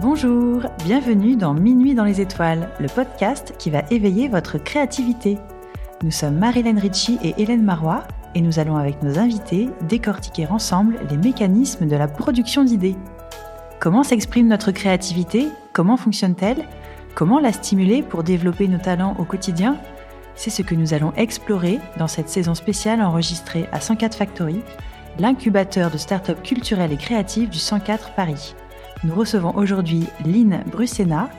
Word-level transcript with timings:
Bonjour, 0.00 0.62
bienvenue 0.84 1.34
dans 1.34 1.54
Minuit 1.54 1.92
dans 1.92 2.04
les 2.04 2.20
étoiles, 2.20 2.70
le 2.78 2.86
podcast 2.86 3.54
qui 3.58 3.68
va 3.68 3.82
éveiller 3.90 4.28
votre 4.28 4.56
créativité. 4.56 5.38
Nous 6.04 6.12
sommes 6.12 6.38
Marilyn 6.38 6.78
Ritchie 6.78 7.18
et 7.24 7.34
Hélène 7.42 7.64
Marois 7.64 8.06
et 8.36 8.40
nous 8.40 8.60
allons 8.60 8.76
avec 8.76 9.02
nos 9.02 9.18
invités 9.18 9.68
décortiquer 9.88 10.46
ensemble 10.46 11.00
les 11.10 11.16
mécanismes 11.16 11.88
de 11.88 11.96
la 11.96 12.06
production 12.06 12.62
d'idées. 12.62 12.94
Comment 13.80 14.04
s'exprime 14.04 14.46
notre 14.46 14.70
créativité? 14.70 15.48
Comment 15.72 15.96
fonctionne-t-elle? 15.96 16.68
Comment 17.16 17.40
la 17.40 17.52
stimuler 17.52 18.04
pour 18.04 18.22
développer 18.22 18.68
nos 18.68 18.78
talents 18.78 19.16
au 19.18 19.24
quotidien? 19.24 19.78
C'est 20.36 20.50
ce 20.50 20.62
que 20.62 20.76
nous 20.76 20.94
allons 20.94 21.12
explorer 21.16 21.80
dans 21.96 22.06
cette 22.06 22.28
saison 22.28 22.54
spéciale 22.54 23.02
enregistrée 23.02 23.68
à 23.72 23.80
104 23.80 24.16
Factory, 24.16 24.60
l'incubateur 25.18 25.90
de 25.90 25.98
start-up 25.98 26.40
culturelles 26.44 26.92
et 26.92 26.96
créatives 26.96 27.48
du 27.48 27.58
104 27.58 28.14
Paris. 28.14 28.54
Nous 29.04 29.14
recevons 29.14 29.54
aujourd'hui 29.54 30.02
Lynn 30.26 30.64
Brusena, 30.72 31.30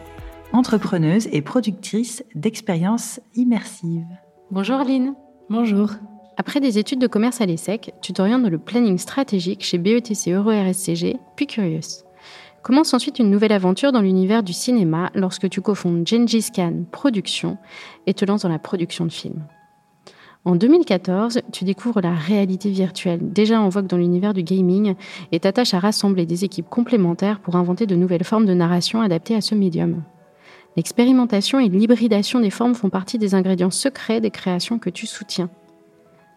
entrepreneuse 0.54 1.28
et 1.34 1.42
productrice 1.42 2.24
d'expériences 2.34 3.20
immersives. 3.36 4.08
Bonjour 4.50 4.78
Lynn. 4.80 5.14
Bonjour. 5.50 5.90
Après 6.38 6.62
des 6.62 6.78
études 6.78 7.02
de 7.02 7.08
commerce 7.08 7.42
à 7.42 7.46
l'ESSEC, 7.46 7.92
tu 8.02 8.14
t'orientes 8.14 8.44
dans 8.44 8.50
le 8.50 8.60
planning 8.60 8.98
stratégique 8.98 9.66
chez 9.66 9.78
BETC 9.78 10.32
Euro 10.32 10.52
RSCG, 10.52 11.18
puis 11.36 11.48
Curious. 11.48 12.06
Commence 12.64 12.94
ensuite 12.94 13.20
une 13.20 13.30
nouvelle 13.30 13.52
aventure 13.52 13.92
dans 13.92 14.02
l'univers 14.02 14.42
du 14.42 14.54
cinéma 14.54 15.12
lorsque 15.14 15.50
tu 15.50 15.60
cofondes 15.60 16.08
Gengis 16.08 16.52
Khan 16.56 16.86
Productions 16.90 17.58
et 18.08 18.14
te 18.14 18.24
lances 18.24 18.44
dans 18.44 18.50
la 18.50 18.60
production 18.60 19.06
de 19.06 19.12
films? 19.12 19.44
En 20.50 20.56
2014, 20.56 21.42
tu 21.52 21.64
découvres 21.64 22.02
la 22.02 22.16
réalité 22.16 22.72
virtuelle, 22.72 23.20
déjà 23.22 23.62
en 23.62 23.70
vogue 23.70 23.86
dans 23.86 23.98
l'univers 23.98 24.34
du 24.34 24.42
gaming, 24.42 24.96
et 25.32 25.40
t'attaches 25.40 25.76
à 25.76 25.80
rassembler 25.80 26.26
des 26.26 26.44
équipes 26.44 26.68
complémentaires 26.68 27.40
pour 27.40 27.56
inventer 27.56 27.86
de 27.86 27.96
nouvelles 27.96 28.24
formes 28.24 28.48
de 28.48 28.56
narration 28.56 29.00
adaptées 29.00 29.36
à 29.36 29.42
ce 29.42 29.54
médium. 29.54 30.02
L'expérimentation 30.76 31.60
et 31.60 31.70
l'hybridation 31.70 32.40
des 32.40 32.50
formes 32.50 32.74
font 32.74 32.90
partie 32.90 33.20
des 33.20 33.36
ingrédients 33.36 33.70
secrets 33.70 34.22
des 34.22 34.32
créations 34.32 34.80
que 34.80 34.90
tu 34.90 35.06
soutiens. 35.06 35.52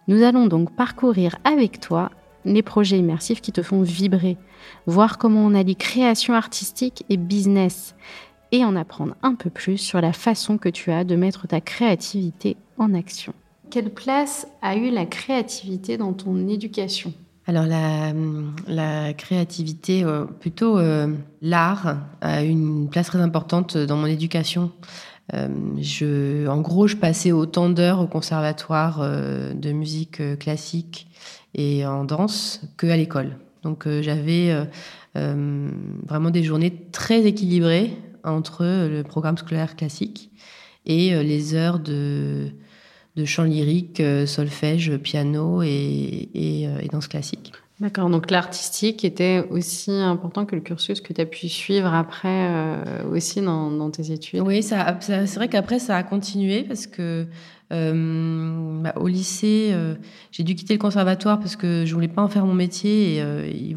Nous 0.08 0.22
allons 0.22 0.46
donc 0.46 0.76
parcourir 0.76 1.36
avec 1.44 1.80
toi 1.80 2.10
les 2.44 2.62
projets 2.62 2.98
immersifs 2.98 3.40
qui 3.40 3.52
te 3.52 3.62
font 3.62 3.80
vibrer, 3.80 4.36
voir 4.84 5.16
comment 5.16 5.40
on 5.40 5.54
allie 5.54 5.74
création 5.74 6.34
artistique 6.34 7.02
et 7.08 7.16
business, 7.16 7.94
et 8.50 8.62
en 8.62 8.76
apprendre 8.76 9.14
un 9.22 9.36
peu 9.36 9.48
plus 9.48 9.78
sur 9.78 10.02
la 10.02 10.12
façon 10.12 10.58
que 10.58 10.68
tu 10.68 10.92
as 10.92 11.04
de 11.04 11.16
mettre 11.16 11.48
ta 11.48 11.62
créativité 11.62 12.58
en 12.76 12.92
action. 12.92 13.32
Quelle 13.72 13.88
place 13.88 14.46
a 14.60 14.76
eu 14.76 14.90
la 14.90 15.06
créativité 15.06 15.96
dans 15.96 16.12
ton 16.12 16.46
éducation? 16.46 17.14
Alors 17.46 17.64
la, 17.64 19.14
créativité, 19.14 20.04
euh, 20.04 20.26
plutôt 20.26 20.76
euh, 20.76 21.14
l'art, 21.40 21.96
a 22.20 22.44
eu 22.44 22.48
une 22.48 22.90
place 22.90 23.06
très 23.06 23.20
importante 23.20 23.78
dans 23.78 23.96
mon 23.96 24.04
éducation. 24.04 24.72
Euh, 25.32 26.46
en 26.48 26.60
gros, 26.60 26.86
je 26.86 26.96
passais 26.96 27.32
autant 27.32 27.70
d'heures 27.70 28.00
au 28.00 28.06
conservatoire 28.06 29.00
de 29.00 29.72
musique 29.72 30.20
classique 30.38 31.06
et 31.54 31.86
en 31.86 32.04
danse 32.04 32.60
qu'à 32.76 32.94
l'école. 32.94 33.38
Donc 33.62 33.88
j'avais 34.02 34.54
vraiment 35.14 36.30
des 36.30 36.42
journées 36.42 36.76
très 36.92 37.24
équilibrées 37.24 37.96
entre 38.22 38.64
le 38.64 39.02
programme 39.02 39.38
scolaire 39.38 39.76
classique 39.76 40.30
et 40.84 41.22
les 41.24 41.54
heures 41.54 41.78
de 41.78 42.52
de 43.16 43.24
chant 43.24 43.44
lyrique, 43.44 44.00
euh, 44.00 44.26
solfège, 44.26 44.96
piano 44.98 45.62
et, 45.62 46.28
euh, 46.34 46.78
et, 46.80 46.88
danse 46.88 47.08
classique. 47.08 47.52
D'accord, 47.80 48.08
donc 48.08 48.30
l'artistique 48.30 49.04
était 49.04 49.44
aussi 49.50 49.90
important 49.90 50.46
que 50.46 50.54
le 50.54 50.60
cursus 50.60 51.00
que 51.00 51.12
tu 51.12 51.20
as 51.20 51.26
pu 51.26 51.48
suivre 51.48 51.92
après 51.92 52.28
euh, 52.28 53.10
aussi 53.10 53.40
dans, 53.40 53.90
tes 53.90 54.12
études? 54.12 54.40
Oui, 54.40 54.62
ça, 54.62 54.98
c'est 55.00 55.34
vrai 55.34 55.48
qu'après 55.48 55.80
ça 55.80 55.96
a 55.96 56.02
continué 56.04 56.62
parce 56.62 56.86
que 56.86 57.26
bah, 57.70 58.92
au 58.96 59.08
lycée, 59.08 59.74
j'ai 60.30 60.42
dû 60.44 60.54
quitter 60.54 60.74
le 60.74 60.78
conservatoire 60.78 61.40
parce 61.40 61.56
que 61.56 61.84
je 61.86 61.94
voulais 61.94 62.06
pas 62.06 62.22
en 62.22 62.28
faire 62.28 62.44
mon 62.44 62.52
métier 62.52 63.16
et 63.16 63.74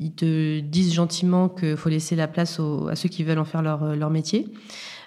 ils, 0.00 0.12
te 0.12 0.60
disent 0.60 0.94
gentiment 0.94 1.50
qu'il 1.50 1.76
faut 1.76 1.90
laisser 1.90 2.16
la 2.16 2.26
place 2.26 2.58
à 2.90 2.96
ceux 2.96 3.10
qui 3.10 3.22
veulent 3.22 3.38
en 3.38 3.44
faire 3.44 3.60
leur, 3.60 3.94
leur 3.94 4.08
métier. 4.08 4.48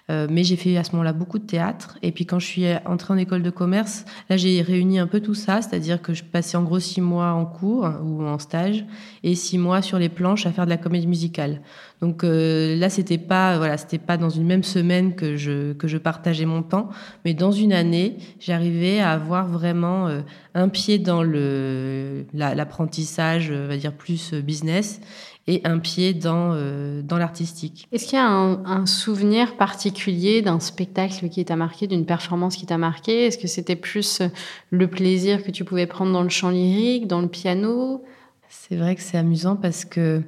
Euh, 0.09 0.27
mais 0.29 0.43
j'ai 0.43 0.55
fait 0.55 0.75
à 0.77 0.83
ce 0.83 0.91
moment-là 0.93 1.13
beaucoup 1.13 1.37
de 1.37 1.45
théâtre. 1.45 1.97
Et 2.01 2.11
puis 2.11 2.25
quand 2.25 2.39
je 2.39 2.45
suis 2.45 2.65
entrée 2.85 3.13
en 3.13 3.17
école 3.17 3.43
de 3.43 3.49
commerce, 3.49 4.05
là 4.29 4.37
j'ai 4.37 4.61
réuni 4.61 4.97
un 4.97 5.07
peu 5.07 5.19
tout 5.19 5.35
ça, 5.35 5.61
c'est-à-dire 5.61 6.01
que 6.01 6.13
je 6.13 6.23
passais 6.23 6.57
en 6.57 6.63
gros 6.63 6.79
six 6.79 7.01
mois 7.01 7.31
en 7.33 7.45
cours 7.45 7.89
ou 8.03 8.23
en 8.23 8.39
stage 8.39 8.85
et 9.23 9.35
six 9.35 9.57
mois 9.57 9.81
sur 9.81 9.99
les 9.99 10.09
planches 10.09 10.45
à 10.45 10.51
faire 10.51 10.65
de 10.65 10.71
la 10.71 10.77
comédie 10.77 11.07
musicale. 11.07 11.61
Donc 12.01 12.23
euh, 12.23 12.75
là 12.77 12.89
c'était 12.89 13.17
pas 13.17 13.57
voilà 13.57 13.77
c'était 13.77 13.97
pas 13.97 14.17
dans 14.17 14.29
une 14.29 14.45
même 14.45 14.63
semaine 14.63 15.15
que 15.15 15.35
je 15.35 15.73
que 15.73 15.87
je 15.87 15.97
partageais 15.97 16.45
mon 16.45 16.63
temps, 16.63 16.89
mais 17.25 17.33
dans 17.33 17.51
une 17.51 17.73
année 17.73 18.17
j'arrivais 18.39 18.99
à 18.99 19.11
avoir 19.11 19.47
vraiment 19.47 20.07
euh, 20.07 20.21
un 20.55 20.69
pied 20.69 20.97
dans 20.97 21.21
le 21.21 22.25
l'apprentissage, 22.33 23.51
on 23.51 23.67
va 23.67 23.77
dire 23.77 23.93
plus 23.93 24.33
business 24.33 25.01
et 25.49 25.61
un 25.63 25.79
pied 25.79 26.13
dans, 26.13 26.51
euh, 26.53 27.01
dans 27.01 27.17
l'artistique. 27.17 27.87
Est-ce 27.91 28.05
qu'il 28.05 28.19
y 28.19 28.21
a 28.21 28.27
un, 28.27 28.85
souvenir 28.85 29.57
particulier 29.57 30.43
d'un 30.43 30.59
spectacle 30.59 31.27
qui 31.27 31.43
t'a 31.43 31.55
marqué, 31.55 31.87
d'une 31.87 32.05
performance 32.05 32.55
qui 32.55 32.67
t'a 32.67 32.77
marqué? 32.77 33.25
Est-ce 33.25 33.39
que 33.39 33.47
c'était 33.47 33.75
plus 33.75 34.21
euh, 34.21 34.27
le 34.69 34.88
plaisir 34.88 35.43
que 35.43 35.49
tu 35.49 35.65
pouvais 35.65 35.88
prendre 35.88 36.13
dans 36.13 36.21
le 36.21 36.29
chant 36.29 36.51
lyrique, 36.51 37.07
dans 37.07 37.21
le 37.21 37.27
piano? 37.27 38.03
C'est 38.47 38.75
vrai 38.75 38.95
que 38.95 39.01
c'est 39.01 39.17
amusant 39.17 39.55
parce 39.55 39.85
que 39.85 40.21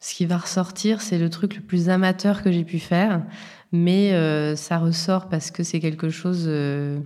ce 0.00 0.14
qui 0.14 0.24
va 0.24 0.38
ressortir, 0.38 1.02
c'est 1.02 1.18
le 1.18 1.28
truc 1.28 1.54
le 1.54 1.60
plus 1.60 1.90
amateur 1.90 2.42
que 2.42 2.50
j'ai 2.50 2.64
pu 2.64 2.78
faire, 2.78 3.22
mais 3.70 4.14
euh, 4.14 4.56
ça 4.56 4.78
ressort 4.78 5.28
parce 5.28 5.50
que 5.50 5.62
c'est 5.62 5.80
quelque 5.80 6.08
chose... 6.08 6.44
Euh, 6.46 7.00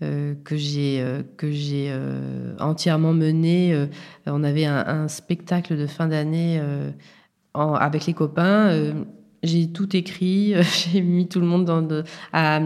que 0.00 0.56
j'ai 0.56 1.00
euh, 1.00 1.22
que 1.36 1.50
j'ai 1.50 1.88
euh, 1.90 2.54
entièrement 2.58 3.12
mené. 3.12 3.88
on 4.26 4.44
avait 4.44 4.64
un, 4.64 5.08
spectacle 5.08 5.76
de 5.76 5.86
fin 5.86 6.08
d'année 6.08 6.60
avec 7.54 8.06
les 8.06 8.14
copains. 8.14 8.94
j'ai 9.42 9.68
tout 9.68 9.94
écrit, 9.94 10.54
j'ai 10.92 11.00
mis 11.00 11.28
tout 11.28 11.40
le 11.40 11.46
monde 11.46 11.64
dans. 11.64 12.04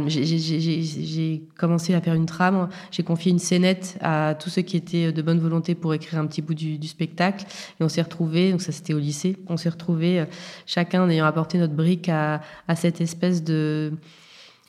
J'ai 0.09 1.43
commencé 1.59 1.95
à 1.95 2.01
faire 2.01 2.15
une 2.15 2.27
trame, 2.27 2.69
j'ai 2.91 3.03
confié 3.03 3.31
une 3.31 3.39
scénette 3.39 3.99
à 4.01 4.35
tous 4.35 4.51
ceux 4.51 4.63
qui 4.63 4.77
étaient 4.77 5.13
de 5.13 5.23
bonne 5.23 5.41
volonté 5.41 5.75
pour 5.75 5.93
écrire 5.95 6.21
un 6.21 6.27
petit 6.27 6.43
bout 6.43 6.55
du, 6.55 6.87
spectacle. 6.87 7.45
Et 7.81 7.85
on 7.85 7.89
s'est 7.89 8.03
retrouvés, 8.03 8.53
donc 8.53 8.63
ça 8.63 8.73
c'était 8.73 8.95
au 8.95 8.99
lycée, 8.99 9.37
on 9.49 9.57
s'est 9.57 9.71
retrouvés 9.71 10.25
chacun 10.67 11.03
en 11.03 11.11
ayant 11.11 11.27
apporté 11.27 11.59
notre 11.59 11.75
brique 11.75 12.09
à 12.09 12.41
cette 12.75 13.01
espèce 13.01 13.45
de 13.45 13.93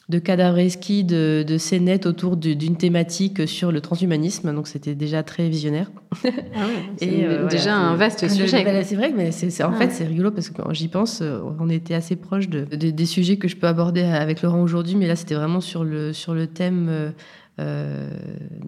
de 0.10 0.18
cadavreski, 0.18 1.04
de, 1.04 1.46
de 1.48 1.58
scénettes 1.60 2.08
autour 2.08 2.36
d'une 2.36 2.76
thématique 2.76 3.48
sur 3.48 3.72
le 3.72 3.80
transhumanisme. 3.80 4.54
Donc 4.54 4.68
c'était 4.68 4.96
déjà 4.96 5.22
très 5.22 5.48
visionnaire. 5.50 5.92
Ah 6.24 6.66
c'est 6.98 7.26
euh, 7.26 7.48
déjà 7.48 7.76
un 7.76 7.96
vaste 7.96 8.28
sujet. 8.28 8.84
C'est 8.84 8.96
vrai, 8.96 9.14
mais 9.16 9.32
c'est 9.32 9.64
en 9.64 9.74
fait 9.74 9.92
c'est 9.92 10.06
rigolo 10.06 10.32
parce 10.32 10.50
que 10.50 10.62
quand 10.62 10.74
j'y 10.74 10.88
pense, 10.88 11.22
euh, 11.22 11.40
on 11.60 11.70
était 11.70 11.94
assez 11.94 12.16
proche 12.16 12.50
de, 12.50 12.64
des 12.64 13.06
sujets 13.06 13.38
que 13.38 13.48
je 13.48 13.56
peux 13.56 13.68
aborder 13.68 14.02
avec 14.02 14.42
Laurent 14.42 14.62
aujourd'hui, 14.62 14.96
mais 14.96 15.08
là 15.08 15.16
c'était 15.16 15.36
vraiment 15.36 15.62
sur 15.62 15.84
le 15.84 16.12
sur 16.12 16.34
le 16.34 16.48
thème. 16.48 17.14
Euh, 17.60 18.10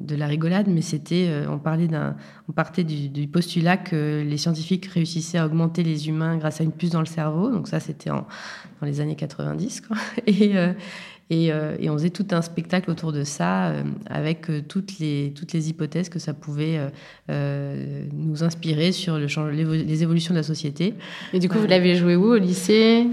de 0.01 0.17
la 0.17 0.27
rigolade, 0.27 0.67
mais 0.67 0.81
c'était, 0.81 1.45
on 1.47 1.59
parlait 1.59 1.87
d'un, 1.87 2.17
on 2.49 2.51
partait 2.51 2.83
du, 2.83 3.25
postulat 3.29 3.77
que 3.77 4.21
les 4.27 4.35
scientifiques 4.35 4.85
réussissaient 4.87 5.37
à 5.37 5.45
augmenter 5.45 5.81
les 5.81 6.09
humains 6.09 6.35
grâce 6.35 6.59
à 6.59 6.65
une 6.65 6.73
puce 6.73 6.89
dans 6.89 6.99
le 6.99 7.05
cerveau. 7.05 7.49
Donc 7.49 7.69
ça, 7.69 7.79
c'était 7.79 8.09
dans 8.09 8.25
les 8.81 8.99
années 8.99 9.15
90, 9.15 9.81
quoi. 9.81 9.95
Et, 10.27 10.57
euh, 10.57 10.73
et, 11.33 11.89
on 11.89 11.93
faisait 11.93 12.09
tout 12.09 12.27
un 12.31 12.41
spectacle 12.41 12.91
autour 12.91 13.13
de 13.13 13.23
ça, 13.23 13.69
euh, 13.69 13.83
avec 14.09 14.49
euh, 14.49 14.61
toutes, 14.67 14.99
les, 14.99 15.31
toutes 15.33 15.53
les 15.53 15.69
hypothèses 15.69 16.09
que 16.09 16.19
ça 16.19 16.33
pouvait 16.33 16.79
nous 17.29 18.43
inspirer 18.43 18.91
sur 18.91 19.17
le 19.17 19.27
les, 19.51 20.03
évolutions 20.03 20.33
de 20.33 20.39
la 20.39 20.43
société. 20.43 20.93
Et 21.31 21.39
du 21.39 21.47
coup, 21.47 21.57
vous 21.57 21.67
l'avez 21.67 21.95
joué 21.95 22.17
où 22.17 22.33
Au 22.33 22.37
lycée? 22.37 23.05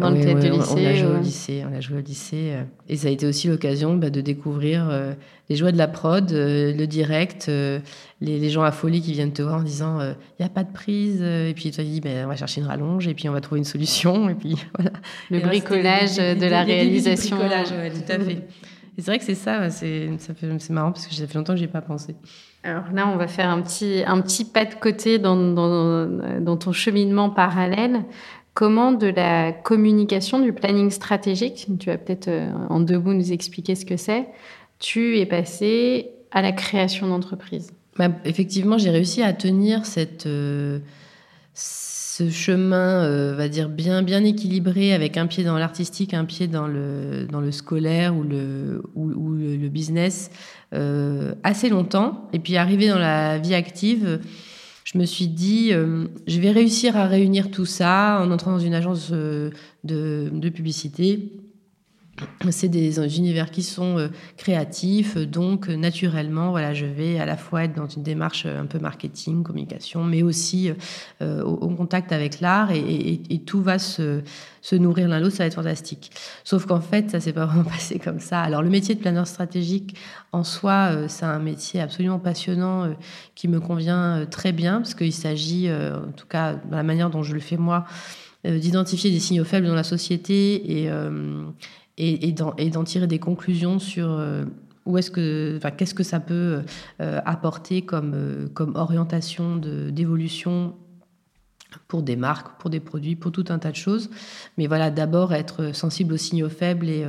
Dans, 0.00 0.10
le 0.10 0.20
théâtre 0.20 0.40
de 0.40 0.48
lycée 0.48 0.72
On 0.72 0.82
l'a 0.82 0.94
joué 0.94 1.06
au 1.06 1.20
lycée. 1.20 1.64
On 1.66 1.70
l'a 1.70 1.80
joué 1.80 1.98
au 1.98 2.00
lycée. 2.00 2.54
et 2.88 2.96
ça 2.96 3.06
a 3.06 3.10
été 3.10 3.26
aussi 3.26 3.46
l'occasion 3.46 3.96
bah, 3.96 4.10
de 4.10 4.20
découvrir 4.20 4.90
les 5.48 5.56
joies 5.56 5.70
de 5.70 5.78
la 5.78 5.88
prod, 5.88 6.28
le 6.32 6.86
direct, 6.86 7.48
les, 8.20 8.50
gens 8.50 8.62
affolés 8.62 9.00
qui 9.00 9.12
viennent 9.12 9.32
te 9.32 9.42
voir 9.42 9.60
en 9.60 9.62
disant 9.62 10.00
il 10.00 10.40
n'y 10.40 10.46
a 10.46 10.48
pas 10.48 10.64
de 10.64 10.72
prise. 10.72 11.22
et 11.22 11.52
puis 11.54 11.70
tu 11.70 11.82
dis 11.82 12.00
ben, 12.00 12.24
on 12.24 12.28
va 12.28 12.36
chercher 12.36 12.60
une 12.60 12.66
rallonge 12.66 13.08
et 13.08 13.14
puis 13.14 13.28
on 13.28 13.32
va 13.32 13.40
trouver 13.40 13.58
une 13.58 13.64
solution. 13.64 14.28
Et 14.28 14.34
puis 14.34 14.56
voilà. 14.74 14.92
Le 15.30 15.40
bricolage 15.40 16.16
de 16.16 16.46
la 16.46 16.62
réalisation 16.62 17.38
tout 17.38 18.12
à 18.12 18.18
fait. 18.18 18.46
c'est 18.98 19.06
vrai 19.06 19.18
que 19.18 19.24
c'est 19.24 19.34
ça, 19.34 19.70
c'est 19.70 20.70
marrant 20.70 20.92
parce 20.92 21.06
que 21.06 21.14
ça 21.14 21.26
fait 21.26 21.38
longtemps 21.38 21.54
que 21.54 21.60
j'ai 21.60 21.68
pas 21.68 21.80
pensé. 21.80 22.14
Alors 22.62 22.84
là, 22.92 23.08
on 23.08 23.16
va 23.16 23.26
faire 23.26 23.48
un 23.48 23.62
petit, 23.62 24.02
un 24.06 24.20
petit 24.20 24.44
pas 24.44 24.66
de 24.66 24.74
côté 24.74 25.18
dans, 25.18 25.36
dans, 25.36 26.06
dans 26.40 26.56
ton 26.56 26.72
cheminement 26.72 27.30
parallèle. 27.30 28.04
Comment 28.52 28.92
de 28.92 29.06
la 29.06 29.52
communication, 29.52 30.40
du 30.40 30.52
planning 30.52 30.90
stratégique, 30.90 31.68
tu 31.78 31.86
vas 31.86 31.96
peut-être 31.96 32.28
euh, 32.28 32.50
en 32.68 32.80
deux 32.80 32.98
mots 32.98 33.14
nous 33.14 33.32
expliquer 33.32 33.74
ce 33.76 33.86
que 33.86 33.96
c'est, 33.96 34.26
tu 34.80 35.18
es 35.18 35.24
passé 35.24 36.10
à 36.32 36.42
la 36.42 36.52
création 36.52 37.06
d'entreprise? 37.06 37.72
Bah, 38.00 38.08
Effectivement, 38.24 38.78
j'ai 38.78 38.88
réussi 38.88 39.22
à 39.22 39.34
tenir 39.34 39.82
euh, 40.24 40.78
ce 41.52 42.30
chemin, 42.30 43.04
euh, 43.04 43.34
va 43.36 43.48
dire 43.48 43.68
bien 43.68 44.02
bien 44.02 44.24
équilibré, 44.24 44.94
avec 44.94 45.18
un 45.18 45.26
pied 45.26 45.44
dans 45.44 45.58
l'artistique, 45.58 46.14
un 46.14 46.24
pied 46.24 46.46
dans 46.46 46.66
le 46.66 47.26
dans 47.30 47.42
le 47.42 47.52
scolaire 47.52 48.16
ou 48.16 48.22
le 48.22 48.82
ou, 48.94 49.34
le, 49.34 49.68
business, 49.68 50.30
euh, 50.72 51.34
assez 51.42 51.68
longtemps. 51.68 52.30
Et 52.32 52.38
puis 52.38 52.56
arrivé 52.56 52.88
dans 52.88 52.98
la 52.98 53.36
vie 53.36 53.54
active, 53.54 54.20
je 54.84 54.96
me 54.96 55.04
suis 55.04 55.28
dit, 55.28 55.70
je 55.70 56.40
vais 56.40 56.50
réussir 56.52 56.96
à 56.96 57.06
réunir 57.06 57.50
tout 57.50 57.66
ça 57.66 58.18
en 58.22 58.30
entrant 58.30 58.52
dans 58.52 58.58
une 58.58 58.74
agence 58.74 59.10
de, 59.10 59.50
de 59.84 60.48
publicité 60.48 61.30
c'est 62.50 62.68
des 62.68 63.18
univers 63.18 63.50
qui 63.50 63.62
sont 63.62 63.98
euh, 63.98 64.08
créatifs, 64.36 65.16
donc 65.16 65.68
euh, 65.68 65.76
naturellement, 65.76 66.50
voilà, 66.50 66.72
je 66.72 66.86
vais 66.86 67.18
à 67.18 67.26
la 67.26 67.36
fois 67.36 67.64
être 67.64 67.74
dans 67.74 67.86
une 67.86 68.02
démarche 68.02 68.44
euh, 68.46 68.60
un 68.60 68.66
peu 68.66 68.78
marketing, 68.78 69.42
communication, 69.42 70.04
mais 70.04 70.22
aussi 70.22 70.72
au, 71.20 71.68
contact 71.68 72.12
avec 72.12 72.40
l'art 72.40 72.70
et, 72.72 73.42
tout 73.46 73.62
va 73.62 73.78
se, 73.78 74.22
nourrir 74.72 75.08
l'un 75.08 75.20
l'autre, 75.20 75.36
ça 75.36 75.44
va 75.44 75.46
être 75.46 75.54
fantastique. 75.54 76.10
Sauf 76.44 76.66
qu'en 76.66 76.80
fait, 76.80 77.10
ça 77.10 77.20
s'est 77.20 77.32
pas 77.32 77.46
vraiment 77.46 77.64
passé 77.64 77.98
comme 77.98 78.20
ça. 78.20 78.40
Alors 78.40 78.62
le 78.62 78.70
métier 78.70 78.94
de 78.94 79.00
planeur 79.00 79.26
stratégique 79.26 79.96
en 80.32 80.44
soi, 80.44 81.08
c'est 81.08 81.24
un 81.24 81.38
métier 81.38 81.80
absolument 81.80 82.18
passionnant 82.18 82.94
qui 83.34 83.48
me 83.48 83.60
convient 83.60 84.26
très 84.30 84.52
bien 84.52 84.78
parce 84.78 84.94
qu'il 84.94 85.12
s'agit, 85.12 85.70
en 85.70 86.12
tout 86.12 86.26
cas, 86.26 86.54
dans 86.54 86.76
la 86.76 86.82
manière 86.82 87.10
dont 87.10 87.22
je 87.22 87.34
le 87.34 87.40
fais 87.40 87.56
moi, 87.56 87.84
d'identifier 88.44 89.10
des 89.10 89.20
signaux 89.20 89.44
faibles 89.44 89.66
dans 89.66 89.74
la 89.74 89.84
société 89.84 90.82
et, 90.82 90.90
et, 92.00 92.32
d'en 92.32 92.84
tirer 92.84 93.06
des 93.06 93.18
conclusions 93.18 93.78
sur 93.78 94.10
euh, 94.10 94.44
où 94.86 94.96
est-ce 94.98 95.10
que, 95.10 95.58
qu'est-ce 95.76 95.94
que 95.94 96.02
ça 96.02 96.20
peut 96.20 96.62
euh, 97.00 97.20
apporter 97.24 97.82
comme, 97.82 98.12
euh, 98.14 98.48
comme 98.48 98.74
orientation 98.76 99.56
d'évolution 99.56 100.74
pour 101.86 102.02
des 102.02 102.16
marques, 102.16 102.58
pour 102.58 102.68
des 102.68 102.80
produits, 102.80 103.14
pour 103.14 103.30
tout 103.30 103.44
un 103.48 103.60
tas 103.60 103.70
de 103.70 103.76
choses. 103.76 104.10
Mais 104.58 104.66
voilà, 104.66 104.90
d'abord 104.90 105.32
être 105.32 105.72
sensible 105.72 106.14
aux 106.14 106.16
signaux 106.16 106.48
faibles 106.48 106.88
et, 106.88 107.06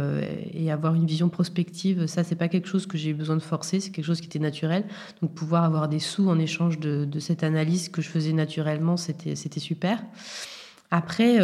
et 0.53 0.71
avoir 0.71 0.93
une 0.93 1.07
vision 1.07 1.29
prospective, 1.29 2.05
ça, 2.05 2.23
c'est 2.23 2.35
pas 2.35 2.47
quelque 2.47 2.67
chose 2.67 2.85
que 2.85 2.95
j'ai 2.95 3.09
eu 3.09 3.15
besoin 3.15 3.35
de 3.35 3.41
forcer, 3.41 3.79
c'est 3.79 3.89
quelque 3.89 4.05
chose 4.05 4.21
qui 4.21 4.27
était 4.27 4.37
naturel. 4.37 4.83
Donc 5.19 5.33
pouvoir 5.33 5.63
avoir 5.63 5.89
des 5.89 5.97
sous 5.97 6.29
en 6.29 6.37
échange 6.37 6.77
de, 6.77 7.05
de 7.05 7.19
cette 7.19 7.41
analyse 7.41 7.89
que 7.89 8.03
je 8.03 8.09
faisais 8.09 8.33
naturellement, 8.33 8.97
c'était 8.97 9.35
super. 9.59 10.03
Après, 10.91 11.39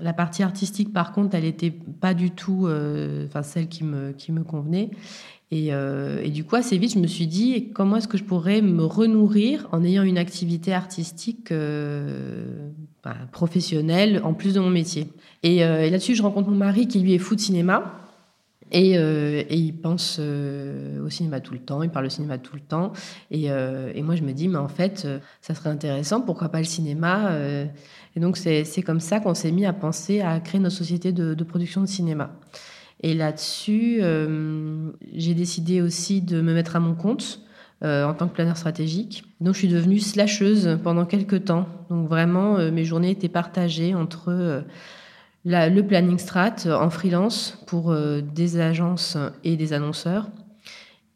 la 0.00 0.12
partie 0.12 0.42
artistique, 0.42 0.92
par 0.92 1.12
contre, 1.12 1.34
elle 1.34 1.42
n'était 1.42 1.70
pas 1.70 2.14
du 2.14 2.30
tout 2.30 2.66
euh, 2.66 3.26
celle 3.42 3.68
qui 3.68 3.84
me, 3.84 4.12
qui 4.12 4.30
me 4.32 4.44
convenait. 4.44 4.90
Euh, 5.52 6.20
et, 6.22 6.30
du 6.30 6.44
coup, 6.44 6.56
assez 6.56 6.78
vite, 6.78 6.94
je 6.94 6.98
me 6.98 7.06
suis 7.06 7.26
dit 7.26 7.70
comment 7.74 7.96
est-ce 7.96 8.06
que 8.06 8.18
je 8.18 8.24
pourrais 8.24 8.60
me 8.60 8.84
renourrir 8.84 9.66
en 9.72 9.82
ayant 9.82 10.02
une 10.02 10.18
activité 10.18 10.72
artistique 10.72 11.50
euh, 11.50 12.70
bah, 13.02 13.16
professionnelle 13.32 14.20
en 14.24 14.34
plus 14.34 14.54
de 14.54 14.60
mon 14.60 14.70
métier? 14.70 15.08
Et, 15.42 15.58
et 15.58 15.90
là-dessus, 15.90 16.14
je 16.14 16.22
rencontre 16.22 16.50
mon 16.50 16.56
mari 16.56 16.86
qui 16.86 17.00
lui 17.00 17.14
est 17.14 17.18
fou 17.18 17.34
de 17.34 17.40
cinéma. 17.40 17.94
Et, 18.70 18.92
et, 18.92 19.56
il 19.56 19.72
pense 19.72 20.18
au 20.18 21.08
cinéma 21.08 21.40
tout 21.40 21.54
le 21.54 21.60
temps, 21.60 21.82
il 21.82 21.90
parle 21.90 22.06
au 22.06 22.10
cinéma 22.10 22.38
tout 22.38 22.54
le 22.54 22.60
temps. 22.60 22.92
Et, 23.30 23.44
et 23.46 24.02
moi, 24.02 24.14
je 24.14 24.22
me 24.22 24.32
dis, 24.32 24.48
mais 24.48 24.58
en 24.58 24.68
fait, 24.68 25.08
ça 25.40 25.54
serait 25.54 25.70
intéressant, 25.70 26.20
pourquoi 26.20 26.50
pas 26.50 26.58
le 26.58 26.64
cinéma 26.64 27.30
et 28.18 28.20
donc, 28.20 28.36
c'est 28.36 28.82
comme 28.82 28.98
ça 28.98 29.20
qu'on 29.20 29.34
s'est 29.34 29.52
mis 29.52 29.64
à 29.64 29.72
penser 29.72 30.20
à 30.20 30.40
créer 30.40 30.60
notre 30.60 30.74
société 30.74 31.12
de, 31.12 31.44
production 31.44 31.80
de 31.80 31.86
cinéma. 31.86 32.32
Et 33.00 33.14
là-dessus, 33.14 33.98
euh, 34.02 34.90
j'ai 35.14 35.34
décidé 35.34 35.80
aussi 35.80 36.20
de 36.20 36.40
me 36.40 36.52
mettre 36.52 36.74
à 36.74 36.80
mon 36.80 36.96
compte 36.96 37.40
euh, 37.84 38.04
en 38.04 38.14
tant 38.14 38.26
que 38.26 38.34
planeur 38.34 38.56
stratégique. 38.56 39.22
Donc, 39.40 39.54
je 39.54 39.60
suis 39.60 39.68
devenue 39.68 40.00
slasheuse 40.00 40.80
pendant 40.82 41.04
quelques 41.04 41.44
temps. 41.44 41.68
Donc, 41.90 42.08
vraiment, 42.08 42.58
euh, 42.58 42.72
mes 42.72 42.84
journées 42.84 43.10
étaient 43.10 43.28
partagées 43.28 43.94
entre 43.94 44.64
le 45.48 45.80
planning 45.82 46.18
strat 46.18 46.66
en 46.66 46.90
freelance 46.90 47.62
pour 47.66 47.94
des 48.22 48.60
agences 48.60 49.16
et 49.44 49.56
des 49.56 49.72
annonceurs 49.72 50.28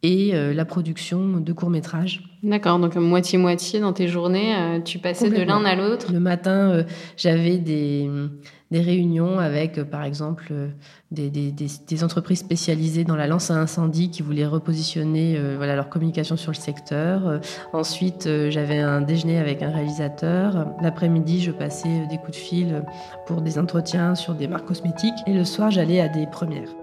et 0.03 0.35
euh, 0.35 0.53
la 0.53 0.65
production 0.65 1.39
de 1.39 1.53
courts-métrages. 1.53 2.23
D'accord, 2.43 2.81
donc 2.81 2.97
moitié-moitié 2.97 3.79
dans 3.79 3.93
tes 3.93 4.09
journées, 4.09 4.57
euh, 4.57 4.81
tu 4.81 4.99
passais 4.99 5.31
de 5.31 5.43
l'un 5.43 5.65
à 5.65 5.77
l'autre 5.77 6.13
Le 6.13 6.19
matin, 6.19 6.73
euh, 6.73 6.83
j'avais 7.17 7.59
des, 7.59 8.11
des, 8.73 8.81
réunions 8.81 9.39
avec, 9.39 9.81
par 9.85 10.03
exemple, 10.03 10.53
des, 11.13 11.31
des, 11.31 11.53
des, 11.53 12.05
entreprises 12.05 12.41
spécialisées 12.41 13.05
dans 13.05 13.15
la 13.15 13.29
lance 13.29 13.53
à 13.53 13.55
incendie 13.55 14.11
qui 14.11 14.23
voulaient 14.23 14.47
repositionner 14.47 15.39
voilà, 15.57 15.77
leur 15.77 15.89
communication 15.89 16.37
sur 16.37 16.51
le 16.51 16.57
secteur. 16.57 17.41
ensuite, 17.73 18.29
j'avais 18.49 18.79
un 18.79 19.03
déjeuner 19.03 19.39
avec 19.39 19.63
un 19.63 19.71
réalisateur. 19.71 20.67
L'après-midi, 20.83 21.41
je 21.43 21.53
passais 21.53 22.09
des 22.11 22.17
coups 22.17 22.33
de 22.33 22.43
fil 22.43 22.85
pour 23.27 23.43
des 23.43 23.57
entretiens 23.57 24.17
sur 24.17 24.35
des 24.35 24.49
marques 24.49 24.67
cosmétiques. 24.67 25.15
Et 25.29 25.33
le 25.33 25.45
soir, 25.45 25.71
j'allais 25.71 26.01
à 26.01 26.09
des 26.09 26.27
premières. 26.27 26.82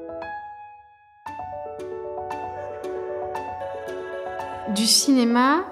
Du 4.75 4.85
cinéma, 4.85 5.65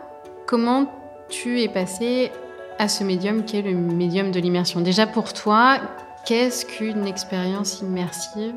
comment 0.48 0.92
tu 1.30 1.62
es 1.62 1.68
passé 1.68 2.32
à 2.80 2.88
ce 2.88 3.04
médium 3.04 3.46
qui 3.46 3.58
est 3.58 3.62
le 3.62 3.76
médium 3.76 4.32
de 4.32 4.40
l'immersion? 4.40 4.82
Déjà 4.82 5.06
pour 5.06 5.34
toi, 5.34 5.78
qu'est-ce 6.26 6.66
qu'une 6.66 7.06
expérience 7.06 7.82
immersive? 7.82 8.56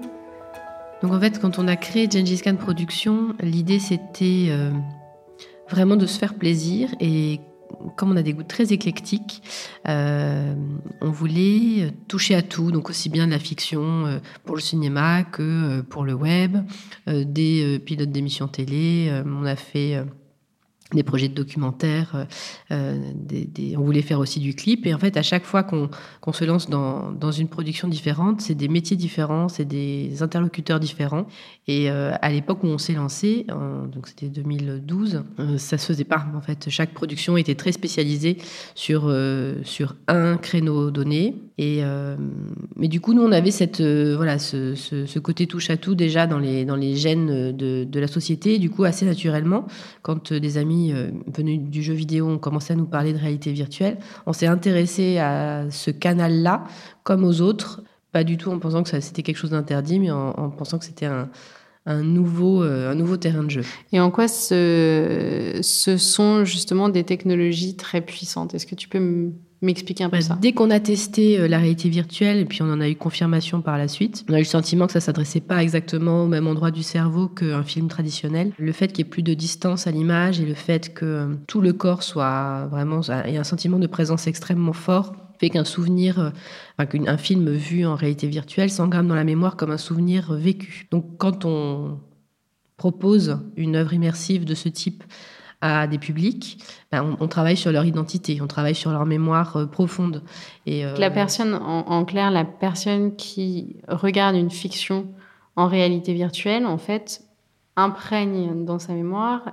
Donc 1.02 1.12
en 1.12 1.20
fait, 1.20 1.38
quand 1.40 1.58
on 1.58 1.68
a 1.68 1.76
créé 1.76 2.08
Gengis 2.10 2.40
Khan 2.40 2.56
Productions, 2.56 3.34
l'idée 3.40 3.78
c'était 3.78 4.46
euh, 4.48 4.70
vraiment 5.68 5.96
de 5.96 6.06
se 6.06 6.18
faire 6.18 6.32
plaisir 6.32 6.88
et 7.00 7.40
comme 7.96 8.10
on 8.10 8.16
a 8.16 8.22
des 8.22 8.32
goûts 8.32 8.42
très 8.42 8.72
éclectiques, 8.72 9.42
euh, 9.88 10.54
on 11.02 11.10
voulait 11.10 11.92
toucher 12.08 12.34
à 12.34 12.42
tout, 12.42 12.72
donc 12.72 12.88
aussi 12.88 13.10
bien 13.10 13.26
de 13.26 13.32
la 13.32 13.38
fiction 13.38 14.06
euh, 14.06 14.18
pour 14.44 14.56
le 14.56 14.62
cinéma 14.62 15.22
que 15.22 15.82
pour 15.82 16.04
le 16.04 16.14
web, 16.14 16.56
des 17.06 17.78
pilotes 17.84 18.10
d'émissions 18.10 18.48
télé. 18.48 19.12
on 19.26 19.44
a 19.44 19.56
fait 19.56 20.02
des 20.94 21.02
projets 21.02 21.28
de 21.28 21.34
documentaires, 21.34 22.12
euh, 22.14 22.24
euh, 22.72 23.76
on 23.76 23.82
voulait 23.82 24.02
faire 24.02 24.18
aussi 24.18 24.40
du 24.40 24.54
clip. 24.54 24.86
Et 24.86 24.94
en 24.94 24.98
fait, 24.98 25.16
à 25.16 25.22
chaque 25.22 25.44
fois 25.44 25.62
qu'on 25.62 26.32
se 26.32 26.44
lance 26.44 26.68
dans, 26.68 27.30
une 27.30 27.48
production 27.48 27.88
différente, 27.88 28.40
c'est 28.40 28.54
des 28.54 28.68
métiers 28.68 28.96
différents, 28.96 29.48
c'est 29.48 29.64
des 29.64 30.22
interlocuteurs 30.22 30.80
différents. 30.80 31.26
Et 31.68 31.90
euh, 31.90 32.12
à 32.20 32.30
l'époque 32.30 32.64
où 32.64 32.66
on 32.66 32.78
s'est 32.78 32.94
lancé, 32.94 33.46
donc 33.92 34.08
c'était 34.08 34.26
2012, 34.26 35.22
ça 35.58 35.78
se 35.78 35.86
faisait 35.86 36.04
pas. 36.04 36.26
En 36.36 36.40
fait, 36.40 36.68
chaque 36.68 36.92
production 36.92 37.36
était 37.36 37.54
très 37.54 37.72
spécialisée 37.72 38.38
sur, 38.74 39.14
sur 39.62 39.94
un 40.08 40.36
créneau 40.36 40.90
donné. 40.90 41.36
Et, 41.58 41.82
mais 42.76 42.88
du 42.88 43.00
coup, 43.00 43.14
nous, 43.14 43.22
on 43.22 43.32
avait 43.32 43.50
cette, 43.50 43.80
voilà, 43.80 44.38
ce, 44.38 45.18
côté 45.18 45.46
touche 45.46 45.70
à 45.70 45.76
tout 45.76 45.94
déjà 45.94 46.26
dans 46.26 46.38
les, 46.38 46.96
gènes 46.96 47.52
de, 47.56 47.84
de 47.84 48.00
la 48.00 48.08
société. 48.08 48.58
Du 48.58 48.70
coup, 48.70 48.84
assez 48.84 49.06
naturellement, 49.06 49.66
quand 50.02 50.32
des 50.32 50.58
amis 50.58 50.79
euh, 50.92 51.10
venus 51.26 51.60
du 51.60 51.82
jeu 51.82 51.94
vidéo 51.94 52.28
ont 52.28 52.38
commencé 52.38 52.72
à 52.72 52.76
nous 52.76 52.86
parler 52.86 53.12
de 53.12 53.18
réalité 53.18 53.52
virtuelle. 53.52 53.98
On 54.26 54.32
s'est 54.32 54.46
intéressé 54.46 55.18
à 55.18 55.70
ce 55.70 55.90
canal-là, 55.90 56.64
comme 57.02 57.24
aux 57.24 57.40
autres, 57.40 57.82
pas 58.12 58.24
du 58.24 58.36
tout 58.36 58.50
en 58.50 58.58
pensant 58.58 58.82
que 58.82 59.00
c'était 59.00 59.22
quelque 59.22 59.36
chose 59.36 59.50
d'interdit, 59.50 60.00
mais 60.00 60.10
en, 60.10 60.50
pensant 60.50 60.78
que 60.78 60.84
c'était 60.84 61.06
un, 61.06 61.28
nouveau, 62.02 62.62
euh, 62.62 62.90
un 62.90 62.94
nouveau 62.94 63.16
terrain 63.16 63.44
de 63.44 63.50
jeu. 63.50 63.62
Et 63.92 64.00
en 64.00 64.10
quoi 64.10 64.28
ce, 64.28 65.60
ce 65.62 65.96
sont 65.96 66.44
justement 66.44 66.88
des 66.88 67.04
technologies 67.04 67.76
très 67.76 68.00
puissantes? 68.00 68.54
Est-ce 68.54 68.66
que 68.66 68.74
tu 68.74 68.88
peux 68.88 69.00
me 69.00 69.32
m'expliquer 69.62 70.04
un 70.04 70.10
peu 70.10 70.16
bah, 70.16 70.22
ça 70.22 70.38
Dès 70.40 70.52
qu'on 70.52 70.70
a 70.70 70.80
testé 70.80 71.38
euh, 71.38 71.48
la 71.48 71.58
réalité 71.58 71.88
virtuelle, 71.88 72.38
et 72.38 72.44
puis 72.44 72.62
on 72.62 72.72
en 72.72 72.80
a 72.80 72.88
eu 72.88 72.96
confirmation 72.96 73.60
par 73.60 73.78
la 73.78 73.88
suite, 73.88 74.24
on 74.28 74.32
a 74.32 74.36
eu 74.36 74.42
le 74.42 74.44
sentiment 74.46 74.86
que 74.86 74.92
ça 74.92 75.00
s'adressait 75.00 75.40
pas 75.40 75.62
exactement 75.62 76.24
au 76.24 76.26
même 76.26 76.46
endroit 76.46 76.70
du 76.70 76.82
cerveau 76.82 77.28
qu'un 77.28 77.62
film 77.62 77.88
traditionnel. 77.88 78.52
Le 78.58 78.72
fait 78.72 78.88
qu'il 78.88 79.04
y 79.04 79.08
ait 79.08 79.10
plus 79.10 79.22
de 79.22 79.34
distance 79.34 79.86
à 79.86 79.90
l'image 79.90 80.40
et 80.40 80.46
le 80.46 80.54
fait 80.54 80.94
que 80.94 81.04
euh, 81.04 81.34
tout 81.46 81.60
le 81.60 81.72
corps 81.72 82.02
soit 82.02 82.66
vraiment... 82.70 83.00
ait 83.02 83.36
un 83.36 83.44
sentiment 83.44 83.78
de 83.78 83.86
présence 83.86 84.26
extrêmement 84.26 84.72
fort 84.72 85.14
fait 85.40 85.48
qu'un 85.48 85.64
souvenir, 85.64 86.20
euh, 86.20 86.30
enfin, 86.78 86.86
qu'un 86.86 87.16
film 87.16 87.50
vu 87.50 87.86
en 87.86 87.94
réalité 87.94 88.26
virtuelle 88.28 88.70
s'engramme 88.70 89.08
dans 89.08 89.14
la 89.14 89.24
mémoire 89.24 89.56
comme 89.56 89.70
un 89.70 89.78
souvenir 89.78 90.34
vécu. 90.34 90.86
Donc 90.90 91.16
quand 91.16 91.46
on 91.46 91.98
propose 92.76 93.38
une 93.56 93.76
œuvre 93.76 93.92
immersive 93.94 94.44
de 94.44 94.54
ce 94.54 94.68
type 94.68 95.02
à 95.60 95.86
des 95.86 95.98
publics, 95.98 96.58
ben, 96.90 97.16
on, 97.20 97.28
travaille 97.28 97.56
sur 97.56 97.70
leur 97.70 97.84
identité, 97.84 98.40
on 98.40 98.46
travaille 98.46 98.74
sur 98.74 98.90
leur 98.92 99.04
mémoire 99.04 99.56
euh, 99.56 99.66
profonde. 99.66 100.22
Et, 100.66 100.86
euh, 100.86 100.96
La 100.96 101.10
personne, 101.10 101.54
en, 101.54 102.04
clair, 102.04 102.30
la 102.30 102.44
personne 102.44 103.14
qui 103.16 103.76
regarde 103.88 104.36
une 104.36 104.50
fiction 104.50 105.06
en 105.56 105.66
réalité 105.66 106.14
virtuelle, 106.14 106.64
en 106.64 106.78
fait, 106.78 107.22
imprègne 107.76 108.64
dans 108.64 108.78
sa 108.78 108.94
mémoire 108.94 109.52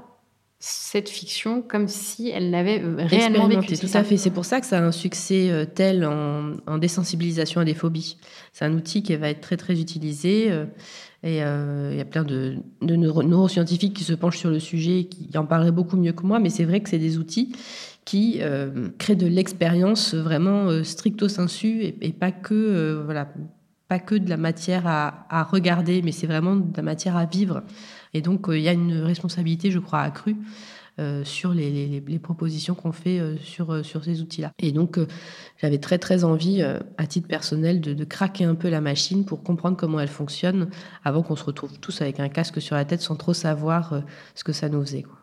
cette 0.60 1.10
fiction 1.10 1.62
comme 1.62 1.88
si 1.88 2.30
elle 2.30 2.50
l'avait 2.50 2.82
euh, 2.82 2.96
réellement 2.98 3.48
vécue. 3.48 3.78
Tout 3.78 3.88
à 3.94 4.04
fait. 4.04 4.18
C'est 4.18 4.32
pour 4.32 4.46
ça 4.46 4.60
que 4.60 4.66
ça 4.66 4.80
a 4.80 4.82
un 4.82 4.92
succès 4.92 5.68
tel 5.76 6.06
en, 6.06 6.54
en, 6.66 6.78
désensibilisation 6.78 7.62
à 7.62 7.66
des 7.66 7.74
phobies. 7.74 8.18
C'est 8.54 8.66
un 8.66 8.74
outil 8.74 9.04
qui 9.04 9.16
va 9.16 9.30
être 9.30 9.42
très 9.42 9.58
très 9.58 9.80
utilisé. 9.80 10.48
Et 11.24 11.44
euh, 11.44 11.90
il 11.92 11.98
y 11.98 12.02
a 12.02 12.06
plein 12.06 12.24
de, 12.24 12.58
neuroscientifiques 12.82 13.96
qui 13.96 14.04
se 14.04 14.14
penchent 14.14 14.38
sur 14.38 14.50
le 14.50 14.60
sujet, 14.60 15.06
qui 15.06 15.36
en 15.38 15.46
parleraient 15.46 15.72
beaucoup 15.72 15.98
mieux 15.98 16.14
que 16.14 16.24
moi, 16.24 16.40
mais 16.40 16.50
c'est 16.50 16.66
vrai 16.66 16.80
que 16.80 16.90
c'est 16.90 17.00
des 17.00 17.18
outils 17.18 17.54
qui 18.06 18.40
crée 18.98 19.16
de 19.16 19.28
l'expérience 19.28 20.14
vraiment 20.14 20.84
stricto 20.84 21.28
sensu 21.28 21.82
et, 21.84 21.98
et 22.02 22.14
pas 22.14 22.32
que 22.32 23.02
voilà 23.04 23.28
pas 23.88 24.00
que 24.00 24.16
de 24.16 24.30
la 24.30 24.38
matière 24.38 24.84
à, 24.86 25.44
regarder, 25.44 26.02
mais 26.02 26.12
c'est 26.12 26.28
vraiment 26.28 26.56
de 26.56 26.76
la 26.76 26.84
matière 26.84 27.16
à 27.16 27.26
vivre. 27.26 27.64
Et 28.14 28.22
donc, 28.22 28.48
il 28.50 28.60
y 28.60 28.68
a 28.68 28.74
une 28.74 29.02
responsabilité, 29.02 29.72
je 29.72 29.80
crois, 29.80 30.02
accrue 30.02 30.36
euh, 31.00 31.24
sur 31.24 31.54
les, 31.54 32.02
propositions 32.22 32.74
qu'on 32.74 32.92
fait 32.92 33.20
euh, 33.20 33.38
sur, 33.38 33.72
euh, 33.72 33.84
sur 33.84 34.04
ces 34.04 34.22
outils-là. 34.22 34.52
Et 34.58 34.72
donc, 34.72 35.00
j'avais 35.62 35.78
très, 35.78 36.00
très 36.00 36.24
envie, 36.24 36.64
à 36.98 37.08
titre 37.08 37.28
personnel, 37.28 37.82
de, 37.82 37.94
de, 37.94 38.04
craquer 38.04 38.46
un 38.46 38.56
peu 38.56 38.70
la 38.70 38.82
machine 38.82 39.24
pour 39.24 39.44
comprendre 39.44 39.78
comment 39.78 40.00
elle 40.00 40.08
fonctionne 40.08 40.70
avant 41.04 41.22
qu'on 41.22 41.36
se 41.36 41.44
retrouve 41.44 41.80
tous 41.80 42.02
avec 42.02 42.20
un 42.20 42.30
casque 42.30 42.62
sur 42.62 42.76
la 42.76 42.84
tête 42.84 43.02
sans 43.02 43.16
trop 43.16 43.34
savoir 43.34 44.02
ce 44.36 44.44
que 44.44 44.54
ça 44.54 44.70
nous 44.70 44.82
faisait. 44.82 45.04
Quoi. 45.04 45.18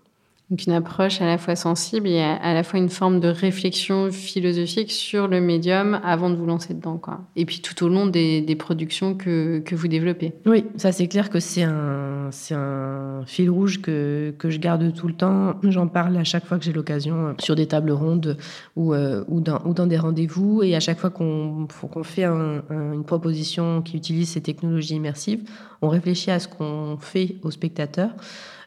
Donc 0.50 0.66
une 0.66 0.74
approche 0.74 1.22
à 1.22 1.26
la 1.26 1.38
fois 1.38 1.56
sensible 1.56 2.06
et 2.06 2.20
à 2.20 2.52
la 2.52 2.62
fois 2.62 2.78
une 2.78 2.90
forme 2.90 3.18
de 3.18 3.28
réflexion 3.28 4.12
philosophique 4.12 4.92
sur 4.92 5.26
le 5.26 5.40
médium 5.40 6.00
avant 6.04 6.28
de 6.28 6.36
vous 6.36 6.44
lancer 6.44 6.74
dedans. 6.74 6.98
Quoi. 6.98 7.22
Et 7.34 7.46
puis 7.46 7.60
tout 7.60 7.82
au 7.82 7.88
long 7.88 8.06
des, 8.06 8.56
productions 8.58 9.14
que, 9.14 9.60
que, 9.60 9.74
vous 9.74 9.88
développez. 9.88 10.34
Oui, 10.44 10.66
ça 10.76 10.92
c'est 10.92 11.08
clair 11.08 11.30
que 11.30 11.40
c'est 11.40 11.62
un, 11.62 12.28
c'est 12.30 12.54
un 12.54 13.22
fil 13.26 13.48
rouge 13.48 13.80
que, 13.80 14.34
que 14.38 14.50
je 14.50 14.58
garde 14.58 14.92
tout 14.92 15.08
le 15.08 15.14
temps. 15.14 15.54
J'en 15.62 15.88
parle 15.88 16.16
à 16.18 16.24
chaque 16.24 16.44
fois 16.44 16.58
que 16.58 16.64
j'ai 16.64 16.72
l'occasion 16.72 17.28
euh, 17.28 17.32
sur 17.38 17.54
des 17.54 17.66
tables 17.66 17.92
rondes 17.92 18.36
ou, 18.76 18.92
euh, 18.92 19.24
ou, 19.28 19.40
dans, 19.40 19.62
ou 19.64 19.72
dans 19.72 19.86
des 19.86 19.98
rendez-vous. 19.98 20.62
Et 20.62 20.76
à 20.76 20.80
chaque 20.80 20.98
fois 20.98 21.10
qu'on, 21.10 21.66
qu'on 21.90 22.04
fait 22.04 22.24
une 22.24 23.04
proposition 23.04 23.80
qui 23.80 23.96
utilise 23.96 24.28
ces 24.28 24.42
technologies 24.42 24.94
immersives, 24.94 25.42
on 25.80 25.88
réfléchit 25.88 26.30
à 26.30 26.38
ce 26.38 26.48
qu'on 26.48 26.98
fait 27.00 27.36
aux 27.42 27.50
spectateurs. 27.50 28.10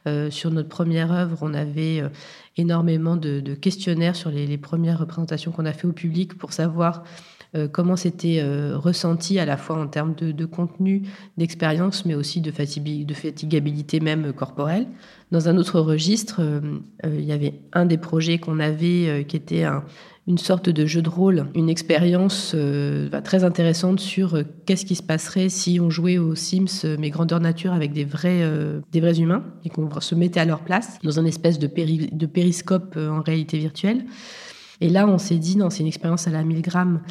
Euh, 0.08 0.32
sur 0.32 0.52
notre 0.52 0.70
première 0.70 1.12
œuvre, 1.12 1.38
on 1.42 1.54
avait 1.54 2.02
euh, 2.02 2.10
énormément 2.56 3.18
de, 3.18 3.42
questionnaires 3.56 4.16
sur 4.16 4.32
les, 4.32 4.58
premières 4.58 5.00
représentations 5.00 5.52
qu'on 5.52 5.66
a 5.66 5.74
fait 5.74 5.88
au 5.88 5.92
public 5.92 6.38
pour 6.38 6.54
savoir 6.54 7.04
euh, 7.56 7.68
comment 7.68 7.96
c'était 7.96 8.42
ressenti 8.74 9.38
à 9.40 9.46
la 9.46 9.58
fois 9.58 9.78
en 9.78 9.88
termes 9.88 10.16
de, 10.16 10.46
contenu, 10.46 11.04
d'expérience, 11.38 12.06
mais 12.06 12.16
aussi 12.16 12.42
de, 12.42 12.52
de, 13.04 13.14
fatigabilité 13.14 14.00
même 14.00 14.34
corporelle. 14.34 14.88
Dans 15.32 15.50
un 15.50 15.58
autre 15.58 15.80
registre, 15.80 16.42
il 17.04 17.26
y 17.26 17.34
avait 17.34 17.60
un 17.74 17.86
des 17.86 17.98
projets 17.98 18.38
qu'on 18.38 18.60
avait 18.60 19.26
qui 19.28 19.36
était 19.36 19.66
un, 19.66 19.84
une 20.28 20.38
sorte 20.38 20.70
de 20.70 20.86
jeu 20.86 21.02
de 21.02 21.10
rôle, 21.10 21.48
une 21.56 21.70
expérience 21.70 22.52
euh, 22.54 23.08
bah, 23.10 23.22
très 23.22 23.46
intéressante 23.46 24.02
sur 24.02 24.36
euh, 24.36 24.44
qu'est-ce 24.66 24.86
qui 24.86 24.96
se 24.96 25.04
passerait 25.04 25.48
si 25.48 25.80
on 25.80 25.90
jouait 25.90 26.18
aux 26.18 26.36
Sims, 26.36 26.84
euh, 26.84 26.98
mais 27.00 27.10
grandeur 27.10 27.40
nature, 27.40 27.72
avec 27.72 27.94
des 27.94 28.04
vrais, 28.04 28.44
des 28.92 29.00
vrais 29.00 29.20
humains, 29.20 29.44
et 29.64 29.70
qu'on 29.70 29.90
se 30.02 30.16
mettait 30.16 30.42
à 30.42 30.46
leur 30.46 30.60
place 30.60 31.00
dans 31.04 31.20
un 31.20 31.26
espèce 31.26 31.60
de, 31.60 31.68
de 31.68 32.26
périscope 32.26 32.98
en 32.98 33.22
réalité 33.22 33.58
virtuelle. 33.58 34.06
Et 34.82 34.90
là, 34.90 35.08
on 35.08 35.18
s'est 35.18 35.38
dit, 35.38 35.58
non, 35.58 35.70
c'est 35.70 35.80
une 35.80 35.88
expérience 35.88 36.28
à 36.28 36.32
la 36.32 36.44
1000 36.44 36.62
grammes 36.62 37.02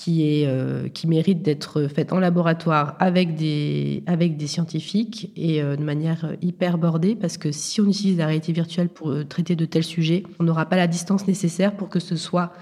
qui, 0.00 0.22
est, 0.22 0.46
euh, 0.46 0.88
qui 0.88 1.06
mérite 1.06 1.42
d'être 1.42 1.86
faite 1.86 2.14
en 2.14 2.20
laboratoire 2.20 2.96
avec 3.00 3.34
des, 3.34 4.02
avec 4.06 4.38
des 4.38 4.46
scientifiques 4.46 5.30
et 5.36 5.62
euh, 5.62 5.76
de 5.76 5.84
manière 5.84 6.36
hyper 6.40 6.78
bordée, 6.78 7.14
parce 7.14 7.36
que 7.36 7.52
si 7.52 7.82
on 7.82 7.86
utilise 7.86 8.16
la 8.16 8.24
réalité 8.24 8.54
virtuelle 8.54 8.88
pour 8.88 9.10
euh, 9.10 9.24
traiter 9.24 9.56
de 9.56 9.66
tels 9.66 9.84
sujets, 9.84 10.22
on 10.38 10.44
n'aura 10.44 10.64
pas 10.64 10.76
la 10.76 10.86
distance 10.86 11.26
nécessaire 11.26 11.76
pour 11.76 11.90
que 11.90 12.00
ce 12.00 12.16
soit 12.16 12.54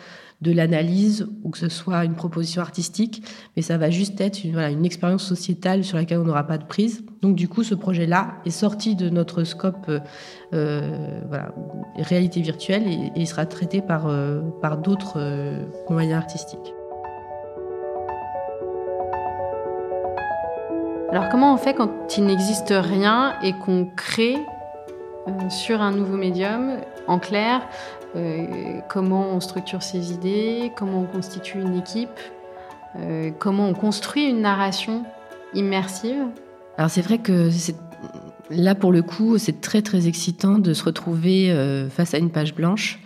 de 0.43 0.51
l'analyse 0.51 1.29
ou 1.45 1.51
que 1.51 1.59
ce 1.59 1.69
soit 1.69 2.05
une 2.05 2.17
proposition 2.17 2.61
artistique, 2.61 3.23
mais 3.55 3.63
ça 3.63 3.79
va 3.79 3.89
juste 3.89 4.21
être 4.21 4.43
une, 4.43 4.55
voilà, 4.55 4.71
une 4.71 4.85
expérience 4.85 5.25
sociétale 5.25 5.85
sur 5.85 5.97
laquelle 5.97 6.19
on 6.19 6.25
n'aura 6.25 6.45
pas 6.45 6.59
de 6.59 6.67
prise. 6.67 7.05
Donc 7.23 7.37
du 7.37 7.47
coup, 7.47 7.63
ce 7.63 7.77
projet-là 7.77 8.35
est 8.47 8.51
sorti 8.51 8.97
de 8.97 9.11
notre 9.11 9.45
scope 9.45 9.91
voilà, 10.51 11.55
réalité 11.97 12.41
virtuelle 12.41 12.83
et, 12.87 13.21
et, 13.21 13.27
sera 13.27 13.47
traité 13.47 13.81
par, 13.81 14.09
par 14.61 14.79
d'autres 14.79 15.19
moyens 15.89 16.19
artistiques. 16.19 16.73
Alors 21.11 21.31
comment 21.31 21.55
on 21.55 21.57
fait 21.57 21.73
quand 21.73 22.19
il 22.19 22.27
n'existe 22.27 22.75
rien 22.77 23.35
et 23.43 23.55
qu'on 23.55 23.87
crée 23.87 24.37
euh, 25.27 25.49
sur 25.49 25.81
un 25.81 25.91
nouveau 25.91 26.19
médium 26.19 26.77
En 27.07 27.19
clair, 27.19 27.67
euh, 28.15 28.81
comment 28.91 29.31
on 29.31 29.41
structure 29.41 29.83
ses 29.83 30.13
idées, 30.13 30.71
comment 30.77 31.01
on 31.01 31.05
constitue 31.07 31.61
une 31.63 31.79
équipe, 31.79 32.11
euh, 32.99 33.31
comment 33.39 33.69
on 33.69 33.73
construit 33.73 34.29
une 34.29 34.43
narration 34.43 35.05
immersive? 35.55 36.27
Alors 36.77 36.91
c'est 36.91 37.01
vrai 37.01 37.17
que 37.17 37.49
là 38.51 38.75
pour 38.75 38.93
le 38.93 39.01
coup, 39.01 39.39
c'est 39.39 39.63
très 39.63 39.81
très 39.81 40.09
excitant 40.09 40.59
de 40.59 40.75
se 40.75 40.85
retrouver 40.85 41.89
face 41.91 42.13
à 42.13 42.19
une 42.19 42.31
page 42.31 42.55
blanche. 42.55 43.01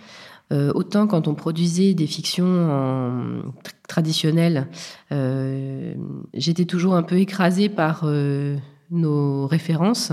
Autant 0.73 1.07
quand 1.07 1.27
on 1.27 1.33
produisait 1.33 1.93
des 1.93 2.07
fictions 2.07 2.71
en 2.71 3.41
traditionnelle, 3.87 4.67
euh, 5.11 5.93
j'étais 6.33 6.65
toujours 6.65 6.95
un 6.95 7.03
peu 7.03 7.17
écrasée 7.19 7.69
par 7.69 8.01
euh, 8.05 8.57
nos 8.91 9.45
références. 9.47 10.11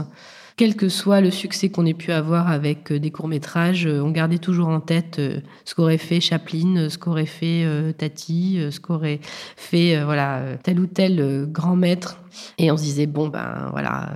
Quel 0.56 0.76
que 0.76 0.90
soit 0.90 1.22
le 1.22 1.30
succès 1.30 1.70
qu'on 1.70 1.86
ait 1.86 1.94
pu 1.94 2.12
avoir 2.12 2.50
avec 2.50 2.92
euh, 2.92 2.98
des 2.98 3.10
courts-métrages, 3.10 3.86
on 3.86 4.10
gardait 4.10 4.38
toujours 4.38 4.68
en 4.68 4.80
tête 4.80 5.20
ce 5.64 5.74
qu'aurait 5.74 5.98
fait 5.98 6.20
Chaplin, 6.20 6.88
ce 6.90 6.98
qu'aurait 6.98 7.26
fait 7.26 7.64
Tati, 7.96 8.58
ce 8.70 8.80
qu'aurait 8.80 9.20
fait 9.56 10.02
voilà 10.04 10.42
tel 10.62 10.80
ou 10.80 10.86
tel 10.86 11.46
grand 11.50 11.76
maître. 11.76 12.18
Et 12.58 12.70
on 12.70 12.76
se 12.76 12.82
disait, 12.82 13.06
bon, 13.06 13.28
ben 13.28 13.70
voilà 13.72 14.10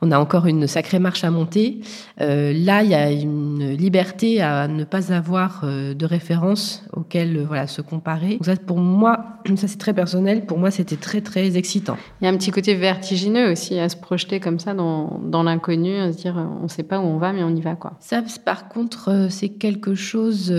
on 0.00 0.10
a 0.10 0.18
encore 0.18 0.46
une 0.46 0.66
sacrée 0.66 0.98
marche 0.98 1.24
à 1.24 1.30
monter. 1.30 1.80
Euh, 2.20 2.52
là, 2.52 2.82
il 2.82 2.90
y 2.90 2.94
a 2.94 3.10
une 3.10 3.70
liberté 3.70 4.40
à 4.40 4.68
ne 4.68 4.84
pas 4.84 5.12
avoir 5.12 5.62
euh, 5.64 5.94
de 5.94 6.06
référence 6.06 6.84
auxquelles 6.92 7.36
euh, 7.36 7.44
voilà, 7.46 7.66
se 7.66 7.80
comparer. 7.82 8.38
ça, 8.40 8.56
pour 8.56 8.78
moi, 8.78 9.40
ça 9.56 9.68
c'est 9.68 9.78
très 9.78 9.94
personnel, 9.94 10.46
pour 10.46 10.58
moi 10.58 10.70
c'était 10.70 10.96
très 10.96 11.20
très 11.20 11.56
excitant. 11.56 11.96
Il 12.20 12.24
y 12.24 12.28
a 12.28 12.30
un 12.30 12.36
petit 12.36 12.50
côté 12.50 12.74
vertigineux 12.74 13.52
aussi 13.52 13.78
à 13.78 13.88
se 13.88 13.96
projeter 13.96 14.40
comme 14.40 14.58
ça 14.58 14.74
dans, 14.74 15.42
l'inconnu, 15.42 15.96
à 15.96 16.12
se 16.12 16.18
dire 16.18 16.36
on 16.36 16.64
ne 16.64 16.68
sait 16.68 16.82
pas 16.82 16.98
où 16.98 17.02
on 17.02 17.18
va 17.18 17.32
mais 17.32 17.42
on 17.42 17.54
y 17.54 17.60
va. 17.60 17.74
quoi. 17.74 17.94
Ça, 18.00 18.22
par 18.44 18.68
contre, 18.68 19.28
c'est 19.30 19.50
quelque 19.50 19.94
chose... 19.94 20.54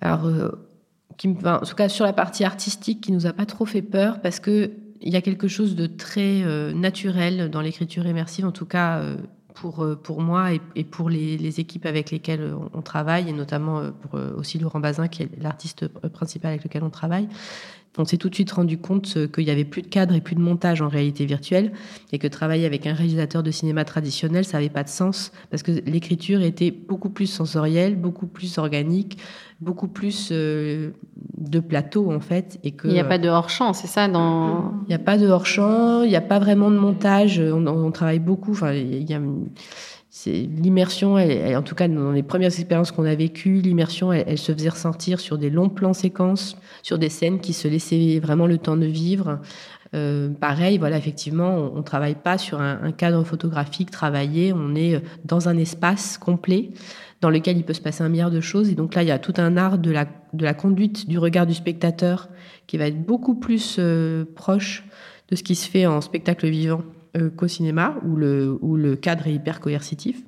alors, 0.00 0.30
qui, 1.16 1.28
en 1.44 1.58
tout 1.58 1.74
cas 1.74 1.88
sur 1.88 2.06
la 2.06 2.12
partie 2.12 2.44
artistique 2.44 3.02
qui 3.02 3.12
nous 3.12 3.26
a 3.26 3.32
pas 3.32 3.44
trop 3.44 3.66
fait 3.66 3.82
peur 3.82 4.20
parce 4.22 4.40
que 4.40 4.70
il 5.00 5.12
y 5.12 5.16
a 5.16 5.22
quelque 5.22 5.48
chose 5.48 5.76
de 5.76 5.86
très 5.86 6.42
euh, 6.42 6.72
naturel 6.72 7.50
dans 7.50 7.60
l'écriture 7.60 8.06
immersive, 8.06 8.44
en 8.46 8.52
tout 8.52 8.66
cas 8.66 8.98
euh, 8.98 9.16
euh, 9.78 9.96
pour 9.96 10.20
moi 10.20 10.52
et, 10.74 10.84
pour 10.84 11.08
les, 11.10 11.60
équipes 11.60 11.86
avec 11.86 12.10
lesquelles 12.10 12.54
on, 12.72 12.82
travaille, 12.82 13.28
et 13.28 13.32
notamment 13.32 13.82
pour 14.02 14.20
aussi 14.36 14.58
Laurent 14.58 14.80
Bazin, 14.80 15.08
qui 15.08 15.22
est 15.22 15.30
l'artiste 15.40 15.88
principal 15.88 16.50
avec 16.50 16.64
lequel 16.64 16.82
on 16.82 16.90
travaille. 16.90 17.28
On 17.98 18.04
s'est 18.04 18.16
tout 18.16 18.28
de 18.28 18.34
suite 18.34 18.52
rendu 18.52 18.78
compte 18.78 19.18
qu'il 19.32 19.44
n'y 19.44 19.50
avait 19.50 19.64
plus 19.64 19.82
de 19.82 19.88
cadre 19.88 20.14
et 20.14 20.20
plus 20.20 20.36
de 20.36 20.40
montage 20.40 20.80
en 20.80 20.88
réalité 20.88 21.26
virtuelle, 21.26 21.72
et 22.12 22.18
que 22.18 22.28
travailler 22.28 22.64
avec 22.64 22.86
un 22.86 22.94
réalisateur 22.94 23.42
de 23.42 23.50
cinéma 23.50 23.84
traditionnel, 23.84 24.44
ça 24.44 24.58
n'avait 24.58 24.68
pas 24.68 24.84
de 24.84 24.88
sens, 24.88 25.32
parce 25.50 25.62
que 25.62 25.72
l'écriture 25.86 26.40
était 26.42 26.70
beaucoup 26.70 27.10
plus 27.10 27.26
sensorielle, 27.26 27.96
beaucoup 27.96 28.26
plus 28.26 28.58
organique, 28.58 29.18
beaucoup 29.60 29.88
plus 29.88 30.30
euh, 30.32 30.90
de 31.36 31.60
plateau 31.60 32.10
en 32.10 32.20
fait 32.20 32.58
et 32.64 32.70
que 32.70 32.88
il 32.88 32.94
n'y 32.94 33.00
a 33.00 33.04
pas 33.04 33.18
de 33.18 33.28
hors 33.28 33.50
champ 33.50 33.72
c'est 33.74 33.86
ça 33.86 34.08
dans 34.08 34.72
il 34.86 34.88
n'y 34.88 34.94
a 34.94 34.98
pas 34.98 35.18
de 35.18 35.26
hors 35.26 35.46
champ 35.46 36.02
il 36.02 36.08
n'y 36.08 36.16
a 36.16 36.22
pas 36.22 36.38
vraiment 36.38 36.70
de 36.70 36.78
montage 36.78 37.38
on, 37.40 37.90
travaille 37.90 38.20
beaucoup 38.20 38.52
enfin 38.52 38.72
il 38.72 39.08
y 39.08 39.12
a 39.12 39.20
c'est 40.12 40.48
l'immersion 40.56 41.14
en 41.14 41.62
tout 41.62 41.76
cas 41.76 41.86
dans 41.86 42.10
les 42.10 42.24
premières 42.24 42.48
expériences 42.48 42.90
qu'on 42.90 43.04
a 43.04 43.14
vécues 43.14 43.60
l'immersion 43.60 44.12
elle, 44.12 44.38
se 44.38 44.52
faisait 44.52 44.68
ressentir 44.68 45.20
sur 45.20 45.38
des 45.38 45.50
longs 45.50 45.68
plans 45.68 45.92
séquences 45.92 46.56
sur 46.82 46.98
des 46.98 47.08
scènes 47.08 47.40
qui 47.40 47.52
se 47.52 47.68
laissaient 47.68 48.18
vraiment 48.20 48.46
le 48.46 48.58
temps 48.58 48.76
de 48.76 48.86
vivre. 48.86 49.38
Euh, 49.92 50.28
pareil, 50.28 50.78
voilà, 50.78 50.96
effectivement, 50.98 51.72
on, 51.74 51.82
travaille 51.82 52.14
pas 52.14 52.38
sur 52.38 52.60
un, 52.60 52.92
cadre 52.92 53.24
photographique 53.24 53.90
travaillé, 53.90 54.52
on 54.52 54.76
est 54.76 55.02
dans 55.24 55.48
un 55.48 55.56
espace 55.58 56.16
complet 56.16 56.70
dans 57.20 57.30
lequel 57.30 57.56
il 57.56 57.64
peut 57.64 57.72
se 57.72 57.80
passer 57.80 58.02
un 58.02 58.08
milliard 58.08 58.30
de 58.30 58.40
choses. 58.40 58.70
Et 58.70 58.74
donc 58.74 58.94
là, 58.94 59.02
il 59.02 59.08
y 59.08 59.12
a 59.12 59.18
tout 59.18 59.34
un 59.38 59.56
art 59.56 59.78
de 59.78 59.90
la, 59.90 60.06
de 60.32 60.44
la 60.44 60.54
conduite 60.54 61.08
du 61.08 61.18
regard 61.18 61.46
du 61.46 61.54
spectateur 61.54 62.28
qui 62.66 62.78
va 62.78 62.86
être 62.86 63.04
beaucoup 63.04 63.34
plus 63.34 63.76
euh, 63.78 64.24
proche 64.36 64.84
de 65.28 65.36
ce 65.36 65.42
qui 65.42 65.56
se 65.56 65.68
fait 65.68 65.86
en 65.86 66.00
spectacle 66.00 66.48
vivant 66.48 66.82
euh, 67.16 67.28
qu'au 67.28 67.48
cinéma, 67.48 67.96
où 68.06 68.14
le, 68.14 68.56
où 68.60 68.76
le 68.76 68.94
cadre 68.94 69.26
est 69.26 69.32
hyper 69.32 69.58
coercitif. 69.58 70.22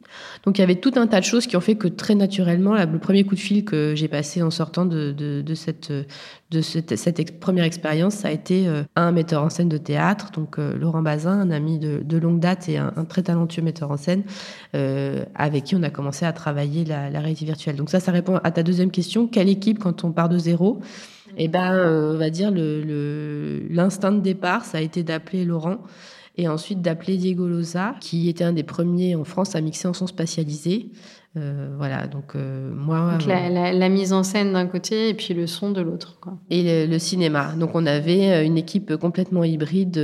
Donc 0.45 0.59
il 0.59 0.63
y 0.63 0.65
avait 0.65 0.75
tout 0.75 0.91
un 0.97 1.07
tas 1.07 1.21
de 1.21 1.25
choses 1.25 1.47
qui 1.47 1.57
ont 1.57 1.61
fait 1.61 1.77
que 1.77 1.87
très 1.87 2.17
naturellement, 2.17 2.75
le 2.75 2.99
premier 2.99 3.23
coup 3.23 3.37
de 3.37 3.41
fil 3.41 3.65
que 3.65 3.95
j'ai 3.95 4.09
passé 4.09 4.43
en 4.43 4.51
sortant 4.51 4.85
de, 4.85 5.13
de, 5.13 5.55
cette, 5.55 5.93
de 5.93 6.61
cette, 6.61 6.97
cette 6.97 7.39
première 7.39 7.63
expérience, 7.65 8.15
ça 8.15 8.29
a 8.29 8.31
été 8.33 8.67
euh, 8.67 8.83
un 8.97 9.13
metteur 9.13 9.45
en 9.45 9.49
scène 9.49 9.69
de 9.69 9.77
théâtre, 9.77 10.33
donc 10.33 10.59
euh, 10.59 10.77
Laurent 10.77 11.03
Bazin, 11.03 11.39
un 11.39 11.53
ami 11.53 11.79
de, 11.79 12.19
longue 12.19 12.41
date 12.41 12.69
et 12.69 12.79
un, 12.79 12.91
très 13.09 13.23
talentueux 13.23 13.63
metteur 13.63 13.93
en 13.93 13.97
scène, 13.97 14.25
avec 14.73 15.63
qui 15.63 15.77
on 15.77 15.85
a 15.85 15.91
commencé 15.91 16.27
à 16.27 16.33
travailler 16.33 16.85
la, 16.85 17.11
réalité 17.11 17.45
virtuelle. 17.45 17.77
Donc 17.77 17.91
ça, 17.91 18.01
ça 18.01 18.11
répond 18.11 18.41
à 18.43 18.51
ta 18.51 18.65
deuxième 18.65 18.91
question. 18.91 19.29
Quelle 19.29 19.49
équipe 19.49 19.79
quand 19.79 20.03
on 20.03 20.11
part 20.11 20.29
de 20.29 20.39
zéro 20.39 20.81
Eh 21.37 21.47
ben, 21.47 21.77
on 21.77 22.17
va 22.17 22.31
dire 22.31 22.51
l'instinct 22.51 24.11
le, 24.11 24.17
de 24.17 24.23
départ, 24.23 24.65
ça 24.65 24.79
a 24.79 24.81
été 24.81 25.05
d'appeler 25.05 25.45
Laurent 25.45 25.79
et 26.37 26.49
ensuite 26.49 26.81
d'appeler 26.81 27.17
Diego 27.17 27.47
Loza, 27.47 27.95
qui 28.01 28.29
était 28.29 28.45
un 28.45 28.53
des 28.53 28.63
premiers 28.63 29.15
en 29.15 29.25
France 29.25 29.55
à 29.55 29.61
mixer 29.61 29.89
en 29.89 29.93
son 29.93 30.07
spatialisé. 30.07 30.91
voilà, 31.35 32.07
donc 32.07 32.35
moi. 32.35 33.19
Donc 33.19 33.27
la, 33.27 33.89
mise 33.89 34.13
en 34.13 34.23
scène 34.23 34.53
d'un 34.53 34.67
côté 34.67 35.11
et 35.11 35.15
puis 35.15 35.35
le 35.35 35.47
son 35.47 35.71
de 35.71 35.81
l'autre. 35.81 36.19
Et 36.51 36.87
le, 36.87 36.99
cinéma. 36.99 37.53
Donc 37.59 37.75
on 37.75 37.85
avait 37.85 38.47
une 38.47 38.57
équipe 38.57 38.97
complètement 38.97 39.45
hybride 39.45 39.99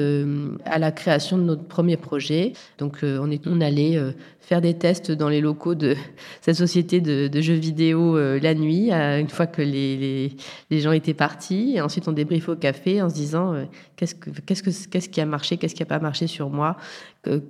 à 0.64 0.78
la 0.78 0.92
création 0.92 1.38
de 1.38 1.42
notre 1.42 1.64
premier 1.64 1.96
projet. 1.96 2.52
Donc 2.78 2.98
on, 3.02 3.30
est, 3.30 3.46
on 3.46 3.60
allait 3.60 3.98
faire 4.48 4.62
des 4.62 4.72
tests 4.72 5.12
dans 5.12 5.28
les 5.28 5.42
locaux 5.42 5.74
de 5.74 5.94
cette 6.40 6.56
société 6.56 7.02
de, 7.02 7.40
jeux 7.40 7.54
vidéo 7.54 8.16
euh, 8.16 8.40
la 8.40 8.54
nuit, 8.54 8.90
une 8.90 9.28
fois 9.28 9.46
que 9.46 9.60
les, 9.60 10.32
les, 10.70 10.80
gens 10.80 10.92
étaient 10.92 11.14
partis. 11.14 11.74
Et 11.76 11.82
ensuite, 11.82 12.08
on 12.08 12.12
débriefait 12.12 12.52
au 12.52 12.56
café 12.56 13.02
en 13.02 13.10
se 13.10 13.14
disant 13.14 13.52
euh, 13.52 13.64
qu'est-ce, 13.96 14.14
que, 14.14 14.30
qu'est-ce, 14.30 14.62
que, 14.62 14.70
qu'est-ce 14.88 15.10
qui 15.10 15.20
a 15.20 15.26
marché, 15.26 15.58
qu'est-ce 15.58 15.74
qui 15.74 15.82
n'a 15.82 15.86
pas 15.86 15.98
marché 15.98 16.26
sur 16.26 16.48
moi, 16.48 16.78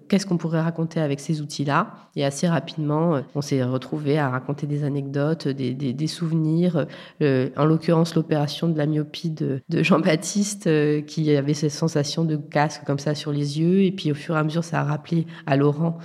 qu'est-ce 0.09 0.27
qu'on 0.27 0.39
pourrait 0.39 0.61
raconter 0.61 0.99
avec 0.99 1.21
ces 1.21 1.41
outils-là. 1.41 1.95
Et 2.17 2.25
assez 2.25 2.49
rapidement, 2.49 3.15
euh, 3.15 3.21
on 3.37 3.43
s'est 3.43 3.63
retrouvé 3.63 4.19
à 4.19 4.29
raconter 4.29 4.67
des 4.67 4.83
anecdotes, 4.83 5.47
des, 5.47 5.73
des, 5.75 6.07
souvenirs. 6.09 6.87
en 7.23 7.65
l'occurrence, 7.65 8.17
l'opération 8.17 8.67
de 8.67 8.77
la 8.77 8.87
myopie 8.87 9.31
de, 9.31 9.63
Jean-Baptiste, 9.71 10.69
qui 11.07 11.37
avait 11.37 11.55
cette 11.55 11.71
sensation 11.71 12.25
de 12.25 12.37
casque 12.37 12.83
comme 12.85 12.99
ça 12.99 13.15
sur 13.15 13.31
les 13.31 13.61
yeux. 13.61 13.85
Et 13.85 13.93
puis, 13.93 14.11
au 14.11 14.17
fur 14.17 14.35
et 14.35 14.39
à 14.39 14.43
mesure, 14.43 14.65
ça 14.65 14.81
a 14.81 14.85
rappelé 14.85 15.27
à 15.47 15.57
Laurent 15.57 15.99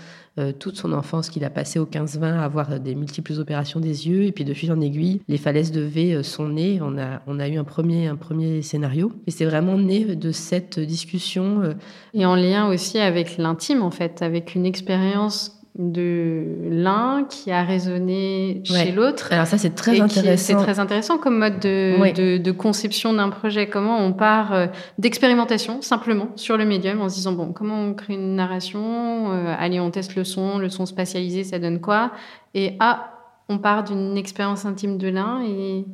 toute 0.59 0.77
son 0.77 0.93
enfance 0.93 1.29
qu'il 1.29 1.43
a 1.45 1.49
passé 1.49 1.79
au 1.79 1.85
15-20 1.85 2.23
à 2.23 2.43
avoir 2.43 2.79
des 2.79 2.95
multiples 2.95 3.33
opérations 3.39 3.79
des 3.79 4.07
yeux. 4.07 4.23
Et 4.23 4.31
puis 4.31 4.45
de 4.45 4.53
fil 4.53 4.71
en 4.71 4.81
aiguille, 4.81 5.21
les 5.27 5.37
falaises 5.37 5.71
de 5.71 5.81
V 5.81 6.13
euh, 6.13 6.23
sont 6.23 6.47
nées. 6.47 6.79
On 6.81 6.97
a, 6.97 7.21
on 7.27 7.39
a 7.39 7.47
eu 7.47 7.57
un 7.57 7.63
premier, 7.63 8.07
un 8.07 8.15
premier 8.15 8.61
scénario. 8.61 9.11
Et 9.27 9.31
c'est 9.31 9.45
vraiment 9.45 9.77
né 9.77 10.15
de 10.15 10.31
cette 10.31 10.79
discussion. 10.79 11.61
Euh, 11.61 11.73
et 12.13 12.25
en 12.25 12.35
lien 12.35 12.67
aussi 12.67 12.99
avec 12.99 13.37
l'intime, 13.37 13.81
en 13.81 13.91
fait, 13.91 14.21
avec 14.21 14.55
une 14.55 14.65
expérience 14.65 15.62
de 15.75 16.45
l'un 16.69 17.25
qui 17.27 17.51
a 17.51 17.63
résonné 17.63 18.61
chez 18.63 18.91
l'autre. 18.91 19.29
Alors 19.31 19.47
ça, 19.47 19.57
c'est 19.57 19.73
très 19.73 19.99
intéressant. 19.99 20.43
C'est 20.45 20.63
très 20.63 20.79
intéressant 20.79 21.17
comme 21.17 21.39
mode 21.39 21.59
de, 21.59 22.37
de, 22.37 22.51
conception 22.51 23.11
d'un 23.13 23.29
projet. 23.29 23.67
Comment 23.67 23.97
on 23.97 24.13
part 24.13 24.53
euh, 24.53 24.67
d'expérimentation 24.99 25.81
simplement 25.81 26.29
sur 26.35 26.57
le 26.57 26.65
médium 26.65 27.01
en 27.01 27.09
se 27.09 27.15
disant 27.15 27.31
bon, 27.31 27.53
comment 27.53 27.81
on 27.81 27.93
crée 27.95 28.13
une 28.13 28.35
narration 28.35 29.31
euh, 29.31 29.55
Allez, 29.57 29.79
on 29.79 29.89
teste 29.89 30.15
le 30.15 30.23
son, 30.23 30.59
le 30.59 30.69
son 30.69 30.85
spatialisé, 30.85 31.43
ça 31.43 31.57
donne 31.57 31.81
quoi? 31.81 32.11
Et 32.53 32.75
ah, 32.79 33.11
on 33.49 33.57
part 33.57 33.83
d'une 33.83 34.15
expérience 34.15 34.65
intime 34.65 34.99
de 34.99 35.07
l'un 35.07 35.41
et 35.43 35.85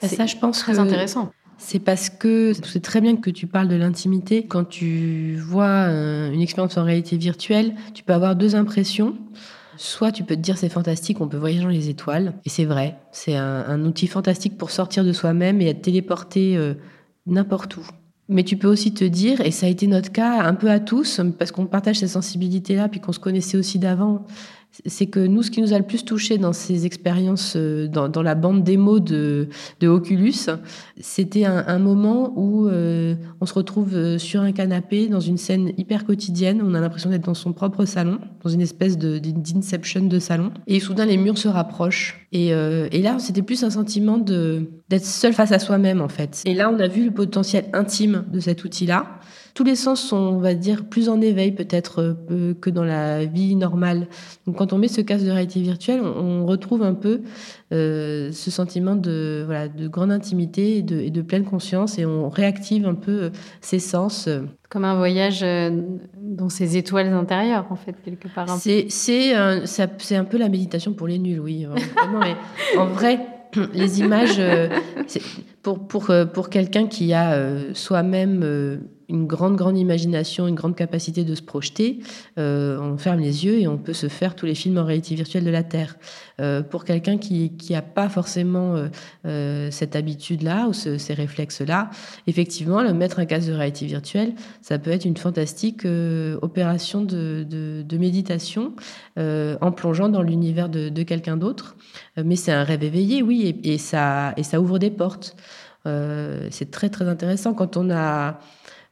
ça, 0.00 0.26
je 0.26 0.36
pense 0.36 0.58
très 0.58 0.80
intéressant. 0.80 1.30
C'est 1.64 1.78
parce 1.78 2.10
que 2.10 2.52
c'est 2.64 2.82
très 2.82 3.00
bien 3.00 3.16
que 3.16 3.30
tu 3.30 3.46
parles 3.46 3.68
de 3.68 3.76
l'intimité. 3.76 4.44
Quand 4.46 4.64
tu 4.64 5.36
vois 5.36 5.86
euh, 5.88 6.32
une 6.32 6.40
expérience 6.40 6.76
en 6.76 6.82
réalité 6.82 7.16
virtuelle, 7.16 7.74
tu 7.94 8.02
peux 8.02 8.12
avoir 8.12 8.34
deux 8.34 8.56
impressions. 8.56 9.16
Soit 9.76 10.10
tu 10.10 10.24
peux 10.24 10.34
te 10.34 10.40
dire 10.40 10.58
c'est 10.58 10.68
fantastique, 10.68 11.20
on 11.20 11.28
peut 11.28 11.36
voyager 11.36 11.62
dans 11.62 11.68
les 11.68 11.88
étoiles, 11.88 12.34
et 12.44 12.50
c'est 12.50 12.64
vrai, 12.66 12.98
c'est 13.10 13.36
un, 13.36 13.84
outil 13.84 14.06
fantastique 14.06 14.58
pour 14.58 14.70
sortir 14.70 15.02
de 15.02 15.12
soi-même 15.12 15.62
et 15.62 15.68
être 15.68 15.80
téléporté 15.80 16.56
euh, 16.56 16.74
n'importe 17.26 17.76
où. 17.76 17.86
Mais 18.28 18.42
tu 18.42 18.56
peux 18.56 18.68
aussi 18.68 18.92
te 18.92 19.04
dire, 19.04 19.40
et 19.40 19.50
ça 19.50 19.66
a 19.66 19.68
été 19.68 19.86
notre 19.86 20.12
cas 20.12 20.42
un 20.42 20.54
peu 20.54 20.70
à 20.70 20.80
tous, 20.80 21.20
parce 21.38 21.52
qu'on 21.52 21.66
partage 21.66 22.00
ces 22.00 22.08
sensibilités-là, 22.08 22.88
puis 22.88 23.00
qu'on 23.00 23.12
se 23.12 23.20
connaissait 23.20 23.56
aussi 23.56 23.78
d'avant, 23.78 24.26
c'est 24.86 25.06
que 25.06 25.20
nous, 25.20 25.42
ce 25.42 25.50
qui 25.50 25.60
nous 25.60 25.74
a 25.74 25.78
le 25.78 25.84
plus 25.84 26.04
touché 26.04 26.38
dans 26.38 26.54
ces 26.54 26.86
expériences, 26.86 27.54
euh, 27.56 27.88
dans, 27.88 28.22
la 28.22 28.34
bande 28.34 28.64
démo 28.64 29.00
de, 29.00 29.48
de 29.80 29.88
Oculus, 29.88 30.48
c'était 30.98 31.44
un, 31.44 31.78
moment 31.78 32.32
où 32.36 32.68
euh, 32.68 33.14
on 33.40 33.46
se 33.46 33.52
retrouve 33.52 33.94
euh, 33.94 34.18
sur 34.18 34.40
un 34.40 34.52
canapé 34.52 35.08
dans 35.08 35.20
une 35.20 35.36
scène 35.36 35.72
hyper 35.76 36.04
quotidienne. 36.04 36.62
On 36.64 36.74
a 36.74 36.80
l'impression 36.80 37.10
d'être 37.10 37.24
dans 37.24 37.34
son 37.34 37.52
propre 37.52 37.84
salon, 37.84 38.18
dans 38.42 38.50
une 38.50 38.62
espèce 38.62 38.96
d'inception 38.96 40.06
de, 40.06 40.18
salon. 40.18 40.52
Et 40.66 40.80
soudain, 40.80 41.04
les 41.04 41.18
murs 41.18 41.38
se 41.38 41.48
rapprochent. 41.48 42.26
Et 42.32 42.50
là, 42.50 43.18
c'était 43.18 43.42
plus 43.42 43.62
un 43.64 43.70
sentiment 43.70 44.16
d'être 44.16 45.04
seul 45.04 45.34
face 45.34 45.52
à 45.52 45.58
soi-même, 45.58 46.00
en 46.00 46.08
fait. 46.08 46.42
Et 46.46 46.54
là, 46.54 46.70
on 46.70 46.78
a 46.78 46.88
vu 46.88 47.04
le 47.04 47.10
potentiel 47.10 47.66
intime 47.74 48.24
de 48.32 48.40
cet 48.40 48.64
outil-là 48.64 49.06
tous 49.54 49.64
les 49.64 49.76
sens 49.76 50.00
sont, 50.00 50.16
on 50.16 50.38
va 50.38 50.54
dire, 50.54 50.84
plus 50.84 51.08
en 51.08 51.20
éveil 51.20 51.52
peut-être 51.52 52.16
euh, 52.30 52.54
que 52.54 52.70
dans 52.70 52.84
la 52.84 53.26
vie 53.26 53.54
normale. 53.54 54.08
Donc 54.46 54.56
quand 54.56 54.72
on 54.72 54.78
met 54.78 54.88
ce 54.88 55.00
casque 55.00 55.24
de 55.24 55.30
réalité 55.30 55.60
virtuelle, 55.60 56.00
on, 56.02 56.46
retrouve 56.46 56.82
un 56.82 56.94
peu 56.94 57.20
euh, 57.72 58.32
ce 58.32 58.50
sentiment 58.50 58.96
de, 58.96 59.42
voilà, 59.44 59.68
de 59.68 59.86
grande 59.88 60.10
intimité 60.10 60.78
et 60.78 60.82
de, 60.82 61.08
de, 61.08 61.22
pleine 61.22 61.44
conscience 61.44 61.98
et 61.98 62.04
on 62.04 62.28
réactive 62.28 62.86
un 62.86 62.94
peu 62.94 63.30
ses 63.60 63.78
sens. 63.78 64.28
Comme 64.68 64.84
un 64.84 64.96
voyage 64.96 65.42
euh, 65.42 65.70
dans 66.20 66.48
ses 66.48 66.76
étoiles 66.76 67.12
intérieures, 67.12 67.66
en 67.70 67.76
fait, 67.76 67.94
quelque 68.04 68.28
part. 68.28 68.48
C'est, 68.58 69.34
un, 69.34 69.62
un 69.62 70.24
peu 70.24 70.38
la 70.38 70.48
méditation 70.48 70.94
pour 70.94 71.06
les 71.06 71.18
nuls, 71.18 71.40
oui. 71.40 71.66
mais 72.20 72.34
en 72.78 72.86
vrai, 72.86 73.20
les 73.74 74.00
images, 74.00 74.40
pour, 75.62 75.86
pour, 75.86 76.10
pour 76.32 76.48
quelqu'un 76.50 76.86
qui 76.86 77.12
a 77.12 77.38
soi-même 77.74 78.80
une 79.12 79.26
grande, 79.26 79.56
grande 79.56 79.78
imagination, 79.78 80.48
une 80.48 80.54
grande 80.54 80.74
capacité 80.74 81.22
de 81.24 81.34
se 81.34 81.42
projeter, 81.42 82.00
euh, 82.38 82.78
on 82.80 82.96
ferme 82.96 83.20
les 83.20 83.44
yeux 83.44 83.60
et 83.60 83.68
on 83.68 83.76
peut 83.76 83.92
se 83.92 84.08
faire 84.08 84.34
tous 84.34 84.46
les 84.46 84.54
films 84.54 84.78
en 84.78 84.84
réalité 84.84 85.14
virtuelle 85.14 85.44
de 85.44 85.50
la 85.50 85.62
Terre. 85.62 85.96
Euh, 86.40 86.62
pour 86.62 86.84
quelqu'un 86.84 87.18
qui 87.18 87.52
n'a 87.70 87.82
pas 87.82 88.08
forcément 88.08 88.88
euh, 89.26 89.68
cette 89.70 89.94
habitude-là 89.94 90.66
ou 90.68 90.72
ces 90.72 91.14
réflexes-là, 91.14 91.90
effectivement, 92.26 92.82
le 92.82 92.94
mettre 92.94 93.18
un 93.18 93.26
casque 93.26 93.48
de 93.48 93.52
réalité 93.52 93.86
virtuelle, 93.86 94.34
ça 94.62 94.78
peut 94.78 94.90
être 94.90 95.04
une 95.04 95.16
fantastique 95.16 95.86
opération 96.40 97.02
de, 97.04 97.46
de, 97.48 97.98
méditation 97.98 98.74
en 99.16 99.72
plongeant 99.72 100.08
dans 100.08 100.22
l'univers 100.22 100.68
de, 100.68 101.02
quelqu'un 101.02 101.36
d'autre. 101.36 101.76
mais 102.16 102.36
c'est 102.36 102.52
un 102.52 102.64
rêve 102.64 102.82
éveillé, 102.82 103.22
oui, 103.22 103.42
et, 103.42 103.74
et, 103.74 103.78
ça, 103.78 104.32
et 104.36 104.42
ça 104.42 104.60
ouvre 104.60 104.78
des 104.78 104.90
portes. 104.90 105.36
c'est 105.84 106.70
très, 106.70 106.88
très 106.88 107.08
intéressant 107.08 107.54
quand 107.54 107.76
on 107.76 107.90
a 107.90 108.38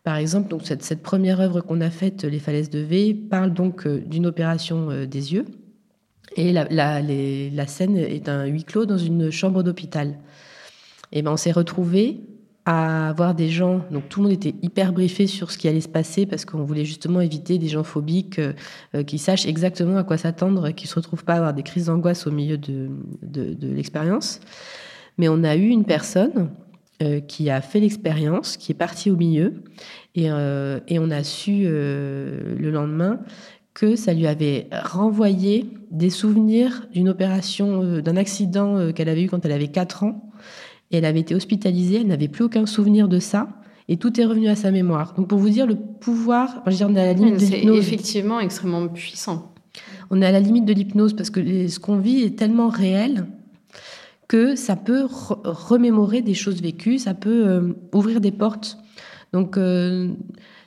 par 0.03 0.17
exemple, 0.17 0.49
donc 0.49 0.63
cette, 0.65 1.03
première 1.03 1.41
œuvre 1.41 1.61
qu'on 1.61 1.81
a 1.81 1.91
faite, 1.91 2.25
Les 2.25 2.39
falaises 2.39 2.71
de 2.71 2.79
V, 2.79 3.15
parle 3.15 3.53
donc 3.53 3.87
euh, 3.87 4.01
d'une 4.01 4.27
opération 4.27 4.91
euh, 4.91 5.07
des 5.07 5.35
yeux. 5.35 5.45
Et 6.37 6.53
la, 6.53 7.67
scène 7.67 7.97
est 7.97 8.29
un 8.29 8.45
huis 8.47 8.65
clos 8.65 8.87
dans 8.87 8.97
une 8.99 9.31
chambre 9.31 9.63
d'hôpital. 9.63 10.19
Et 11.11 11.23
ben 11.23 11.33
on 11.33 11.37
s'est 11.37 11.51
retrouvé 11.51 12.21
à 12.65 13.09
avoir 13.09 13.35
des 13.35 13.49
gens, 13.49 13.81
donc 13.91 14.09
tout 14.09 14.21
le 14.21 14.29
monde 14.29 14.33
était 14.33 14.55
hyper 14.63 14.93
briefé 14.93 15.27
sur 15.27 15.51
ce 15.51 15.59
qui 15.59 15.67
allait 15.67 15.81
se 15.81 15.89
passer 15.89 16.27
parce 16.27 16.45
qu'on 16.45 16.63
voulait 16.63 16.85
justement 16.85 17.21
éviter 17.21 17.59
des 17.59 17.67
gens 17.67 17.83
phobiques 17.83 18.39
euh, 18.39 19.03
qui 19.03 19.19
sachent 19.19 19.47
exactement 19.47 19.97
à 19.97 20.05
quoi 20.05 20.19
s'attendre, 20.19 20.71
qui 20.71 20.85
ne 20.85 20.89
se 20.89 20.95
retrouvent 20.95 21.25
pas 21.25 21.33
à 21.35 21.37
avoir 21.39 21.53
des 21.53 21.65
crises 21.65 21.87
d'angoisse 21.87 22.29
au 22.29 22.31
milieu 22.31 22.59
de 22.59 22.89
l'expérience. 23.61 24.39
Mais 25.19 25.29
on 25.29 25.43
a 25.43 25.57
eu 25.57 25.67
une 25.67 25.85
personne 25.85 26.51
euh, 27.03 27.21
qui 27.21 27.49
a 27.49 27.63
fait 27.63 27.81
l'expérience, 27.81 28.59
qui 28.59 28.73
est 28.73 28.75
parti 28.75 29.11
au 29.11 29.17
milieu, 29.17 29.63
et, 30.15 30.31
euh, 30.31 30.81
et 30.87 30.99
on 30.99 31.11
a 31.11 31.25
su 31.25 31.63
euh, 31.65 32.55
le 32.59 32.71
lendemain 32.71 33.21
que 33.73 33.97
ça 33.97 34.13
lui 34.13 34.27
avait 34.27 34.69
renvoyé 34.71 35.71
des 35.91 36.11
souvenirs 36.11 36.87
d'une 36.93 37.09
opération, 37.09 38.01
d'un 38.03 38.17
accident 38.17 38.93
qu'elle 38.93 39.09
avait 39.09 39.23
eu 39.23 39.29
quand 39.29 39.47
elle 39.47 39.53
avait 39.53 39.69
4 39.69 40.05
ans, 40.05 40.31
et 40.91 40.99
elle 40.99 41.05
avait 41.07 41.21
été 41.21 41.35
hospitalisée, 41.35 42.01
elle 42.03 42.09
n'avait 42.09 42.29
plus 42.29 42.45
aucun 42.45 42.67
souvenir 42.67 43.09
de 43.09 43.19
ça, 43.19 43.49
et 43.89 43.97
tout 43.97 44.21
est 44.21 44.25
revenu 44.27 44.49
à 44.49 44.57
sa 44.57 44.71
mémoire. 44.71 45.15
Donc 45.15 45.29
pour 45.29 45.39
vous 45.39 45.49
dire 45.49 45.67
le 45.67 45.77
pouvoir, 45.77 46.63
je 46.67 46.85
on 46.85 46.95
est 46.95 47.01
à 47.01 47.07
la 47.07 47.13
limite 47.15 47.35
de 47.37 47.47
l'hypnose. 47.47 47.81
C'est 47.81 47.93
effectivement 47.95 48.41
extrêmement 48.41 48.87
puissant. 48.89 49.55
On 50.11 50.21
est 50.21 50.27
à 50.27 50.33
la 50.33 50.41
limite 50.41 50.67
de 50.67 50.73
l'hypnose 50.75 51.15
parce 51.15 51.31
que 51.31 51.67
ce 51.67 51.79
qu'on 51.79 51.97
vit 51.97 52.25
est 52.25 52.37
tellement 52.37 52.69
réel 52.69 53.27
que 54.31 54.55
ça 54.55 54.77
peut 54.77 55.09
remémorer 55.11 56.23
des 56.23 56.35
choses 56.35 56.63
vécues, 56.63 56.99
ça 56.99 57.15
peut 57.15 57.49
euh, 57.49 57.73
ouvrir 57.93 58.21
des 58.21 58.31
portes. 58.31 58.79
Donc 59.33 59.57
euh, 59.57 60.15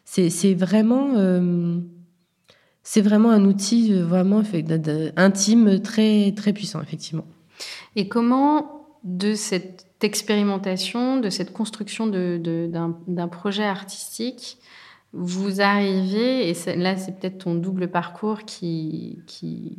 c'est 0.04 0.54
vraiment 0.54 1.14
euh, 1.16 1.80
vraiment 2.98 3.32
un 3.32 3.46
outil 3.46 3.94
vraiment 3.94 4.44
intime 5.16 5.80
très 5.80 6.34
très 6.36 6.52
puissant 6.52 6.82
effectivement. 6.82 7.26
Et 7.96 8.10
comment 8.10 8.86
de 9.06 9.34
cette 9.34 9.86
expérimentation, 10.02 11.22
de 11.22 11.30
cette 11.30 11.54
construction 11.54 12.08
d'un 12.08 13.28
projet 13.30 13.64
artistique, 13.64 14.58
vous 15.14 15.62
arrivez, 15.62 16.50
et 16.50 16.76
là 16.76 16.98
c'est 16.98 17.20
peut-être 17.20 17.38
ton 17.38 17.54
double 17.54 17.88
parcours 17.88 18.44
qui, 18.44 19.20
qui, 19.28 19.78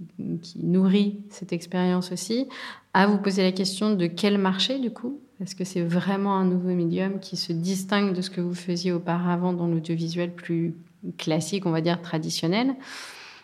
nourrit 0.57 1.21
cette 1.29 1.53
expérience 1.53 2.13
aussi, 2.13 2.49
à 2.93 3.09
vous 3.09 3.19
poser 3.19 3.43
la 3.43 3.51
question 3.51 3.95
de 3.95 4.07
quel 4.07 4.39
marché 4.39 4.79
du 4.79 4.91
coup? 4.91 5.21
Est-ce 5.43 5.57
que 5.57 5.65
c'est 5.65 5.83
vraiment 5.83 6.37
un 6.37 6.45
nouveau 6.45 6.69
médium 6.69 7.19
qui 7.19 7.37
se 7.37 7.53
distingue 7.53 8.15
de 8.15 8.23
ce 8.23 8.31
que 8.31 8.41
vous 8.41 8.55
faisiez 8.55 8.93
auparavant 8.93 9.53
dans 9.53 9.67
l'audiovisuel 9.67 10.33
plus 10.33 10.77
classique, 11.19 11.67
on 11.67 11.73
va 11.73 11.81
dire 11.81 12.01
traditionnel? 12.01 12.77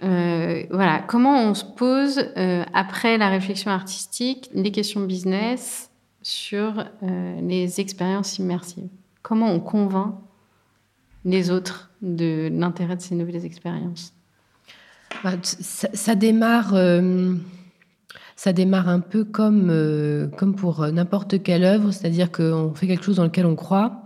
Euh, 0.02 0.62
voilà, 0.70 1.00
comment 1.00 1.42
on 1.42 1.54
se 1.54 1.64
pose 1.64 2.18
euh, 2.36 2.64
après 2.72 3.18
la 3.18 3.28
réflexion 3.28 3.70
artistique 3.70 4.48
les 4.54 4.70
questions 4.70 5.00
business 5.02 5.90
sur 6.22 6.84
euh, 7.02 7.40
les 7.42 7.80
expériences 7.80 8.38
immersives? 8.38 8.88
Comment 9.22 9.52
on 9.52 9.60
convainc 9.60 10.14
les 11.24 11.50
autres 11.50 11.90
de 12.02 12.48
l'intérêt 12.52 12.96
de 12.96 13.00
ces 13.00 13.14
nouvelles 13.14 13.44
expériences 13.44 14.14
bah, 15.24 15.32
ça, 15.42 16.14
démarre, 16.14 16.74
euh, 16.74 17.34
ça 18.36 18.52
démarre 18.52 18.88
un 18.88 19.00
peu 19.00 19.24
comme, 19.24 19.68
euh, 19.70 20.28
comme 20.28 20.54
pour 20.54 20.86
n'importe 20.86 21.42
quelle 21.42 21.64
œuvre, 21.64 21.90
c'est-à-dire 21.90 22.32
qu'on 22.32 22.72
fait 22.74 22.86
quelque 22.86 23.04
chose 23.04 23.16
dans 23.16 23.24
lequel 23.24 23.44
on 23.44 23.56
croit 23.56 24.02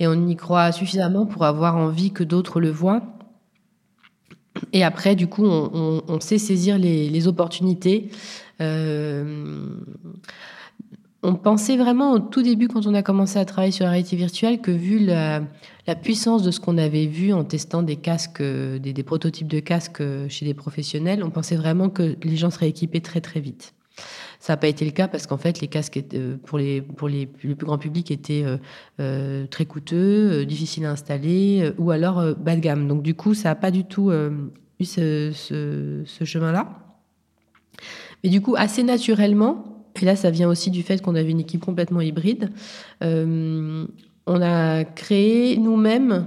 et 0.00 0.06
on 0.06 0.26
y 0.26 0.36
croit 0.36 0.72
suffisamment 0.72 1.26
pour 1.26 1.44
avoir 1.44 1.76
envie 1.76 2.10
que 2.10 2.24
d'autres 2.24 2.60
le 2.60 2.70
voient. 2.70 3.02
Et 4.72 4.82
après, 4.84 5.14
du 5.14 5.26
coup, 5.26 5.44
on, 5.44 6.20
sait 6.20 6.38
saisir 6.38 6.78
les, 6.78 7.28
opportunités. 7.28 8.10
Euh, 8.60 9.66
on 11.22 11.34
pensait 11.34 11.76
vraiment 11.76 12.12
au 12.12 12.18
tout 12.18 12.42
début, 12.42 12.68
quand 12.68 12.86
on 12.86 12.94
a 12.94 13.02
commencé 13.02 13.38
à 13.38 13.44
travailler 13.44 13.72
sur 13.72 13.84
la 13.84 13.90
réalité 13.90 14.16
virtuelle, 14.16 14.60
que 14.60 14.70
vu 14.70 14.98
la, 14.98 15.42
puissance 16.02 16.42
de 16.42 16.50
ce 16.50 16.60
qu'on 16.60 16.78
avait 16.78 17.06
vu 17.06 17.32
en 17.32 17.44
testant 17.44 17.82
des 17.82 17.96
casques, 17.96 18.42
des, 18.42 19.02
prototypes 19.02 19.48
de 19.48 19.60
casques 19.60 20.02
chez 20.28 20.46
des 20.46 20.54
professionnels, 20.54 21.22
on 21.24 21.30
pensait 21.30 21.56
vraiment 21.56 21.90
que 21.90 22.16
les 22.22 22.36
gens 22.36 22.50
seraient 22.50 22.68
équipés 22.68 23.00
très 23.00 23.20
très 23.20 23.40
vite. 23.40 23.74
Ça 24.38 24.54
n'a 24.54 24.56
pas 24.56 24.68
été 24.68 24.86
le 24.86 24.92
cas 24.92 25.08
parce 25.08 25.26
qu'en 25.26 25.36
fait, 25.36 25.60
les 25.60 25.68
casques 25.68 26.02
euh, 26.14 26.36
pour, 26.46 26.58
les, 26.58 26.80
le 26.80 27.26
plus 27.26 27.66
grand 27.66 27.76
public 27.76 28.10
étaient 28.10 28.42
euh, 28.44 28.56
euh, 28.98 29.46
très 29.46 29.66
coûteux, 29.66 30.46
difficiles 30.46 30.86
à 30.86 30.92
installer 30.92 31.72
ou 31.76 31.90
alors 31.90 32.34
bas 32.36 32.56
de 32.56 32.60
gamme. 32.60 32.88
Donc 32.88 33.02
du 33.02 33.14
coup, 33.14 33.34
ça 33.34 33.50
n'a 33.50 33.54
pas 33.54 33.70
du 33.70 33.84
tout 33.84 34.10
eu 34.10 34.84
ce 34.84 35.32
chemin-là. 36.24 36.70
Mais 38.24 38.30
du 38.30 38.40
coup, 38.40 38.54
assez 38.56 38.82
naturellement, 38.82 39.79
et 40.00 40.04
là, 40.04 40.16
ça 40.16 40.30
vient 40.30 40.48
aussi 40.48 40.70
du 40.70 40.82
fait 40.82 41.02
qu'on 41.02 41.14
avait 41.14 41.30
une 41.30 41.40
équipe 41.40 41.64
complètement 41.64 42.00
hybride. 42.00 42.50
Euh, 43.02 43.86
on 44.26 44.42
a 44.42 44.84
créé 44.84 45.56
nous-mêmes 45.56 46.26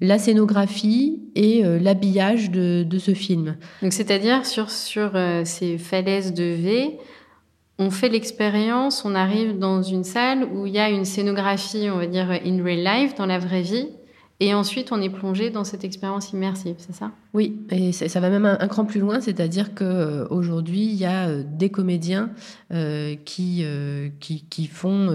la 0.00 0.18
scénographie 0.18 1.22
et 1.34 1.64
euh, 1.64 1.78
l'habillage 1.78 2.50
de, 2.50 2.86
ce 2.98 3.14
film. 3.14 3.56
Donc, 3.82 3.92
c'est-à-dire 3.92 4.44
sur, 4.44 4.70
sur 4.70 5.12
euh, 5.14 5.42
ces 5.44 5.78
falaises 5.78 6.34
de 6.34 6.44
V, 6.44 6.98
on 7.78 7.90
fait 7.90 8.08
l'expérience, 8.08 9.04
on 9.04 9.14
arrive 9.14 9.58
dans 9.58 9.82
une 9.82 10.04
salle 10.04 10.44
où 10.44 10.66
il 10.66 10.72
y 10.72 10.78
a 10.78 10.88
une 10.90 11.04
scénographie, 11.04 11.88
on 11.90 11.98
va 11.98 12.06
dire 12.06 12.30
in 12.30 12.62
real 12.62 12.84
life, 12.84 13.14
dans 13.14 13.26
la 13.26 13.38
vraie 13.38 13.62
vie, 13.62 13.88
et 14.40 14.52
ensuite, 14.52 14.90
on 14.90 15.00
est 15.00 15.10
plongé 15.10 15.50
dans 15.50 15.62
cette 15.62 15.84
expérience 15.84 16.32
immersive, 16.32 16.74
c'est 16.78 16.94
ça? 16.94 17.12
Oui, 17.34 17.60
et 17.70 17.92
ça 17.92 18.20
va 18.20 18.30
même 18.30 18.44
un, 18.44 18.68
cran 18.68 18.84
plus 18.84 18.98
loin, 18.98 19.20
c'est-à-dire 19.20 19.74
qu'aujourd'hui, 19.74 20.84
il 20.84 20.94
y 20.94 21.04
a 21.04 21.28
euh, 21.28 21.44
des 21.46 21.70
comédiens 21.70 22.30
euh, 22.72 23.14
euh, 23.38 24.08
qui, 24.18 24.66
font 24.66 25.06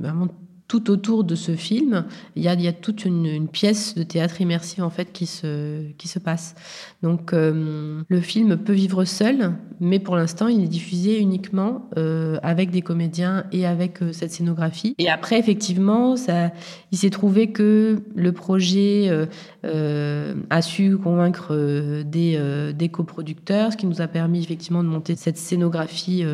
vraiment 0.00 0.28
tout 0.68 0.90
autour 0.90 1.22
de 1.22 1.36
ce 1.36 1.54
film, 1.54 2.06
il 2.34 2.42
y 2.42 2.48
a, 2.48 2.72
toute 2.72 3.04
une, 3.04 3.46
pièce 3.48 3.94
de 3.94 4.02
théâtre 4.02 4.40
immersif 4.40 4.80
en 4.82 4.90
fait 4.90 5.12
qui 5.12 5.26
se, 5.26 5.92
qui 5.92 6.08
se 6.08 6.18
passe. 6.18 6.54
Donc 7.02 7.32
euh, 7.32 8.02
le 8.08 8.20
film 8.20 8.56
peut 8.56 8.72
vivre 8.72 9.04
seul, 9.04 9.52
mais 9.78 10.00
pour 10.00 10.16
l'instant 10.16 10.48
il 10.48 10.64
est 10.64 10.68
diffusé 10.68 11.20
uniquement 11.20 11.88
euh, 11.96 12.38
avec 12.42 12.70
des 12.70 12.82
comédiens 12.82 13.44
et 13.52 13.64
avec 13.64 14.02
euh, 14.02 14.12
cette 14.12 14.32
scénographie. 14.32 14.96
Et 14.98 15.08
après 15.08 15.38
effectivement, 15.38 16.16
ça, 16.16 16.50
il 16.90 16.98
s'est 16.98 17.10
trouvé 17.10 17.52
que 17.52 18.02
le 18.14 18.32
projet 18.32 19.10
a 19.62 20.62
su 20.62 20.96
convaincre 20.96 21.54
des, 22.04 22.88
coproducteurs, 22.90 23.72
ce 23.72 23.76
qui 23.76 23.86
nous 23.86 24.00
a 24.00 24.08
permis 24.08 24.42
effectivement 24.42 24.82
de 24.82 24.88
monter 24.88 25.14
cette 25.16 25.36
scénographie 25.36 26.24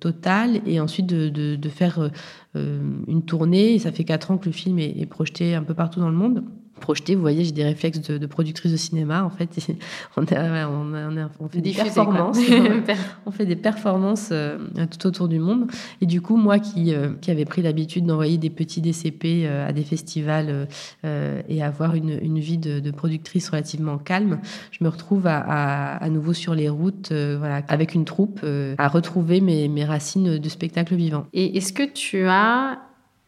totale 0.00 0.60
et 0.66 0.80
ensuite 0.80 1.06
de, 1.06 1.68
faire 1.68 2.10
une 2.54 3.22
tournée. 3.24 3.78
Ça 3.78 3.92
fait 3.92 4.04
quatre 4.04 4.30
ans 4.30 4.38
que 4.38 4.46
le 4.46 4.52
film 4.52 4.78
est, 4.78 5.06
projeté 5.06 5.54
un 5.54 5.62
peu 5.62 5.74
partout 5.74 6.00
dans 6.00 6.10
le 6.10 6.16
monde 6.16 6.44
projeté. 6.80 7.14
Vous 7.14 7.20
voyez, 7.20 7.44
j'ai 7.44 7.52
des 7.52 7.64
réflexes 7.64 8.00
de, 8.00 8.26
productrice 8.26 8.72
de 8.72 8.76
cinéma. 8.76 9.24
En 9.24 9.30
fait, 9.30 9.48
on, 10.16 10.22
on, 10.22 11.48
fait 11.48 11.60
des 11.60 11.72
performances. 11.72 12.38
on 13.26 13.30
fait 13.30 13.46
des 13.46 13.56
performances 13.56 14.30
euh, 14.32 14.58
tout 14.90 15.06
autour 15.06 15.28
du 15.28 15.38
monde. 15.38 15.66
Et 16.00 16.06
du 16.06 16.20
coup, 16.20 16.36
moi 16.36 16.58
qui, 16.58 16.94
euh, 16.94 17.10
qui 17.20 17.30
avais 17.30 17.44
pris 17.44 17.62
l'habitude 17.62 18.06
d'envoyer 18.06 18.38
des 18.38 18.50
petits 18.50 18.80
DCP 18.80 19.46
à 19.46 19.72
des 19.72 19.82
festivals 19.82 20.66
et 21.04 21.62
avoir 21.62 21.94
une, 21.94 22.18
une 22.22 22.38
vie 22.38 22.58
de, 22.58 22.90
productrice 22.90 23.48
relativement 23.50 23.98
calme, 23.98 24.40
je 24.72 24.82
me 24.82 24.88
retrouve 24.88 25.26
à, 25.26 25.96
à, 25.96 26.08
nouveau 26.08 26.32
sur 26.32 26.54
les 26.54 26.68
routes, 26.68 27.12
voilà, 27.12 27.62
avec 27.68 27.94
une 27.94 28.04
troupe, 28.04 28.44
à 28.78 28.88
retrouver 28.88 29.40
mes, 29.40 29.68
mes 29.68 29.84
racines 29.84 30.38
de 30.38 30.48
spectacle 30.48 30.94
vivant. 30.94 31.26
Et 31.32 31.56
est-ce 31.56 31.72
que 31.72 31.82
tu 31.82 32.26
as 32.26 32.78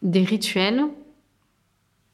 des 0.01 0.23
rituels 0.23 0.83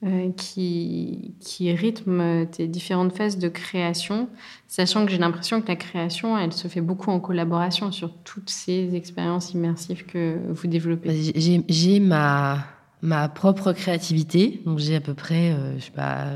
euh, 0.06 0.32
qui, 0.32 1.36
qui 1.42 1.74
rythment 1.74 2.46
tes 2.46 2.68
différentes 2.68 3.12
phases 3.12 3.38
de 3.38 3.50
création, 3.50 4.30
sachant 4.68 5.06
que 5.06 5.12
j'ai 5.12 5.18
l'impression 5.18 5.62
que 5.62 5.68
la 5.68 5.76
création, 5.76 6.38
elle 6.38 6.54
se 6.54 6.70
fait 6.70 6.80
beaucoup 6.80 7.12
en 7.12 7.20
collaboration 7.20 7.92
sur 7.92 8.14
toutes 8.24 8.50
ces 8.50 8.96
expériences 8.96 9.54
immersives 9.54 10.06
que 10.06 10.38
vous 10.48 10.68
développez. 10.68 11.34
J'ai 11.36 12.00
ma, 12.00 12.64
ma 13.02 13.28
propre 13.28 13.74
créativité, 13.74 14.62
donc 14.66 14.80
j'ai 14.80 14.96
à 14.96 15.02
peu 15.02 15.14
près, 15.14 15.52
euh, 15.52 15.78
je 15.78 15.84
sais 15.84 15.92
pas, 15.92 16.28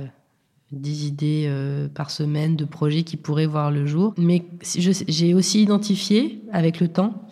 10 0.74 1.08
idées 1.08 1.46
euh, 1.48 1.88
par 1.88 2.12
semaine 2.12 2.56
de 2.56 2.66
projets 2.66 3.04
qui 3.04 3.16
pourraient 3.16 3.46
voir 3.46 3.72
le 3.72 3.86
jour. 3.86 4.14
Mais 4.18 4.44
j'ai 5.08 5.34
aussi 5.34 5.62
identifié 5.62 6.42
avec 6.52 6.80
le 6.80 6.88
temps 6.90 7.28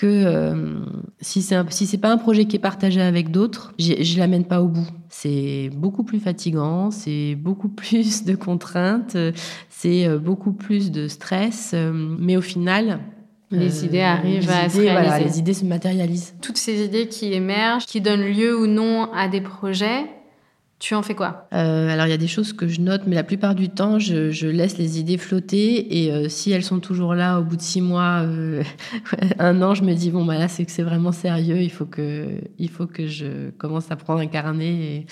que 0.00 0.06
euh, 0.06 0.80
si 1.20 1.42
c'est 1.42 1.56
si 1.70 1.86
c'est 1.86 1.98
pas 1.98 2.10
un 2.10 2.16
projet 2.16 2.46
qui 2.46 2.56
est 2.56 2.60
partagé 2.60 3.02
avec 3.02 3.30
d'autres, 3.30 3.74
je 3.78 4.18
l'amène 4.18 4.44
pas 4.44 4.62
au 4.62 4.68
bout. 4.68 4.88
C'est 5.10 5.68
beaucoup 5.74 6.04
plus 6.04 6.20
fatigant, 6.20 6.90
c'est 6.90 7.34
beaucoup 7.34 7.68
plus 7.68 8.24
de 8.24 8.34
contraintes, 8.34 9.16
c'est 9.68 10.06
euh, 10.06 10.18
beaucoup 10.18 10.52
plus 10.52 10.90
de 10.90 11.06
stress, 11.06 11.72
euh, 11.74 11.92
mais 11.92 12.38
au 12.38 12.40
final, 12.40 13.00
les 13.50 13.84
idées 13.84 14.00
arrivent 14.00 14.48
à 14.48 14.70
se 14.70 14.78
réaliser. 14.78 15.24
les 15.24 15.38
idées 15.38 15.54
se 15.54 15.64
matérialisent. 15.66 16.34
Toutes 16.40 16.56
ces 16.56 16.82
idées 16.82 17.08
qui 17.08 17.34
émergent, 17.34 17.84
qui 17.84 18.00
donnent 18.00 18.24
lieu 18.24 18.58
ou 18.58 18.66
non 18.66 19.12
à 19.12 19.28
des 19.28 19.42
projets, 19.42 20.06
tu 20.80 20.94
en 20.94 21.02
fais 21.02 21.14
quoi? 21.14 21.46
Euh, 21.52 21.90
Alors 21.90 22.06
il 22.06 22.10
y 22.10 22.14
a 22.14 22.16
des 22.16 22.26
choses 22.26 22.54
que 22.54 22.66
je 22.66 22.80
note, 22.80 23.02
mais 23.06 23.14
la 23.14 23.22
plupart 23.22 23.54
du 23.54 23.68
temps, 23.68 23.98
je, 23.98 24.46
laisse 24.46 24.78
les 24.78 24.98
idées 24.98 25.18
flotter. 25.18 26.04
Et 26.04 26.10
euh, 26.10 26.30
si 26.30 26.52
elles 26.52 26.64
sont 26.64 26.80
toujours 26.80 27.14
là 27.14 27.38
au 27.38 27.44
bout 27.44 27.56
de 27.56 27.62
six 27.62 27.82
mois, 27.82 28.22
euh, 28.22 28.62
un 29.38 29.60
an, 29.60 29.74
je 29.74 29.84
me 29.84 29.92
dis 29.92 30.10
bon 30.10 30.24
bah 30.24 30.38
là 30.38 30.48
c'est 30.48 30.64
que 30.64 30.72
c'est 30.72 30.82
vraiment 30.82 31.12
sérieux. 31.12 31.58
Il 31.58 31.70
faut 31.70 31.84
que 31.84 32.28
il 32.58 32.70
faut 32.70 32.86
que 32.86 33.06
je 33.06 33.50
commence 33.58 33.90
à 33.90 33.96
prendre 33.96 34.20
un 34.20 34.26
carnet. 34.26 34.72
Et... 34.72 35.06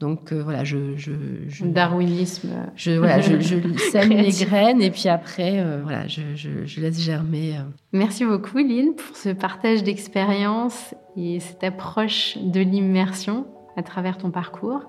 Donc 0.00 0.34
voilà, 0.34 0.64
je, 0.64 0.94
je, 0.98 1.12
je 1.48 1.64
darwinisme. 1.64 2.50
Je 2.76 2.90
voilà, 2.92 3.22
je, 3.22 3.40
je 3.40 3.56
sème 3.90 4.10
les 4.10 4.44
graines 4.44 4.82
et 4.82 4.90
puis 4.90 5.08
après 5.08 5.64
voilà, 5.82 6.06
je, 6.06 6.20
je, 6.36 6.80
laisse 6.82 7.00
germer. 7.00 7.54
Merci 7.94 8.26
beaucoup, 8.26 8.58
Lynn, 8.58 8.94
pour 8.94 9.16
ce 9.16 9.30
partage 9.30 9.82
d'expérience 9.82 10.94
et 11.16 11.40
cette 11.40 11.64
approche 11.64 12.36
de 12.36 12.60
l'immersion 12.60 13.46
à 13.76 13.82
travers 13.82 14.18
ton 14.18 14.30
parcours. 14.30 14.82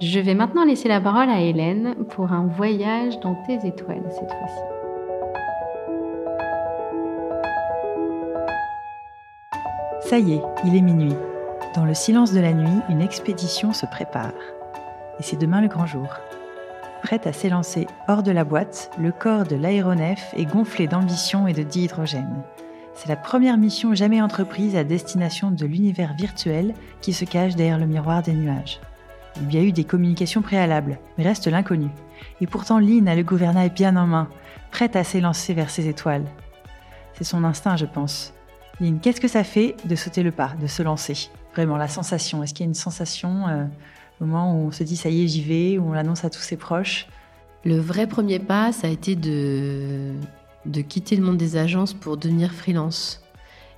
Je 0.00 0.20
vais 0.20 0.34
maintenant 0.34 0.64
laisser 0.64 0.88
la 0.88 1.00
parole 1.00 1.30
à 1.30 1.40
Hélène 1.40 1.94
pour 2.10 2.32
un 2.32 2.46
voyage 2.46 3.20
dans 3.20 3.34
tes 3.46 3.66
étoiles 3.66 4.02
cette 4.10 4.32
fois-ci. 4.32 4.60
Ça 10.08 10.18
y 10.18 10.34
est, 10.34 10.42
il 10.64 10.76
est 10.76 10.82
minuit. 10.82 11.14
Dans 11.74 11.84
le 11.84 11.94
silence 11.94 12.32
de 12.32 12.40
la 12.40 12.52
nuit, 12.52 12.80
une 12.90 13.00
expédition 13.00 13.72
se 13.72 13.86
prépare. 13.86 14.34
Et 15.18 15.22
c'est 15.22 15.38
demain 15.38 15.60
le 15.60 15.68
grand 15.68 15.86
jour. 15.86 16.08
Prête 17.02 17.26
à 17.26 17.32
s'élancer 17.32 17.86
hors 18.08 18.22
de 18.22 18.30
la 18.30 18.44
boîte, 18.44 18.90
le 18.98 19.10
corps 19.10 19.44
de 19.44 19.56
l'aéronef 19.56 20.34
est 20.36 20.44
gonflé 20.44 20.86
d'ambition 20.86 21.46
et 21.46 21.52
de 21.52 21.62
dihydrogène. 21.62 22.42
C'est 22.94 23.08
la 23.08 23.16
première 23.16 23.56
mission 23.56 23.94
jamais 23.94 24.22
entreprise 24.22 24.76
à 24.76 24.84
destination 24.84 25.50
de 25.50 25.66
l'univers 25.66 26.14
virtuel 26.14 26.74
qui 27.00 27.12
se 27.12 27.24
cache 27.24 27.56
derrière 27.56 27.78
le 27.78 27.86
miroir 27.86 28.22
des 28.22 28.32
nuages. 28.32 28.80
Il 29.40 29.52
y 29.52 29.58
a 29.58 29.62
eu 29.62 29.72
des 29.72 29.84
communications 29.84 30.42
préalables, 30.42 30.98
mais 31.16 31.24
reste 31.24 31.46
l'inconnu. 31.46 31.88
Et 32.40 32.46
pourtant, 32.46 32.78
Lynn 32.78 33.08
a 33.08 33.14
le 33.14 33.22
gouvernail 33.22 33.70
bien 33.70 33.96
en 33.96 34.06
main, 34.06 34.28
prête 34.70 34.94
à 34.94 35.04
s'élancer 35.04 35.54
vers 35.54 35.70
ses 35.70 35.88
étoiles. 35.88 36.26
C'est 37.14 37.24
son 37.24 37.44
instinct, 37.44 37.76
je 37.76 37.86
pense. 37.86 38.34
Lynn, 38.78 39.00
qu'est-ce 39.00 39.20
que 39.20 39.28
ça 39.28 39.42
fait 39.42 39.74
de 39.84 39.96
sauter 39.96 40.22
le 40.22 40.30
pas, 40.30 40.52
de 40.60 40.66
se 40.66 40.82
lancer? 40.82 41.30
Vraiment, 41.54 41.76
la 41.76 41.88
sensation. 41.88 42.42
Est-ce 42.42 42.54
qu'il 42.54 42.64
y 42.64 42.68
a 42.68 42.70
une 42.70 42.74
sensation 42.74 43.48
euh, 43.48 43.64
au 44.20 44.26
moment 44.26 44.54
où 44.54 44.68
on 44.68 44.70
se 44.70 44.84
dit 44.84 44.96
ça 44.96 45.08
y 45.08 45.24
est, 45.24 45.28
j'y 45.28 45.42
vais, 45.42 45.78
où 45.78 45.88
on 45.88 45.92
l'annonce 45.92 46.24
à 46.24 46.30
tous 46.30 46.40
ses 46.40 46.56
proches? 46.56 47.06
Le 47.64 47.78
vrai 47.78 48.06
premier 48.06 48.38
pas, 48.38 48.72
ça 48.72 48.86
a 48.86 48.90
été 48.90 49.16
de 49.16 50.12
de 50.66 50.80
quitter 50.80 51.16
le 51.16 51.22
monde 51.22 51.36
des 51.36 51.56
agences 51.56 51.94
pour 51.94 52.16
devenir 52.16 52.52
freelance. 52.52 53.20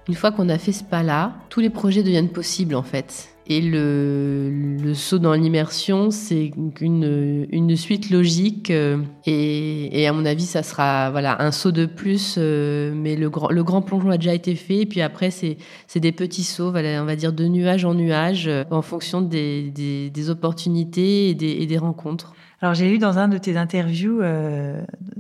Une 0.09 0.15
fois 0.15 0.33
qu'on 0.33 0.49
a 0.49 0.59
fait 0.59 0.73
ce 0.73 0.85
pas-là, 0.85 1.33
tous 1.49 1.61
les 1.61 1.71
projets 1.71 2.03
deviennent 2.03 2.29
possibles 2.29 2.75
en 2.75 2.83
fait. 2.83 3.35
Et 3.47 3.61
le, 3.61 4.95
saut 4.95 5.19
dans 5.19 5.35
l'immersion, 5.35 6.11
c'est 6.11 6.51
une, 6.81 7.47
une, 7.51 7.77
suite 7.77 8.11
logique. 8.11 8.71
Euh, 8.71 9.03
et, 9.27 10.07
à 10.07 10.13
mon 10.15 10.25
avis, 10.25 10.47
ça 10.47 10.63
sera 10.63 11.11
voilà 11.11 11.43
un 11.43 11.53
saut 11.53 11.73
de 11.73 11.85
plus. 11.85 12.37
Euh, 12.39 12.95
mais 12.97 13.17
le 13.17 13.29
grand, 13.29 13.51
le 13.51 13.63
grand 13.63 13.83
plongeon 13.83 14.11
a 14.11 14.17
déjà 14.17 14.33
été 14.33 14.55
fait. 14.55 14.79
Et 14.79 14.87
puis 14.87 15.03
après, 15.03 15.31
c'est 15.31 15.59
des 15.97 16.13
petits 16.13 16.45
sauts, 16.45 16.69
on 16.69 17.05
va 17.05 17.17
dire 17.17 17.35
de 17.35 17.45
nuage 17.47 17.85
en 17.85 17.93
nuage, 17.93 18.49
euh, 18.49 18.65
en 18.71 18.81
fonction 18.81 19.21
des, 19.21 19.71
des, 19.71 20.31
opportunités 20.31 21.29
et 21.29 21.35
des, 21.35 21.51
et 21.51 21.67
des 21.67 21.79
rencontres. 21.79 22.35
Alors 22.63 22.73
j'ai 22.73 22.89
lu 22.89 22.97
dans 22.97 23.19
un 23.19 23.29
de 23.29 23.37
tes 23.37 23.59
interviews 23.59 24.23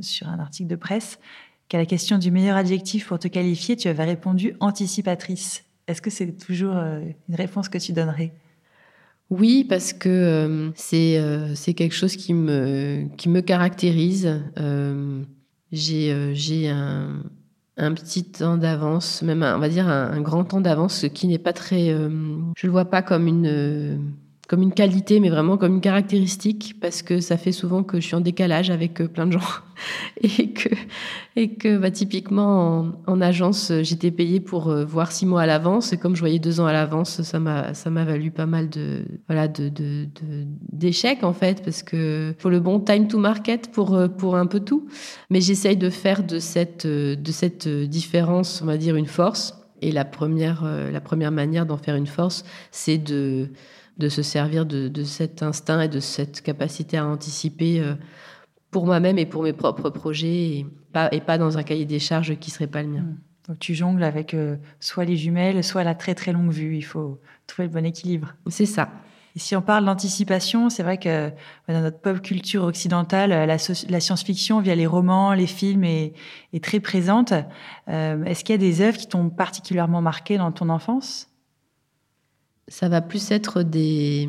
sur 0.00 0.29
un 0.29 0.38
article 0.38 0.68
de 0.68 0.77
presse 0.77 1.18
qu'à 1.74 1.78
la 1.78 1.87
question 1.87 2.18
du 2.18 2.30
meilleur 2.30 2.56
adjectif 2.56 3.08
pour 3.08 3.18
te 3.18 3.26
qualifier, 3.26 3.74
tu 3.74 3.88
avais 3.88 4.04
répondu 4.04 4.54
anticipatrice. 4.60 5.64
Est-ce 5.88 6.00
que 6.00 6.08
c'est 6.08 6.30
toujours 6.30 6.76
une 6.76 7.34
réponse 7.34 7.68
que 7.68 7.78
tu 7.78 7.92
donnerais? 7.92 8.32
Oui, 9.28 9.64
parce 9.68 9.92
que 9.92 10.70
c'est 10.76 11.74
quelque 11.74 11.92
chose 11.92 12.14
qui 12.14 12.32
me, 12.32 13.08
qui 13.16 13.28
me 13.28 13.40
caractérise. 13.40 14.40
j'ai 15.72 16.68
un, 16.68 17.22
un 17.76 17.92
petit 17.92 18.22
temps 18.22 18.56
d'avance, 18.56 19.22
même 19.22 19.42
on 19.42 19.58
va 19.58 19.68
dire 19.68 19.88
un, 19.88 20.20
grand 20.20 20.44
temps 20.44 20.60
d'avance, 20.60 21.00
ce 21.00 21.06
qui 21.08 21.26
n'est 21.26 21.38
pas 21.38 21.52
très. 21.52 21.88
Je 21.88 22.52
je 22.56 22.66
le 22.68 22.70
vois 22.70 22.84
pas 22.84 23.02
comme 23.02 23.26
une 23.26 24.14
comme 24.48 24.61
une 24.61 24.74
qualité, 24.74 25.20
mais 25.20 25.30
vraiment 25.30 25.57
comme 25.57 25.76
une 25.76 25.80
caractéristique, 25.80 26.76
parce 26.80 27.02
que 27.02 27.20
ça 27.20 27.38
fait 27.38 27.52
souvent 27.52 27.83
que 27.83 27.98
je 27.98 28.07
suis 28.07 28.14
en 28.14 28.20
décalage 28.20 28.70
avec 28.70 29.00
euh, 29.00 29.09
plein 29.09 29.26
de 29.26 29.33
gens. 29.33 29.40
et 30.20 30.52
que, 30.52 30.68
et 31.35 31.54
que 31.54 31.78
bah, 31.78 31.90
typiquement, 31.90 32.92
en, 33.07 33.20
agence, 33.22 33.72
j'étais 33.80 34.11
payée 34.11 34.40
pour 34.40 34.68
euh, 34.68 34.85
voir 34.85 35.12
six 35.12 35.24
mois 35.24 35.42
à 35.42 35.46
l'avance. 35.46 35.94
Et 35.94 35.96
comme 35.96 36.14
je 36.14 36.20
voyais 36.20 36.38
deux 36.38 36.61
ans 36.61 36.66
à 36.66 36.74
l'avance, 36.74 37.22
ça 37.22 37.38
m'a, 37.38 37.72
ça 37.72 37.88
m'a 37.88 38.04
valu 38.04 38.30
pas 38.30 38.44
mal 38.44 38.68
de, 38.68 39.04
voilà, 39.28 39.48
de, 39.48 39.70
de, 39.70 40.07
d'échecs, 40.72 41.24
en 41.24 41.33
fait, 41.33 41.62
parce 41.64 41.83
que 41.83 42.35
faut 42.38 42.50
le 42.50 42.61
bon 42.61 42.80
time 42.80 43.09
to 43.09 43.18
market 43.18 43.70
pour, 43.72 43.94
euh, 43.94 44.09
pour 44.09 44.37
un 44.37 44.46
peu 44.46 44.61
tout. 44.61 44.87
Mais 45.30 45.40
j'essaye 45.40 45.78
de 45.78 45.88
faire 45.88 46.22
de 46.22 46.38
cette, 46.38 46.87
de 46.87 47.33
cette 47.33 47.66
différence, 47.66 48.61
on 48.61 48.66
va 48.66 48.76
dire, 48.76 48.96
une 48.96 49.07
force. 49.07 49.59
Et 49.80 49.90
la 49.90 50.04
première, 50.04 50.64
la 50.64 51.00
première 51.00 51.30
manière 51.30 51.66
d'en 51.66 51.76
faire 51.76 51.96
une 51.96 52.07
force, 52.07 52.44
c'est 52.70 52.96
de, 52.96 53.50
de 53.98 54.09
se 54.09 54.22
servir 54.22 54.66
de, 54.66 55.04
cet 55.04 55.42
instinct 55.42 55.80
et 55.83 55.88
de 55.88 56.00
cette 56.00 56.42
capacité 56.42 56.96
à 56.96 57.07
anticiper 57.07 57.80
euh, 57.80 57.94
pour 58.70 58.87
moi-même 58.87 59.18
et 59.18 59.26
pour 59.26 59.42
mes 59.42 59.52
propres 59.52 59.90
projets 59.90 60.59
et 60.59 60.66
pas, 60.92 61.09
et 61.12 61.20
pas 61.20 61.38
dans 61.38 61.59
un 61.59 61.62
cahier 61.62 61.85
des 61.85 62.00
charges 62.00 62.37
qui 62.38 62.50
serait 62.50 62.66
pas 62.66 62.83
le 62.83 62.88
mien. 62.88 63.02
Mmh. 63.02 63.16
Donc 63.48 63.59
tu 63.59 63.74
jongles 63.74 64.02
avec 64.02 64.35
euh, 64.35 64.57
soit 64.80 65.04
les 65.04 65.16
jumelles, 65.16 65.62
soit 65.62 65.85
la 65.85 65.94
très 65.94 66.14
très 66.14 66.33
longue 66.33 66.50
vue. 66.50 66.76
Il 66.76 66.85
faut 66.85 67.20
trouver 67.46 67.68
le 67.68 67.74
bon 67.74 67.85
équilibre. 67.85 68.35
C'est 68.48 68.66
ça. 68.66 68.90
Et 69.37 69.40
si 69.40 69.57
on 69.57 69.62
parle 69.62 69.85
d'anticipation, 69.85 70.70
c'est 70.70 70.85
vrai 70.85 70.96
que 70.96 71.30
dans 71.68 71.80
notre 71.80 71.98
pop 71.98 72.20
culture 72.22 72.62
occidentale, 72.62 73.30
la, 73.30 73.59
science-fiction 73.59 74.61
via 74.61 74.76
les 74.76 74.87
romans, 74.87 75.35
les 75.35 75.48
films 75.48 75.83
est, 75.83 76.14
très 76.62 76.78
présente. 76.78 77.33
Euh, 77.88 78.24
est-ce 78.24 78.44
qu'il 78.44 78.52
y 78.52 78.54
a 78.54 78.59
des 78.59 78.80
œuvres 78.80 78.96
qui 78.96 79.09
t'ont 79.09 79.30
particulièrement 79.30 80.00
marqué 80.00 80.38
dans 80.38 80.52
ton 80.52 80.68
enfance? 80.68 81.34
Ça 82.68 82.88
va 82.88 83.00
plus 83.00 83.31
être 83.31 83.62
des. 83.62 84.29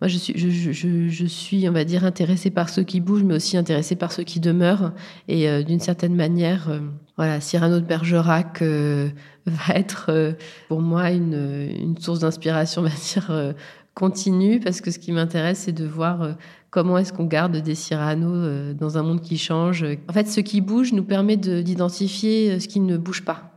Moi, 0.00 0.08
je 0.08 0.18
suis, 0.18 0.34
je, 0.36 1.26
suis, 1.26 1.68
on 1.68 1.72
va 1.72 1.84
dire, 1.84 2.04
intéressée 2.04 2.50
par 2.50 2.68
ceux 2.68 2.82
qui 2.82 3.00
bougent, 3.00 3.22
mais 3.22 3.34
aussi 3.34 3.56
intéressée 3.56 3.96
par 3.96 4.12
ceux 4.12 4.24
qui 4.24 4.38
demeurent. 4.38 4.92
Et 5.28 5.48
euh, 5.48 5.62
d'une 5.62 5.80
certaine 5.80 6.14
manière, 6.14 6.68
euh, 6.68 6.80
voilà, 7.16 7.40
Cyrano 7.40 7.80
de 7.80 7.86
Bergerac 7.86 8.60
euh, 8.60 9.08
va 9.46 9.74
être 9.74 10.36
pour 10.68 10.82
moi 10.82 11.10
une, 11.10 11.70
une 11.80 11.96
source 11.96 12.20
d'inspiration, 12.20 12.82
on 12.82 12.84
va 12.84 12.90
dire, 12.90 13.54
continue, 13.94 14.60
parce 14.60 14.80
que 14.80 14.90
ce 14.90 14.98
qui 14.98 15.12
m'intéresse, 15.12 15.60
c'est 15.60 15.72
de 15.72 15.86
voir 15.86 16.36
comment 16.70 16.98
est-ce 16.98 17.12
qu'on 17.12 17.26
garde 17.26 17.56
des 17.56 17.74
Cyrano 17.74 18.74
dans 18.74 18.98
un 18.98 19.02
monde 19.02 19.20
qui 19.20 19.38
change. 19.38 19.86
En 20.08 20.12
fait, 20.12 20.26
ce 20.26 20.40
qui 20.40 20.60
bouge 20.60 20.92
nous 20.92 21.04
permet 21.04 21.36
d'identifier 21.36 22.58
ce 22.58 22.68
qui 22.68 22.80
ne 22.80 22.96
bouge 22.96 23.24
pas. 23.24 23.53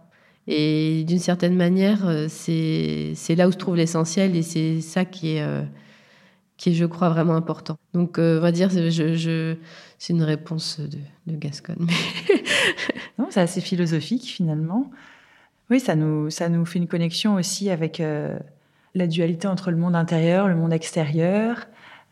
Et 0.47 1.03
d'une 1.05 1.19
certaine 1.19 1.55
manière, 1.55 2.07
euh, 2.07 2.27
c'est 2.29 3.35
là 3.35 3.47
où 3.47 3.51
se 3.51 3.57
trouve 3.57 3.75
l'essentiel 3.75 4.35
et 4.35 4.41
c'est 4.41 4.79
ça 4.79 5.03
qui 5.03 5.35
est, 5.35 5.41
euh, 5.41 5.63
qui 6.55 6.69
est, 6.69 6.73
je 6.73 6.85
crois, 6.85 7.09
vraiment 7.09 7.35
important. 7.35 7.77
Donc, 7.93 8.17
euh, 8.17 8.37
on 8.37 8.41
va 8.41 8.53
dire, 8.53 8.69
c'est 8.71 10.13
une 10.13 10.23
réponse 10.23 10.79
de, 10.79 10.99
de 11.31 11.37
Gascogne. 11.37 11.87
non, 13.19 13.27
c'est 13.29 13.41
assez 13.41 13.59
philosophique 13.59 14.23
finalement. 14.23 14.89
Oui, 15.69 15.81
ça 15.81 15.95
nous, 15.95 16.29
ça 16.29 16.47
nous 16.47 16.65
fait 16.65 16.79
une 16.79 16.87
connexion 16.87 17.35
aussi 17.35 17.69
avec 17.69 18.01
la 18.95 19.07
dualité 19.07 19.49
entre 19.49 19.69
le 19.69 19.75
monde 19.75 19.97
intérieur, 19.97 20.47
le 20.47 20.55
monde 20.55 20.71
extérieur. 20.71 21.67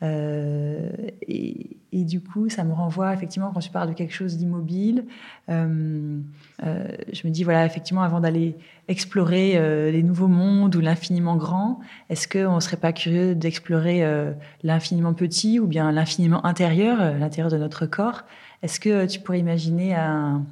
Euh, 0.06 0.90
et, 1.28 1.78
du 1.92 2.22
coup, 2.22 2.50
ça 2.50 2.64
me 2.64 2.74
renvoie 2.74 3.14
effectivement 3.14 3.52
quand 3.54 3.62
tu 3.62 3.72
parles 3.72 3.90
de 3.90 3.94
quelque 3.94 4.14
chose 4.14 4.38
d'immobile. 4.38 5.06
Euh, 5.50 6.20
euh, 6.64 6.88
je 7.12 7.26
me 7.26 7.32
dis 7.32 7.44
voilà, 7.44 7.66
effectivement, 7.66 8.04
avant 8.04 8.20
d'aller 8.20 8.56
explorer 8.88 9.92
les 9.92 10.04
nouveaux 10.04 10.28
mondes 10.28 10.76
ou 10.76 10.82
l'infiniment 10.82 11.38
grand, 11.38 11.80
est-ce 12.10 12.28
qu'on 12.28 12.56
ne 12.56 12.60
serait 12.60 12.78
pas 12.78 12.94
curieux 12.94 13.34
d'explorer 13.34 14.04
l'infiniment 14.62 15.14
petit 15.14 15.60
ou 15.60 15.68
bien 15.68 15.92
l'infiniment 15.92 16.46
intérieur, 16.46 17.18
l'intérieur 17.18 17.50
de 17.50 17.58
notre 17.58 17.88
corps? 17.88 18.24
Est-ce 18.62 18.80
que 18.80 19.08
tu 19.08 19.20
pourrais 19.22 19.40
imaginer 19.40 19.96
un, 19.96 20.46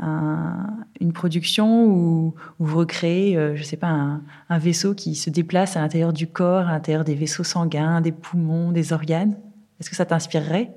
une 0.00 1.12
production 1.12 1.84
où, 1.86 2.34
vous 2.58 2.78
recréez, 2.78 3.36
euh, 3.36 3.56
sais 3.62 3.76
pas, 3.76 4.20
un, 4.48 4.58
vaisseau 4.58 4.94
qui 4.94 5.14
se 5.14 5.30
déplace 5.30 5.76
à 5.76 5.80
l'intérieur 5.80 6.12
du 6.12 6.26
corps, 6.26 6.68
à 6.68 6.72
l'intérieur 6.72 7.04
des 7.04 7.14
vaisseaux 7.14 7.44
sanguins, 7.44 8.00
des 8.00 8.12
poumons, 8.12 8.72
des 8.72 8.92
organes? 8.92 9.36
Est-ce 9.78 9.90
que 9.90 9.96
ça 9.96 10.06
t'inspirerait? 10.06 10.70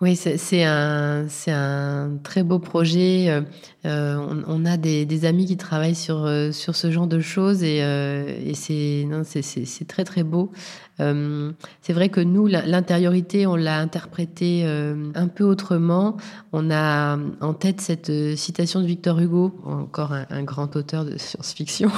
Oui, 0.00 0.14
c'est 0.14 0.62
un, 0.62 1.26
un 1.48 2.10
très 2.22 2.44
beau 2.44 2.60
projet. 2.60 3.26
Euh, 3.28 3.40
euh, 3.84 4.42
on, 4.46 4.64
a 4.64 4.76
des, 4.76 5.24
amis 5.24 5.46
qui 5.46 5.56
travaillent 5.56 5.96
sur, 5.96 6.30
sur 6.52 6.76
ce 6.76 6.90
genre 6.90 7.08
de 7.08 7.18
choses 7.18 7.64
et, 7.64 7.78
et 7.78 8.54
c'est 8.54 9.88
très 9.88 10.04
très 10.04 10.22
beau. 10.22 10.52
Euh, 11.00 11.52
c'est 11.82 11.92
vrai 11.92 12.08
que 12.08 12.20
nous, 12.20 12.46
l'intériorité, 12.46 13.46
on 13.46 13.56
l'a 13.56 13.78
interprétée 13.78 14.62
euh, 14.64 15.10
un 15.14 15.28
peu 15.28 15.44
autrement. 15.44 16.16
On 16.52 16.70
a 16.70 17.18
en 17.40 17.54
tête 17.54 17.80
cette 17.80 18.10
euh, 18.10 18.36
citation 18.36 18.80
de 18.80 18.86
Victor 18.86 19.18
Hugo, 19.20 19.54
encore 19.64 20.12
un, 20.12 20.42
grand 20.42 20.74
auteur 20.76 21.04
de 21.04 21.16
science-fiction, 21.16 21.90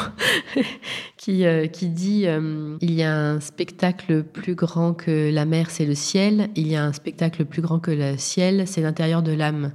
qui, 1.16 1.44
qui 1.72 1.88
dit 1.88 2.26
Il 2.80 2.92
y 2.92 3.02
a 3.02 3.16
un 3.16 3.40
spectacle 3.40 4.22
plus 4.22 4.54
grand 4.54 4.94
que 4.94 5.30
la 5.30 5.44
mer, 5.44 5.70
c'est 5.70 5.86
le 5.86 5.94
ciel. 5.94 6.50
Il 6.56 6.68
y 6.68 6.76
a 6.76 6.84
un 6.84 6.92
spectacle 6.92 7.44
plus 7.44 7.62
grand 7.62 7.78
que 7.78 7.89
le 7.92 8.16
ciel, 8.16 8.66
c'est 8.66 8.80
l'intérieur 8.80 9.22
de 9.22 9.32
l'âme. 9.32 9.72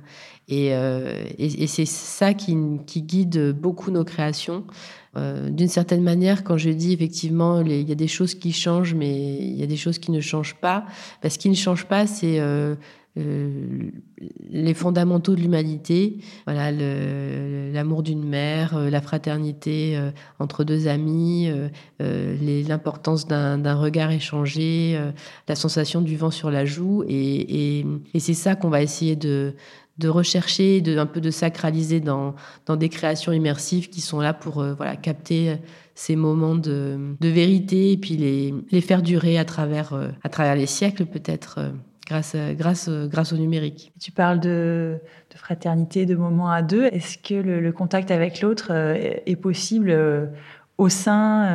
Et, 0.47 0.67
et, 0.67 1.65
c'est 1.65 1.85
ça 1.85 2.35
qui, 2.35 2.55
qui, 2.85 3.01
guide 3.01 3.51
beaucoup 3.51 3.89
nos 3.89 4.03
créations. 4.03 4.63
Euh, 5.17 5.49
d'une 5.49 5.69
certaine 5.69 6.03
manière, 6.03 6.43
quand 6.43 6.57
je 6.57 6.69
dis 6.69 6.91
effectivement, 6.91 7.61
il 7.61 7.87
y 7.87 7.91
a 7.91 7.95
des 7.95 8.07
choses 8.07 8.35
qui 8.35 8.51
changent, 8.51 8.93
mais 8.93 9.37
il 9.37 9.55
y 9.55 9.63
a 9.63 9.67
des 9.67 9.77
choses 9.77 9.97
qui 9.97 10.11
ne 10.11 10.19
changent 10.19 10.55
pas. 10.55 10.85
Parce 11.21 11.35
ce 11.35 11.39
qui 11.39 11.49
ne 11.49 11.55
change 11.55 11.85
pas, 11.85 12.05
c'est 12.05 12.39
euh, 12.39 12.75
euh, 13.17 13.89
les 14.49 14.73
fondamentaux 14.73 15.35
de 15.35 15.41
l'humanité, 15.41 16.17
voilà, 16.45 16.71
l'amour 16.71 18.03
d'une 18.03 18.23
mère, 18.23 18.77
la 18.77 19.01
fraternité 19.01 19.99
entre 20.39 20.63
deux 20.63 20.87
amis, 20.87 21.49
l'importance 21.99 23.27
d'un 23.27 23.75
regard 23.75 24.11
échangé, 24.11 24.99
la 25.47 25.55
sensation 25.55 26.01
du 26.01 26.17
vent 26.17 26.31
sur 26.31 26.51
la 26.51 26.65
joue, 26.65 27.03
et, 27.07 27.85
c'est 28.17 28.33
ça 28.33 28.55
qu'on 28.55 28.69
va 28.69 28.81
essayer 28.81 29.15
de, 29.15 29.53
rechercher, 30.03 30.81
de, 30.81 30.97
un 30.97 31.05
peu 31.05 31.21
de 31.21 31.31
sacraliser 31.31 31.99
dans, 31.99 32.35
des 32.69 32.89
créations 32.89 33.31
immersives 33.31 33.89
qui 33.89 34.01
sont 34.01 34.19
là 34.19 34.33
pour 34.33 34.59
euh, 34.59 34.73
voilà, 34.73 34.95
capter 34.95 35.57
ces 35.93 36.15
moments 36.15 36.55
de, 36.55 37.15
vérité 37.21 37.93
et 37.93 37.97
puis 37.97 38.17
les, 38.17 38.53
les 38.71 38.81
faire 38.81 39.01
durer 39.01 39.37
à 39.37 39.45
travers, 39.45 39.93
euh, 39.93 40.09
à 40.23 40.29
travers 40.29 40.55
les 40.55 40.65
siècles 40.65 41.05
peut-être. 41.05 41.55
Euh, 41.59 41.71
grâce, 42.05 42.35
grâce, 42.35 42.89
grâce 42.89 43.33
au 43.33 43.37
numérique. 43.37 43.93
Tu 43.99 44.11
parles 44.11 44.39
de, 44.39 44.99
de 45.31 45.37
fraternité, 45.37 46.05
de 46.05 46.15
moments 46.15 46.49
à 46.49 46.61
deux. 46.61 46.85
Est-ce 46.85 47.17
que 47.17 47.35
le, 47.35 47.71
contact 47.71 48.11
avec 48.11 48.41
l'autre 48.41 48.71
est 48.71 49.35
possible 49.35 50.29
au 50.77 50.89
sein 50.89 51.49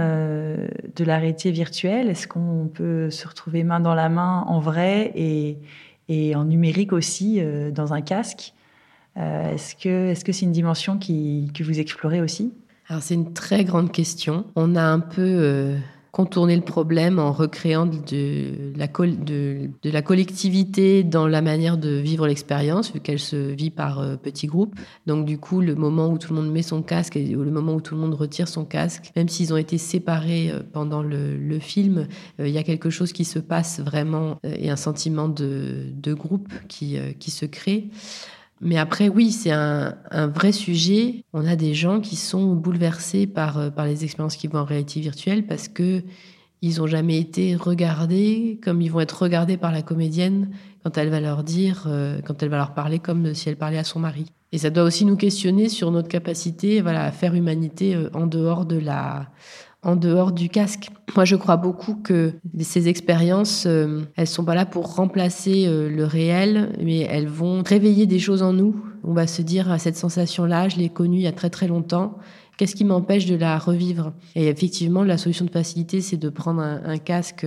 de 0.97 1.05
la 1.05 1.19
réalité 1.19 1.51
virtuelle 1.51 2.09
Est-ce 2.09 2.27
qu'on 2.27 2.71
peut 2.73 3.11
se 3.11 3.27
retrouver 3.29 3.65
main 3.65 3.81
dans 3.81 3.95
la 3.95 4.09
main 4.09 4.45
en 4.49 4.61
vrai 4.61 5.13
et, 5.15 5.59
et 6.11 6.35
en 6.35 6.45
numérique 6.45 6.93
aussi 6.93 7.39
euh, 7.39 7.71
dans 7.71 7.95
un 7.95 8.03
casque? 8.03 8.53
Euh, 9.17 9.55
est-ce 9.55 9.75
que 9.75 10.09
est-ce 10.11 10.25
que 10.25 10.33
c'est 10.33 10.45
une 10.45 10.53
dimension 10.53 10.99
qui, 10.99 11.51
que 11.55 11.65
vous 11.65 11.81
explorez 11.81 12.21
aussi? 12.21 12.53
Alors 12.89 13.03
c'est 13.03 13.15
une 13.15 13.33
très 13.33 13.65
grande 13.65 13.93
question. 13.93 14.45
On 14.57 14.77
a 14.77 14.83
un 14.83 15.01
peu 15.01 15.23
euh, 15.23 15.79
contourner 16.13 16.57
le 16.57 16.63
problème 16.63 17.19
en 17.19 17.33
recréant 17.33 17.87
de 17.87 18.73
la, 18.77 18.87
de, 18.87 19.71
la 19.85 20.03
collectivité 20.03 21.05
dans 21.05 21.27
la 21.27 21.43
manière 21.43 21.79
de 21.79 21.91
vivre 21.91 22.27
l'expérience, 22.27 22.93
vu 22.93 23.01
qu'elle 23.01 23.19
se 23.19 23.37
vit 23.37 23.71
par 23.71 24.01
euh, 24.01 24.17
petits 24.17 24.47
groupes. 24.47 24.75
Donc 25.07 25.25
du 25.25 25.39
coup, 25.39 25.61
le 25.61 25.75
moment 25.75 26.09
où 26.09 26.19
tout 26.19 26.35
le 26.35 26.41
monde 26.41 26.51
met 26.51 26.63
son 26.63 26.83
casque 26.83 27.17
et 27.17 27.25
le 27.25 27.51
moment 27.51 27.75
où 27.75 27.81
tout 27.81 27.95
le 27.95 28.01
monde 28.01 28.15
retire 28.15 28.49
son 28.49 28.65
casque, 28.65 29.13
même 29.15 29.29
s'ils 29.29 29.53
ont 29.53 29.57
été 29.57 29.79
séparés 29.79 30.51
euh, 30.51 30.61
pendant 30.73 31.03
le, 31.03 31.37
le 31.37 31.59
film, 31.59 32.09
euh, 32.41 32.49
il 32.49 32.55
y 32.55 32.59
a 32.59 32.63
quelque 32.63 32.91
chose 32.91 33.13
qui 33.13 33.25
se 33.25 33.39
passe 33.39 33.81
vraiment 33.81 34.39
et 34.43 34.71
un 34.71 34.77
sentiment 34.77 35.29
de, 35.29 35.87
de 35.93 36.15
groupe 36.15 36.53
qui, 36.69 36.99
qui 37.19 37.31
se 37.31 37.47
crée. 37.47 37.89
Mais 38.61 38.77
après, 38.77 39.09
oui, 39.09 39.33
c'est 39.33 39.53
un, 39.53 39.97
un, 40.11 40.27
vrai 40.27 40.53
sujet. 40.53 41.25
On 41.33 41.47
a 41.47 41.57
des 41.57 41.73
gens 41.73 42.01
qui 42.01 42.17
sont 42.17 42.55
bouleversés 42.55 43.27
par, 43.27 43.59
euh, 43.59 43.71
par 43.71 43.87
les 43.87 44.05
expériences 44.05 44.37
qui 44.37 44.49
vont 44.49 44.59
en 44.59 44.65
réalité 44.65 45.01
virtuelle 45.01 45.47
parce 45.47 45.69
que 45.69 46.03
ils 46.63 46.77
n'ont 46.77 46.87
jamais 46.87 47.19
été 47.19 47.57
regardés 47.57 48.61
comme 48.63 48.83
ils 48.83 48.91
vont 48.91 49.01
être 49.01 49.23
regardés 49.23 49.57
par 49.57 49.73
la 49.73 49.81
comédienne 49.81 50.51
quand 50.83 50.99
elle 50.99 51.09
va 51.09 51.21
leur 51.21 51.43
dire, 51.43 51.85
euh, 51.87 52.21
quand 52.23 52.43
elle 52.43 52.51
va 52.51 52.59
leur 52.59 52.75
parler 52.75 52.99
comme 52.99 53.35
si 53.35 53.49
elle 53.49 53.57
parlait 53.57 53.79
à 53.79 53.85
son 53.85 53.99
mari. 53.99 54.27
Et 54.53 54.59
ça 54.59 54.69
doit 54.69 54.85
aussi 54.85 55.05
nous 55.05 55.17
questionner 55.17 55.69
sur 55.69 55.91
notre 55.91 56.09
capacité, 56.09 56.83
voilà, 56.83 57.05
à 57.05 57.13
faire 57.13 57.35
humanité 57.35 57.95
euh, 57.95 58.11
en 58.13 58.27
dehors 58.27 58.67
de 58.67 58.77
la, 58.77 59.31
en 59.83 59.97
dehors 59.97 60.33
du 60.33 60.49
casque. 60.49 60.91
Moi, 61.17 61.25
je 61.25 61.37
crois 61.37 61.57
beaucoup 61.57 61.95
que 61.95 62.35
ces 62.61 62.89
expériences, 62.89 63.65
euh, 63.67 64.03
elles 64.17 64.27
sont 64.27 64.45
pas 64.45 64.55
là 64.55 64.67
pour 64.67 64.95
remplacer 64.95 65.67
le 65.67 66.05
réel, 66.05 66.77
mais 66.83 67.01
elles 67.01 67.29
vont 67.29 67.63
réveiller 67.63 68.07
des 68.07 68.19
choses 68.19 68.43
en 68.43 68.53
nous. 68.53 68.77
On 69.05 69.15
va 69.15 69.27
se 69.27 69.43
dire, 69.43 69.81
cette 69.81 69.97
sensation-là, 69.97 70.69
je 70.69 70.77
l'ai 70.77 70.91
connue 70.91 71.19
il 71.19 71.23
y 71.23 71.27
a 71.27 71.33
très 71.33 71.51
très 71.51 71.67
longtemps. 71.67 72.19
Qu'est-ce 72.61 72.77
qui 72.77 72.85
m'empêche 72.85 73.25
de 73.25 73.37
la 73.37 73.57
revivre? 73.57 74.13
Et 74.35 74.49
effectivement, 74.49 75.03
la 75.03 75.17
solution 75.17 75.47
de 75.47 75.51
facilité, 75.51 76.03
c'est 76.03 76.19
de 76.19 76.29
prendre 76.29 76.61
un, 76.61 76.99
casque 76.99 77.47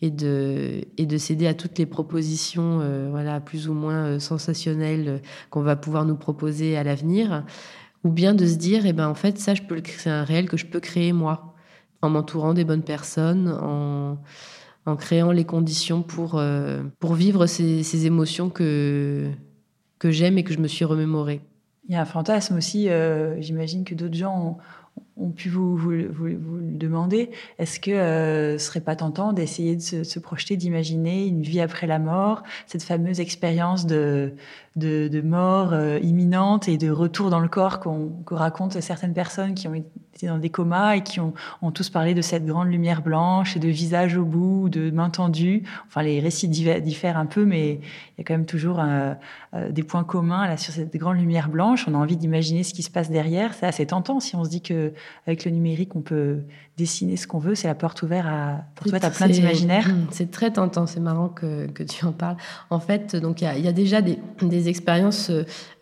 et 0.00 0.10
de, 0.10 0.86
et 0.96 1.04
de 1.04 1.18
céder 1.18 1.46
à 1.46 1.52
toutes 1.52 1.78
les 1.78 1.84
propositions, 1.84 2.78
euh, 2.80 3.08
voilà, 3.10 3.40
plus 3.40 3.68
ou 3.68 3.74
moins 3.74 4.06
euh, 4.06 4.18
sensationnelles 4.18 5.20
qu'on 5.50 5.60
va 5.60 5.76
pouvoir 5.76 6.06
nous 6.06 6.16
proposer 6.16 6.78
à 6.78 6.82
l'avenir, 6.82 7.44
ou 8.04 8.08
bien 8.08 8.32
de 8.32 8.46
se 8.46 8.54
dire, 8.54 8.86
eh 8.86 8.94
ben 8.94 9.06
en 9.06 9.14
fait, 9.14 9.38
ça, 9.38 9.52
je 9.52 9.60
peux 9.60 9.82
c'est 9.84 10.08
un 10.08 10.24
réel 10.24 10.48
que 10.48 10.56
je 10.56 10.64
peux 10.64 10.80
créer 10.80 11.12
moi, 11.12 11.53
en 12.04 12.10
m'entourant 12.10 12.54
des 12.54 12.64
bonnes 12.64 12.82
personnes, 12.82 13.48
en 13.48 14.18
en 14.86 14.96
créant 14.96 15.32
les 15.32 15.44
conditions 15.44 16.02
pour, 16.02 16.36
euh, 16.36 16.82
pour 16.98 17.14
vivre 17.14 17.46
ces, 17.46 18.06
émotions 18.06 18.50
que, 18.50 19.30
que 19.98 20.10
j'aime 20.10 20.38
et 20.38 20.44
que 20.44 20.52
je 20.52 20.58
me 20.58 20.68
suis 20.68 20.84
remémorée. 20.84 21.40
Il 21.88 21.94
y 21.94 21.96
a 21.96 22.00
un 22.00 22.06
fantasme 22.06 22.56
aussi, 22.56 22.88
euh, 22.88 23.40
j'imagine 23.40 23.84
que 23.84 23.94
d'autres 23.94 24.14
gens 24.14 24.58
ont, 25.16 25.30
pu 25.30 25.48
vous, 25.48 25.76
vous, 25.76 25.92
vous, 26.12 26.56
le 26.56 26.76
demander. 26.76 27.30
Est-ce 27.58 27.78
que 27.78 27.90
euh, 27.90 28.58
ce 28.58 28.66
serait 28.66 28.80
pas 28.80 28.96
tentant 28.96 29.32
d'essayer 29.32 29.76
de 29.76 29.80
se, 29.80 30.18
projeter, 30.18 30.56
d'imaginer 30.56 31.26
une 31.26 31.42
vie 31.42 31.60
après 31.60 31.86
la 31.86 31.98
mort, 31.98 32.42
cette 32.66 32.82
fameuse 32.82 33.20
expérience 33.20 33.86
de, 33.86 34.32
de, 34.76 35.20
mort 35.20 35.72
euh, 35.72 35.98
imminente 35.98 36.68
et 36.68 36.78
de 36.78 36.90
retour 36.90 37.28
dans 37.30 37.40
le 37.40 37.48
corps 37.48 37.80
qu'on 37.80 38.10
que 38.24 38.34
racontent 38.34 38.80
certaines 38.80 39.14
personnes 39.14 39.54
qui 39.54 39.68
ont 39.68 39.74
été 40.14 40.26
dans 40.26 40.38
des 40.38 40.50
comas 40.50 40.96
et 40.96 41.02
qui 41.02 41.20
ont, 41.20 41.34
ont, 41.62 41.70
tous 41.70 41.90
parlé 41.90 42.14
de 42.14 42.22
cette 42.22 42.46
grande 42.46 42.68
lumière 42.68 43.02
blanche 43.02 43.56
et 43.56 43.60
de 43.60 43.68
visage 43.68 44.16
au 44.16 44.24
bout, 44.24 44.68
de 44.68 44.90
mains 44.90 45.10
tendues. 45.10 45.64
Enfin, 45.88 46.02
les 46.02 46.20
récits 46.20 46.48
diffèrent 46.48 47.18
un 47.18 47.26
peu, 47.26 47.44
mais 47.44 47.74
il 47.74 48.18
y 48.18 48.20
a 48.20 48.24
quand 48.24 48.34
même 48.34 48.46
toujours 48.46 48.80
euh, 48.80 49.14
euh, 49.54 49.70
des 49.70 49.82
points 49.82 50.04
communs 50.04 50.46
là 50.46 50.56
sur 50.56 50.72
cette 50.72 50.96
grande 50.96 51.18
lumière 51.18 51.48
blanche. 51.48 51.86
On 51.88 51.94
a 51.94 51.98
envie 51.98 52.16
d'imaginer 52.16 52.62
ce 52.62 52.74
qui 52.74 52.82
se 52.82 52.90
passe 52.90 53.10
derrière. 53.10 53.54
C'est 53.54 53.66
assez 53.66 53.86
tentant 53.86 54.20
si 54.20 54.36
on 54.36 54.44
se 54.44 54.50
dit 54.50 54.62
que 54.62 54.92
avec 55.26 55.44
le 55.44 55.50
numérique 55.50 55.96
on 55.96 56.00
peut 56.00 56.40
dessiner 56.76 57.16
ce 57.16 57.26
qu'on 57.26 57.38
veut. 57.38 57.54
C'est 57.54 57.68
la 57.68 57.74
porte 57.74 58.02
ouverte 58.02 58.26
à, 58.26 58.64
à 58.92 59.10
plein 59.10 59.28
d'imaginaires. 59.28 59.88
C'est 60.10 60.30
très 60.30 60.52
tentant. 60.52 60.86
C'est 60.86 61.00
marrant 61.00 61.28
que, 61.28 61.66
que, 61.66 61.82
tu 61.82 62.04
en 62.04 62.12
parles. 62.12 62.36
En 62.70 62.80
fait, 62.80 63.16
donc 63.16 63.42
il 63.42 63.58
y, 63.58 63.62
y, 63.62 63.68
a 63.68 63.72
déjà 63.72 64.02
des, 64.02 64.18
des 64.42 64.68
expériences 64.68 65.30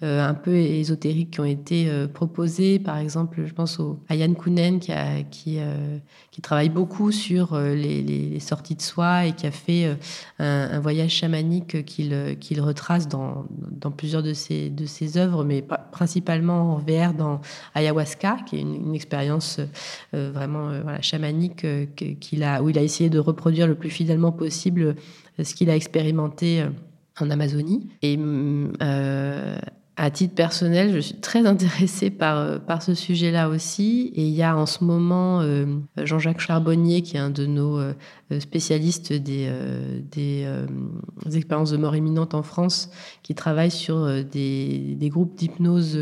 euh, 0.02 0.28
un 0.28 0.34
peu 0.34 0.54
ésotériques 0.56 1.32
qui 1.32 1.40
ont 1.40 1.44
été 1.44 1.88
euh, 1.88 2.06
proposées. 2.08 2.78
Par 2.78 2.98
exemple, 2.98 3.42
je 3.46 3.52
pense 3.52 3.78
au, 3.78 4.00
à 4.08 4.16
Yann 4.22 4.34
Kounen 4.34 4.80
qui, 4.80 4.92
a, 4.92 5.22
qui, 5.22 5.56
euh, 5.58 5.98
travaille 6.42 6.68
beaucoup 6.68 7.12
sur 7.12 7.58
les, 7.58 8.02
les, 8.02 8.40
sorties 8.40 8.74
de 8.74 8.82
soi 8.82 9.26
et 9.26 9.32
qui 9.32 9.46
a 9.46 9.50
fait 9.50 9.96
un, 10.38 10.70
un, 10.72 10.80
voyage 10.80 11.10
chamanique 11.10 11.84
qu'il 11.84 12.60
retrace 12.60 13.08
dans, 13.08 13.46
plusieurs 13.96 14.22
de 14.22 14.32
ses, 14.32 14.72
œuvres, 15.16 15.44
mais 15.44 15.64
principalement 15.92 16.74
en 16.74 16.78
VR 16.78 17.14
dans 17.14 17.40
Ayahuasca, 17.74 18.38
qui 18.46 18.56
est 18.56 18.60
une, 18.60 18.94
expérience 18.94 19.60
vraiment 20.12 20.70
chamanique 21.00 21.66
qu'il 22.20 22.42
a, 22.42 22.62
où 22.62 22.70
il 22.70 22.78
a 22.78 22.82
essayé 22.82 23.10
de 23.10 23.18
reproduire 23.18 23.66
le 23.66 23.74
plus 23.74 23.90
fidèlement 23.90 24.32
possible 24.32 24.96
ce 25.42 25.54
qu'il 25.54 25.70
a 25.70 25.76
expérimenté 25.76 26.64
en 27.20 27.30
Amazonie. 27.30 27.88
Et 28.02 28.18
euh, 28.18 29.56
à 30.02 30.10
titre 30.10 30.34
personnel, 30.34 30.92
je 30.92 30.98
suis 30.98 31.14
très 31.14 31.46
intéressée 31.46 32.10
par, 32.10 32.36
euh, 32.36 32.58
par 32.58 32.82
ce 32.82 32.92
sujet-là 32.92 33.48
aussi. 33.48 34.10
Et 34.16 34.22
il 34.22 34.34
y 34.34 34.42
a 34.42 34.56
en 34.56 34.66
ce 34.66 34.82
moment 34.82 35.42
euh, 35.42 35.64
Jean-Jacques 35.96 36.40
Charbonnier, 36.40 37.02
qui 37.02 37.16
est 37.16 37.20
un 37.20 37.30
de 37.30 37.46
nos 37.46 37.78
euh, 37.78 37.94
spécialistes 38.40 39.12
des, 39.12 39.50
des, 40.10 40.46
expériences 41.34 41.70
de 41.70 41.76
mort 41.76 41.96
imminente 41.96 42.34
en 42.34 42.42
France, 42.42 42.90
qui 43.22 43.34
travaille 43.34 43.70
sur 43.70 44.06
des, 44.24 44.96
groupes 45.10 45.36
d'hypnose 45.36 45.98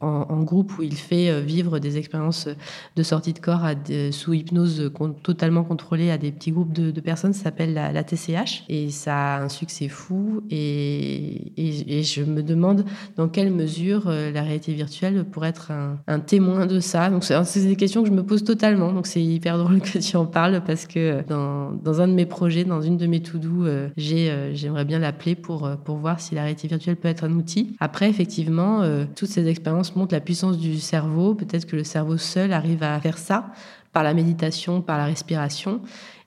en, 0.00 0.42
groupe 0.42 0.78
où 0.78 0.82
il 0.82 0.94
fait 0.94 1.40
vivre 1.42 1.78
des 1.78 1.98
expériences 1.98 2.48
de 2.96 3.02
sortie 3.02 3.32
de 3.32 3.38
corps 3.38 3.66
sous 4.10 4.34
hypnose 4.34 4.90
totalement 5.22 5.64
contrôlée 5.64 6.10
à 6.10 6.18
des 6.18 6.32
petits 6.32 6.52
groupes 6.52 6.72
de, 6.72 7.00
personnes. 7.00 7.32
Ça 7.32 7.44
s'appelle 7.44 7.74
la, 7.74 8.04
TCH. 8.04 8.64
Et 8.68 8.90
ça 8.90 9.36
a 9.36 9.42
un 9.42 9.48
succès 9.48 9.88
fou. 9.88 10.42
Et, 10.50 11.52
je 12.02 12.22
me 12.22 12.42
demande 12.42 12.84
dans 13.16 13.28
quelle 13.28 13.52
mesure 13.52 14.04
euh, 14.06 14.30
la 14.30 14.42
réalité 14.42 14.72
virtuelle 14.72 15.24
pourrait 15.24 15.50
être 15.50 15.72
un, 16.06 16.20
témoin 16.20 16.66
de 16.66 16.80
ça. 16.80 17.10
Donc 17.10 17.24
c'est 17.24 17.66
des 17.66 17.76
questions 17.76 18.02
que 18.02 18.08
je 18.08 18.14
me 18.14 18.22
pose 18.22 18.44
totalement. 18.44 18.92
Donc 18.92 19.06
c'est 19.06 19.22
hyper 19.22 19.58
drôle 19.58 19.80
que 19.80 19.98
tu 19.98 20.16
en 20.16 20.26
parles 20.26 20.62
parce 20.66 20.86
que 20.86 21.22
euh, 21.30 21.67
dans, 21.82 22.00
un 22.00 22.08
de 22.08 22.12
mes 22.12 22.26
projets, 22.26 22.64
dans 22.64 22.80
une 22.80 22.96
de 22.96 23.06
mes 23.06 23.20
to-do, 23.20 23.66
euh, 23.66 23.88
j'aimerais 23.96 24.84
bien 24.84 24.98
l'appeler 24.98 25.34
pour, 25.34 25.70
pour 25.84 25.96
voir 25.96 26.20
si 26.20 26.34
la 26.34 26.42
réalité 26.42 26.68
virtuelle 26.68 26.96
peut 26.96 27.08
être 27.08 27.24
un 27.24 27.32
outil. 27.32 27.76
Après, 27.80 28.08
effectivement, 28.08 28.82
toutes 29.14 29.28
ces 29.28 29.46
expériences 29.48 29.94
montrent 29.96 30.14
la 30.14 30.20
puissance 30.20 30.58
du 30.58 30.78
cerveau. 30.78 31.34
Peut-être 31.34 31.66
que 31.66 31.76
le 31.76 31.84
cerveau 31.84 32.16
seul 32.16 32.52
arrive 32.52 32.82
à 32.82 32.98
faire 33.00 33.18
ça 33.18 33.52
par 33.92 34.02
la 34.02 34.14
méditation, 34.14 34.82
par 34.82 34.98
la 34.98 35.06
respiration. 35.06 35.80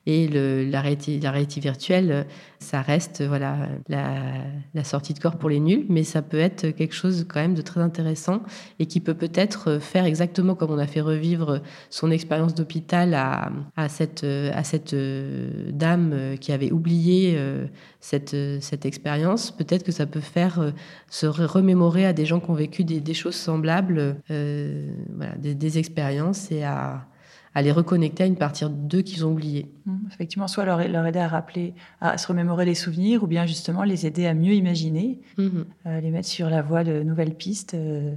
Et 0.06 0.26
la, 0.28 0.80
réalité, 0.80 1.60
virtuelle, 1.60 2.26
ça 2.58 2.82
reste 2.82 3.22
voilà 3.22 3.68
la, 3.88 4.84
sortie 4.84 5.14
de 5.14 5.20
corps 5.20 5.36
pour 5.36 5.48
les 5.48 5.60
nuls, 5.60 5.86
mais 5.88 6.02
ça 6.02 6.22
peut 6.22 6.38
être 6.38 6.70
quelque 6.70 6.94
chose 6.94 7.24
quand 7.28 7.40
même 7.40 7.54
de 7.54 7.62
très 7.62 7.80
intéressant 7.80 8.42
et 8.78 8.86
qui 8.86 9.00
peut 9.00 9.14
peut-être 9.14 9.78
faire 9.78 10.04
exactement 10.04 10.54
comme 10.54 10.70
on 10.70 10.78
a 10.78 10.86
fait 10.86 11.00
revivre 11.00 11.60
son 11.90 12.10
expérience 12.10 12.54
d'hôpital 12.54 13.14
à, 13.14 13.88
cette, 13.88 14.24
à 14.24 14.64
cette 14.64 14.92
euh, 14.94 15.70
dame 15.72 16.36
qui 16.40 16.52
avait 16.52 16.72
oublié 16.72 17.34
euh, 17.36 17.66
cette, 18.00 18.36
cette 18.60 18.86
expérience. 18.86 19.50
Peut-être 19.50 19.84
que 19.84 19.92
ça 19.92 20.06
peut 20.06 20.20
faire 20.20 20.60
euh, 20.60 20.70
se 21.08 21.26
remémorer 21.26 22.06
à 22.06 22.12
des 22.12 22.26
gens 22.26 22.40
qui 22.40 22.50
ont 22.50 22.54
vécu 22.54 22.84
des, 22.84 23.14
choses 23.14 23.34
semblables, 23.34 24.16
des, 24.28 25.54
des 25.54 25.78
expériences 25.78 26.50
et 26.50 26.64
à 26.64 27.06
à 27.54 27.62
les 27.62 27.72
reconnecter 27.72 28.22
à 28.22 28.26
une 28.26 28.36
partie 28.36 28.64
d'eux 28.68 29.02
qu'ils 29.02 29.26
ont 29.26 29.32
oublié. 29.32 29.70
Mmh, 29.84 29.96
effectivement, 30.10 30.48
soit 30.48 30.64
leur, 30.64 30.86
leur, 30.88 31.06
aider 31.06 31.18
à 31.18 31.28
rappeler, 31.28 31.74
à 32.00 32.16
se 32.16 32.26
remémorer 32.26 32.64
les 32.64 32.74
souvenirs, 32.74 33.22
ou 33.22 33.26
bien 33.26 33.46
justement 33.46 33.82
les 33.82 34.06
aider 34.06 34.26
à 34.26 34.34
mieux 34.34 34.54
imaginer, 34.54 35.20
euh, 35.38 36.00
les 36.00 36.10
mettre 36.10 36.28
sur 36.28 36.48
la 36.48 36.62
voie 36.62 36.82
de 36.82 37.02
nouvelles 37.02 37.34
pistes 37.34 37.74
euh, 37.74 38.14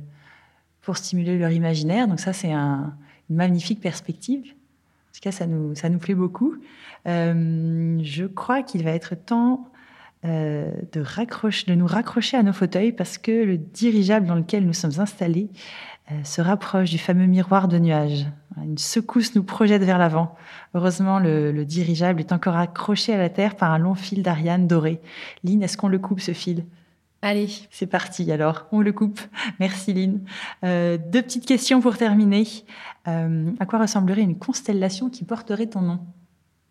pour 0.82 0.96
stimuler 0.98 1.38
leur 1.38 1.52
imaginaire. 1.52 2.08
Donc 2.08 2.20
ça, 2.20 2.32
c'est 2.32 2.54
un, 2.54 2.94
une 3.30 3.36
magnifique 3.36 3.82
perspective. 3.82 4.46
En 4.46 5.14
tout 5.14 5.22
cas, 5.22 5.32
ça 5.32 5.48
nous, 5.48 5.76
ça 5.76 5.90
nous 5.90 6.00
plaît 6.00 6.16
beaucoup. 6.16 6.56
Euh, 7.08 8.00
je 8.04 8.26
crois 8.26 8.64
qu'il 8.64 8.84
va 8.84 8.92
être 8.92 9.16
temps 9.16 9.70
de, 10.24 10.72
nous 11.76 11.86
raccrocher 11.86 12.36
à 12.36 12.42
nos 12.42 12.54
fauteuils 12.54 12.94
parce 12.94 13.20
que 13.20 13.32
le 13.32 13.60
dirigeable 13.60 14.26
dans 14.26 14.34
lequel 14.34 14.66
nous 14.66 14.74
sommes 14.74 15.00
installés 15.00 15.50
se 16.24 16.42
rapproche 16.42 16.90
du 16.90 16.98
fameux 16.98 17.28
miroir 17.28 17.68
de 17.68 17.78
nuages. 17.78 18.26
Une 18.64 18.78
secousse 18.78 19.36
nous 19.36 19.44
projette 19.44 19.84
vers 19.84 19.98
l'avant. 19.98 20.36
Heureusement, 20.74 21.20
le, 21.20 21.66
dirigeable 21.66 22.20
est 22.20 22.32
encore 22.32 22.56
accroché 22.56 23.14
à 23.14 23.18
la 23.18 23.30
terre 23.30 23.56
par 23.56 23.72
un 23.72 23.78
long 23.78 23.96
fil 23.96 24.24
d'Ariane 24.24 24.68
doré. 24.68 25.02
Lynn, 25.44 25.62
est-ce 25.62 25.78
qu'on 25.78 25.88
le 25.88 26.00
coupe 26.00 26.22
ce 26.22 26.32
fil? 26.32 26.66
Allez. 27.22 27.50
C'est 27.72 27.88
parti 27.88 28.32
alors, 28.32 28.68
on 28.72 28.82
le 28.82 28.94
coupe. 28.94 29.20
Merci 29.60 29.94
Lynn. 29.94 30.22
Euh, 30.64 30.98
deux 30.98 31.22
petites 31.22 31.46
questions 31.46 31.82
pour 31.82 31.98
terminer. 31.98 32.46
Euh, 33.08 33.52
à 33.60 33.66
quoi 33.66 33.80
ressemblerait 33.80 34.22
une 34.22 34.38
constellation 34.38 35.10
qui 35.10 35.24
porterait 35.24 35.68
ton 35.68 35.82
nom? 35.82 36.00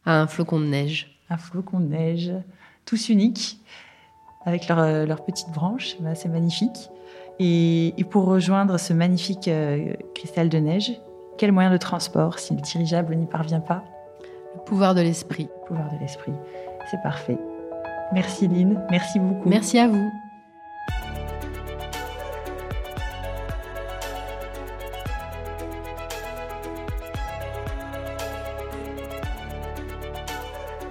À 0.07 0.21
un 0.21 0.27
flocon 0.27 0.61
de 0.61 0.67
neige. 0.67 1.19
Un 1.29 1.39
flocon 1.39 1.81
de 1.81 1.87
neige, 1.87 2.33
tous 2.85 3.09
uniques, 3.09 3.59
avec 4.45 4.69
leurs 4.69 5.25
petites 5.25 5.51
branches, 5.51 5.97
bah, 6.01 6.15
c'est 6.15 6.29
magnifique. 6.29 6.91
Et, 7.41 7.95
pour 8.11 8.27
rejoindre 8.27 8.79
ce 8.79 8.93
magnifique 8.93 9.49
euh, 9.49 9.95
cristal 10.15 10.49
de 10.49 10.59
neige, 10.59 10.93
quel 11.39 11.53
moyen 11.53 11.71
de 11.71 11.77
transport 11.77 12.39
si 12.39 12.55
le 12.55 12.61
dirigeable 12.61 13.15
n'y 13.15 13.27
parvient 13.27 13.61
pas 13.61 13.83
Le 14.55 14.63
pouvoir 14.65 14.95
de 14.95 15.01
l'esprit. 15.01 15.49
Le 15.63 15.67
pouvoir 15.67 15.93
de 15.93 15.99
l'esprit. 15.99 16.33
C'est 16.91 17.03
parfait. 17.03 17.39
Merci 18.13 18.49
Lynn, 18.49 18.81
merci 18.91 19.19
beaucoup. 19.19 19.49
Merci 19.49 19.79
à 19.79 19.89
vous. 19.89 20.11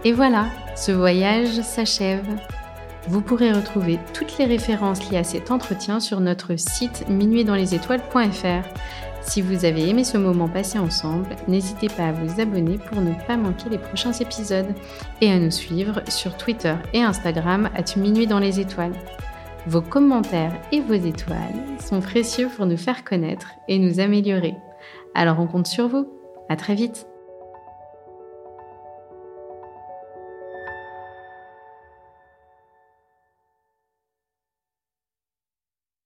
Et 0.05 0.11
voilà, 0.11 0.47
ce 0.75 0.91
voyage 0.91 1.61
s'achève. 1.61 2.27
Vous 3.07 3.21
pourrez 3.21 3.53
retrouver 3.53 3.99
toutes 4.13 4.37
les 4.37 4.45
références 4.45 5.09
liées 5.09 5.17
à 5.17 5.23
cet 5.23 5.49
entretien 5.49 6.01
sur 6.01 6.19
notre 6.19 6.57
site 6.57 7.07
minuitdanslesétoiles.fr. 7.09 8.67
Si 9.25 9.41
vous 9.41 9.65
avez 9.65 9.89
aimé 9.89 10.03
ce 10.03 10.17
moment 10.17 10.47
passé 10.47 10.77
ensemble, 10.77 11.35
n'hésitez 11.47 11.87
pas 11.87 12.09
à 12.09 12.11
vous 12.11 12.39
abonner 12.39 12.77
pour 12.77 13.01
ne 13.01 13.13
pas 13.25 13.37
manquer 13.37 13.69
les 13.69 13.77
prochains 13.77 14.11
épisodes 14.11 14.73
et 15.21 15.31
à 15.31 15.39
nous 15.39 15.51
suivre 15.51 16.01
sur 16.09 16.37
Twitter 16.37 16.75
et 16.93 17.01
Instagram 17.01 17.69
à 17.75 17.99
Minuit 17.99 18.27
dans 18.27 18.39
les 18.39 18.59
étoiles. 18.59 18.93
Vos 19.65 19.81
commentaires 19.81 20.53
et 20.71 20.81
vos 20.81 20.93
étoiles 20.93 21.55
sont 21.79 22.01
précieux 22.01 22.49
pour 22.55 22.65
nous 22.65 22.77
faire 22.77 23.03
connaître 23.03 23.47
et 23.67 23.79
nous 23.79 23.99
améliorer. 23.99 24.55
Alors 25.15 25.39
on 25.39 25.47
compte 25.47 25.67
sur 25.67 25.87
vous. 25.87 26.07
À 26.49 26.57
très 26.57 26.75
vite. 26.75 27.07